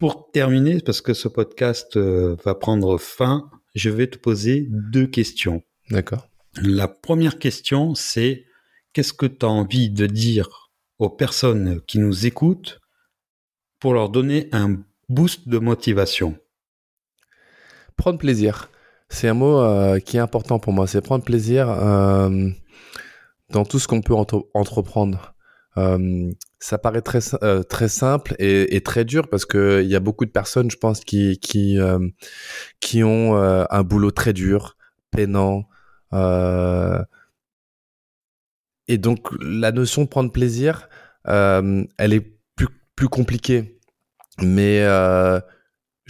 pour 0.00 0.30
terminer, 0.32 0.80
parce 0.80 1.02
que 1.02 1.12
ce 1.12 1.28
podcast 1.28 1.96
va 1.98 2.54
prendre 2.54 2.98
fin, 2.98 3.50
je 3.74 3.90
vais 3.90 4.06
te 4.06 4.18
poser 4.18 4.66
deux 4.70 5.06
questions. 5.06 5.62
D'accord. 5.90 6.26
La 6.62 6.88
première 6.88 7.38
question, 7.38 7.94
c'est 7.94 8.46
qu'est-ce 8.92 9.12
que 9.12 9.26
tu 9.26 9.44
as 9.44 9.50
envie 9.50 9.90
de 9.90 10.06
dire 10.06 10.70
aux 10.98 11.10
personnes 11.10 11.80
qui 11.86 11.98
nous 11.98 12.26
écoutent 12.26 12.80
pour 13.78 13.92
leur 13.92 14.08
donner 14.08 14.48
un 14.52 14.82
boost 15.10 15.48
de 15.48 15.58
motivation? 15.58 16.38
Prendre 18.00 18.18
plaisir. 18.18 18.70
C'est 19.10 19.28
un 19.28 19.34
mot 19.34 19.60
euh, 19.60 19.98
qui 19.98 20.16
est 20.16 20.20
important 20.20 20.58
pour 20.58 20.72
moi. 20.72 20.86
C'est 20.86 21.02
prendre 21.02 21.22
plaisir 21.22 21.68
euh, 21.68 22.48
dans 23.50 23.66
tout 23.66 23.78
ce 23.78 23.86
qu'on 23.86 24.00
peut 24.00 24.14
entreprendre. 24.14 25.34
Euh, 25.76 26.30
ça 26.58 26.78
paraît 26.78 27.02
très 27.02 27.20
très 27.68 27.88
simple 27.88 28.34
et, 28.38 28.80
très 28.80 29.04
dur 29.04 29.28
parce 29.28 29.44
que 29.44 29.82
il 29.82 29.88
y 29.90 29.96
a 29.96 30.00
beaucoup 30.00 30.24
de 30.24 30.30
personnes, 30.30 30.70
je 30.70 30.78
pense, 30.78 31.00
qui 31.00 31.38
qui 31.40 31.78
qui 32.80 33.04
ont 33.04 33.36
un 33.36 33.82
boulot 33.82 34.12
très 34.12 34.32
dur, 34.32 34.78
peinant. 35.10 35.68
et 38.88 38.96
donc 38.96 39.28
la 39.42 39.72
notion 39.72 40.04
de 40.04 40.08
prendre 40.08 40.32
plaisir, 40.32 40.88
elle 41.26 42.14
est 42.14 42.32
plus 42.56 42.68
plus 42.96 43.08
compliquée. 43.10 43.78
Mais 44.42 44.80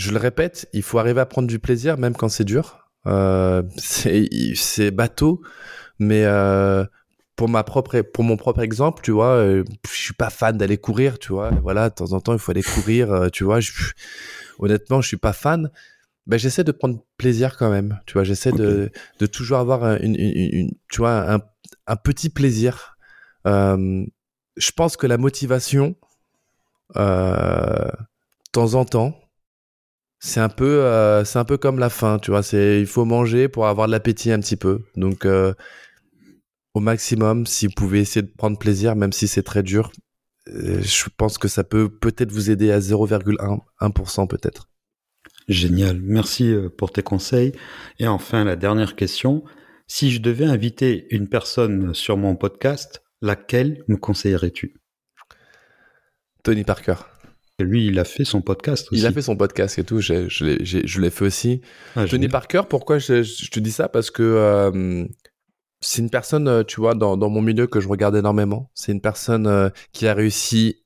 je 0.01 0.11
le 0.13 0.19
répète, 0.19 0.69
il 0.73 0.83
faut 0.83 0.99
arriver 0.99 1.21
à 1.21 1.27
prendre 1.27 1.47
du 1.47 1.59
plaisir 1.59 1.99
même 1.99 2.15
quand 2.15 2.29
c'est 2.29 2.45
dur. 2.45 2.89
c'est 3.77 4.29
c'est 4.55 4.91
bateau, 4.91 5.43
mais 5.99 6.25
pour 7.41 7.49
ma 7.49 7.65
propre 7.65 8.03
pour 8.03 8.23
mon 8.23 8.37
propre 8.37 8.61
exemple 8.61 9.03
tu 9.03 9.13
vois 9.13 9.33
euh, 9.37 9.65
je 9.91 9.97
suis 9.97 10.13
pas 10.13 10.29
fan 10.29 10.59
d'aller 10.59 10.77
courir 10.77 11.19
tu 11.19 11.33
vois. 11.33 11.51
Voilà 11.63 11.89
de 11.89 11.95
temps 11.95 12.13
en 12.13 12.21
temps 12.21 12.35
il 12.35 12.39
faut 12.39 12.51
aller 12.51 12.63
courir 12.63 13.11
euh, 13.11 13.29
tu 13.31 13.45
vois 13.45 13.61
je, 13.61 13.73
honnêtement 14.59 15.01
je 15.01 15.09
suis 15.09 15.17
pas 15.17 15.33
fan. 15.33 15.71
Ben 16.27 16.39
j'essaie 16.39 16.65
de 16.65 16.73
prendre 16.73 17.03
plaisir 17.17 17.57
quand 17.57 17.71
même 17.71 17.99
tu 18.05 18.13
vois. 18.13 18.25
J'essaie 18.25 18.53
de, 18.53 18.93
de 19.19 19.27
toujours 19.27 19.57
avoir 19.57 19.85
une, 20.03 20.17
une, 20.17 20.49
une, 20.53 20.71
tu 20.91 20.99
vois 20.99 21.33
un, 21.33 21.41
un 21.87 21.97
petit 21.97 22.29
plaisir. 22.29 22.99
Euh, 23.47 24.05
je 24.59 24.71
pense 24.73 24.99
que 24.99 25.07
la 25.07 25.17
motivation 25.17 25.97
euh, 26.97 27.89
de 27.89 28.51
temps 28.53 28.75
en 28.75 28.85
temps 28.85 29.19
c'est 30.21 30.41
un 30.41 30.49
peu 30.49 30.85
euh, 30.85 31.25
c'est 31.25 31.39
un 31.39 31.45
peu 31.45 31.57
comme 31.57 31.79
la 31.79 31.91
faim 31.91 32.19
tu 32.21 32.31
vois 32.31 32.43
c'est 32.43 32.81
il 32.81 32.87
faut 32.87 33.05
manger 33.05 33.49
pour 33.49 33.67
avoir 33.67 33.87
de 33.89 33.93
l'appétit 33.93 34.31
un 34.31 34.39
petit 34.41 34.57
peu 34.57 34.85
donc 34.97 35.27
au 36.75 36.81
maximum, 36.81 37.47
si 37.47 37.67
vous 37.67 37.73
pouvez 37.73 38.01
essayer 38.01 38.23
de 38.23 38.33
prendre 38.33 38.59
plaisir, 38.59 38.95
même 38.97 39.13
si 39.13 39.27
c'est 39.27 39.43
très 39.43 39.63
dur, 39.63 39.91
euh, 40.49 40.81
je 40.83 41.05
pense 41.17 41.39
que 41.39 41.49
ça 41.49 41.65
peut 41.65 41.89
peut-être 41.89 42.33
vous 42.33 42.51
aider 42.51 42.71
à 42.71 42.79
0,1% 42.79 44.29
peut-être. 44.29 44.69
Génial, 45.49 46.01
merci 46.01 46.51
euh, 46.53 46.69
pour 46.69 46.93
tes 46.93 47.03
conseils. 47.03 47.53
Et 47.99 48.07
enfin, 48.07 48.45
la 48.45 48.57
dernière 48.57 48.95
question. 48.95 49.45
Si 49.89 50.13
je 50.13 50.21
devais 50.21 50.45
inviter 50.45 51.07
une 51.11 51.29
personne 51.29 51.93
sur 51.95 52.17
mon 52.17 52.37
podcast, 52.37 53.03
laquelle 53.21 53.83
me 53.89 53.97
conseillerais-tu? 53.97 54.75
Tony 56.45 56.63
Parker. 56.63 56.95
Et 57.61 57.65
lui, 57.65 57.87
il 57.87 57.99
a 57.99 58.05
fait 58.05 58.25
son 58.25 58.41
podcast 58.41 58.89
aussi. 58.91 59.01
Il 59.01 59.07
a 59.07 59.13
fait 59.13 59.23
son 59.23 59.37
podcast 59.37 59.79
et 59.79 59.85
tout, 59.85 60.01
je, 60.01 60.29
je 60.29 61.01
l'ai 61.01 61.11
fait 61.11 61.25
aussi. 61.25 61.61
Ah, 61.95 62.07
Tony 62.07 62.29
Parker, 62.29 62.63
pourquoi 62.69 62.99
je, 62.99 63.51
te 63.51 63.61
dis 63.61 63.73
ça? 63.73 63.89
Parce 63.89 64.11
que 64.11 64.23
euh, 64.23 65.07
c'est 65.81 66.03
une 66.03 66.11
personne, 66.11 66.49
euh, 66.49 66.63
tu 66.63 66.81
vois, 66.81 66.95
dans, 66.95 67.17
dans 67.17 67.31
mon 67.31 67.41
milieu 67.41 67.67
que 67.67 67.81
je 67.81 67.89
regarde 67.89 68.17
énormément. 68.17 68.71
C'est 68.75 68.93
une 68.93 69.01
personne 69.01 69.47
euh, 69.47 69.71
qui 69.93 70.07
a 70.07 70.15
réussi 70.15 70.85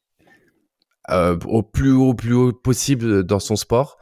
euh, 1.11 1.37
au 1.47 1.63
plus 1.63 1.93
haut, 1.93 2.15
plus 2.15 2.35
haut 2.35 2.53
possible 2.53 3.25
dans 3.25 3.41
son 3.41 3.57
sport, 3.57 3.99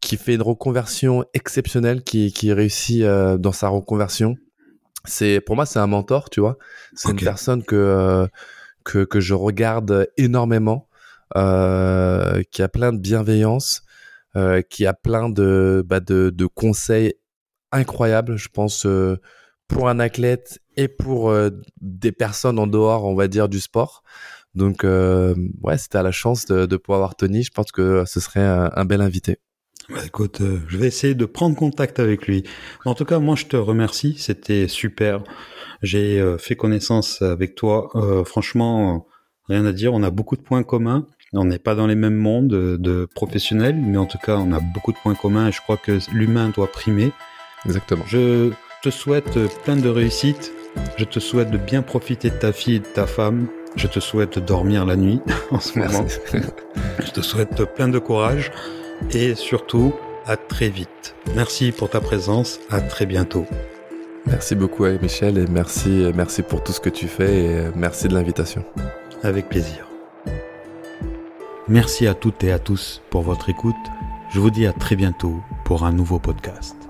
qui 0.00 0.16
fait 0.16 0.34
une 0.34 0.42
reconversion 0.42 1.24
exceptionnelle, 1.34 2.02
qui, 2.02 2.32
qui 2.32 2.52
réussit 2.52 3.02
dans 3.02 3.52
sa 3.52 3.68
reconversion. 3.68 4.36
C'est 5.06 5.40
pour 5.40 5.54
moi 5.54 5.66
c'est 5.66 5.78
un 5.78 5.86
mentor, 5.86 6.30
tu 6.30 6.40
vois. 6.40 6.58
C'est 6.94 7.10
une 7.10 7.20
personne 7.20 7.62
que 7.62 8.26
que 8.84 9.04
que 9.04 9.20
je 9.20 9.34
regarde 9.34 10.08
énormément, 10.16 10.88
euh, 11.36 12.42
qui 12.50 12.62
a 12.62 12.68
plein 12.68 12.92
de 12.92 12.98
bienveillance, 12.98 13.82
euh, 14.36 14.62
qui 14.62 14.86
a 14.86 14.94
plein 14.94 15.28
de 15.28 15.82
bah, 15.86 16.00
de, 16.00 16.30
de 16.30 16.46
conseils 16.46 17.14
incroyables, 17.72 18.36
je 18.36 18.48
pense 18.48 18.86
pour 19.68 19.88
un 19.88 19.98
athlète 19.98 20.60
et 20.76 20.88
pour 20.88 21.34
des 21.80 22.12
personnes 22.12 22.58
en 22.58 22.66
dehors, 22.66 23.04
on 23.04 23.14
va 23.14 23.26
dire 23.28 23.48
du 23.48 23.60
sport. 23.60 24.02
Donc 24.54 24.84
ouais, 24.84 25.78
c'était 25.78 25.98
à 25.98 26.02
la 26.02 26.12
chance 26.12 26.46
de, 26.46 26.66
de 26.66 26.76
pouvoir 26.76 26.98
avoir 26.98 27.16
Tony. 27.16 27.42
Je 27.42 27.50
pense 27.50 27.72
que 27.72 28.04
ce 28.06 28.20
serait 28.20 28.40
un 28.40 28.84
bel 28.84 29.00
invité. 29.00 29.38
Bah, 29.90 30.00
écoute, 30.06 30.40
euh, 30.40 30.60
je 30.66 30.78
vais 30.78 30.86
essayer 30.86 31.14
de 31.14 31.26
prendre 31.26 31.56
contact 31.56 32.00
avec 32.00 32.26
lui. 32.26 32.44
En 32.86 32.94
tout 32.94 33.04
cas, 33.04 33.18
moi, 33.18 33.36
je 33.36 33.44
te 33.44 33.56
remercie. 33.56 34.16
C'était 34.18 34.66
super. 34.66 35.22
J'ai 35.82 36.20
euh, 36.20 36.38
fait 36.38 36.56
connaissance 36.56 37.20
avec 37.20 37.54
toi. 37.54 37.90
Euh, 37.94 38.24
franchement, 38.24 39.06
rien 39.46 39.66
à 39.66 39.72
dire. 39.72 39.92
On 39.92 40.02
a 40.02 40.10
beaucoup 40.10 40.36
de 40.36 40.42
points 40.42 40.62
communs. 40.62 41.06
On 41.34 41.44
n'est 41.44 41.58
pas 41.58 41.74
dans 41.74 41.86
les 41.86 41.94
mêmes 41.94 42.16
mondes 42.16 42.48
de, 42.48 43.08
professionnels, 43.14 43.76
mais 43.76 43.98
en 43.98 44.06
tout 44.06 44.18
cas, 44.18 44.36
on 44.36 44.52
a 44.52 44.60
beaucoup 44.60 44.92
de 44.92 44.98
points 45.02 45.14
communs 45.14 45.48
et 45.48 45.52
je 45.52 45.60
crois 45.60 45.76
que 45.76 45.98
l'humain 46.12 46.50
doit 46.54 46.70
primer. 46.70 47.12
Exactement. 47.66 48.04
Je 48.06 48.50
te 48.82 48.90
souhaite 48.90 49.38
plein 49.64 49.76
de 49.76 49.88
réussite. 49.88 50.52
Je 50.96 51.04
te 51.04 51.20
souhaite 51.20 51.50
de 51.50 51.58
bien 51.58 51.82
profiter 51.82 52.30
de 52.30 52.36
ta 52.36 52.52
fille 52.52 52.76
et 52.76 52.80
de 52.80 52.84
ta 52.84 53.06
femme. 53.06 53.46
Je 53.76 53.86
te 53.86 54.00
souhaite 54.00 54.38
de 54.38 54.44
dormir 54.44 54.84
la 54.84 54.96
nuit 54.96 55.20
en 55.50 55.60
ce 55.60 55.78
moment. 55.78 56.06
je 57.00 57.10
te 57.10 57.20
souhaite 57.20 57.64
plein 57.74 57.88
de 57.88 57.98
courage 57.98 58.52
et 59.12 59.34
surtout 59.34 59.92
à 60.26 60.36
très 60.36 60.68
vite. 60.68 61.14
Merci 61.34 61.72
pour 61.72 61.90
ta 61.90 62.00
présence, 62.00 62.60
à 62.70 62.80
très 62.80 63.06
bientôt. 63.06 63.46
Merci 64.26 64.54
beaucoup 64.54 64.86
Michel 65.02 65.36
et 65.36 65.46
merci, 65.46 66.10
merci 66.14 66.42
pour 66.42 66.62
tout 66.62 66.72
ce 66.72 66.80
que 66.80 66.88
tu 66.88 67.08
fais 67.08 67.44
et 67.44 67.56
merci 67.74 68.08
de 68.08 68.14
l'invitation. 68.14 68.64
Avec 69.22 69.48
plaisir. 69.48 69.93
Merci 71.68 72.06
à 72.06 72.12
toutes 72.12 72.44
et 72.44 72.52
à 72.52 72.58
tous 72.58 73.00
pour 73.08 73.22
votre 73.22 73.48
écoute. 73.48 73.74
Je 74.28 74.38
vous 74.38 74.50
dis 74.50 74.66
à 74.66 74.74
très 74.74 74.96
bientôt 74.96 75.40
pour 75.64 75.84
un 75.84 75.92
nouveau 75.92 76.18
podcast. 76.18 76.83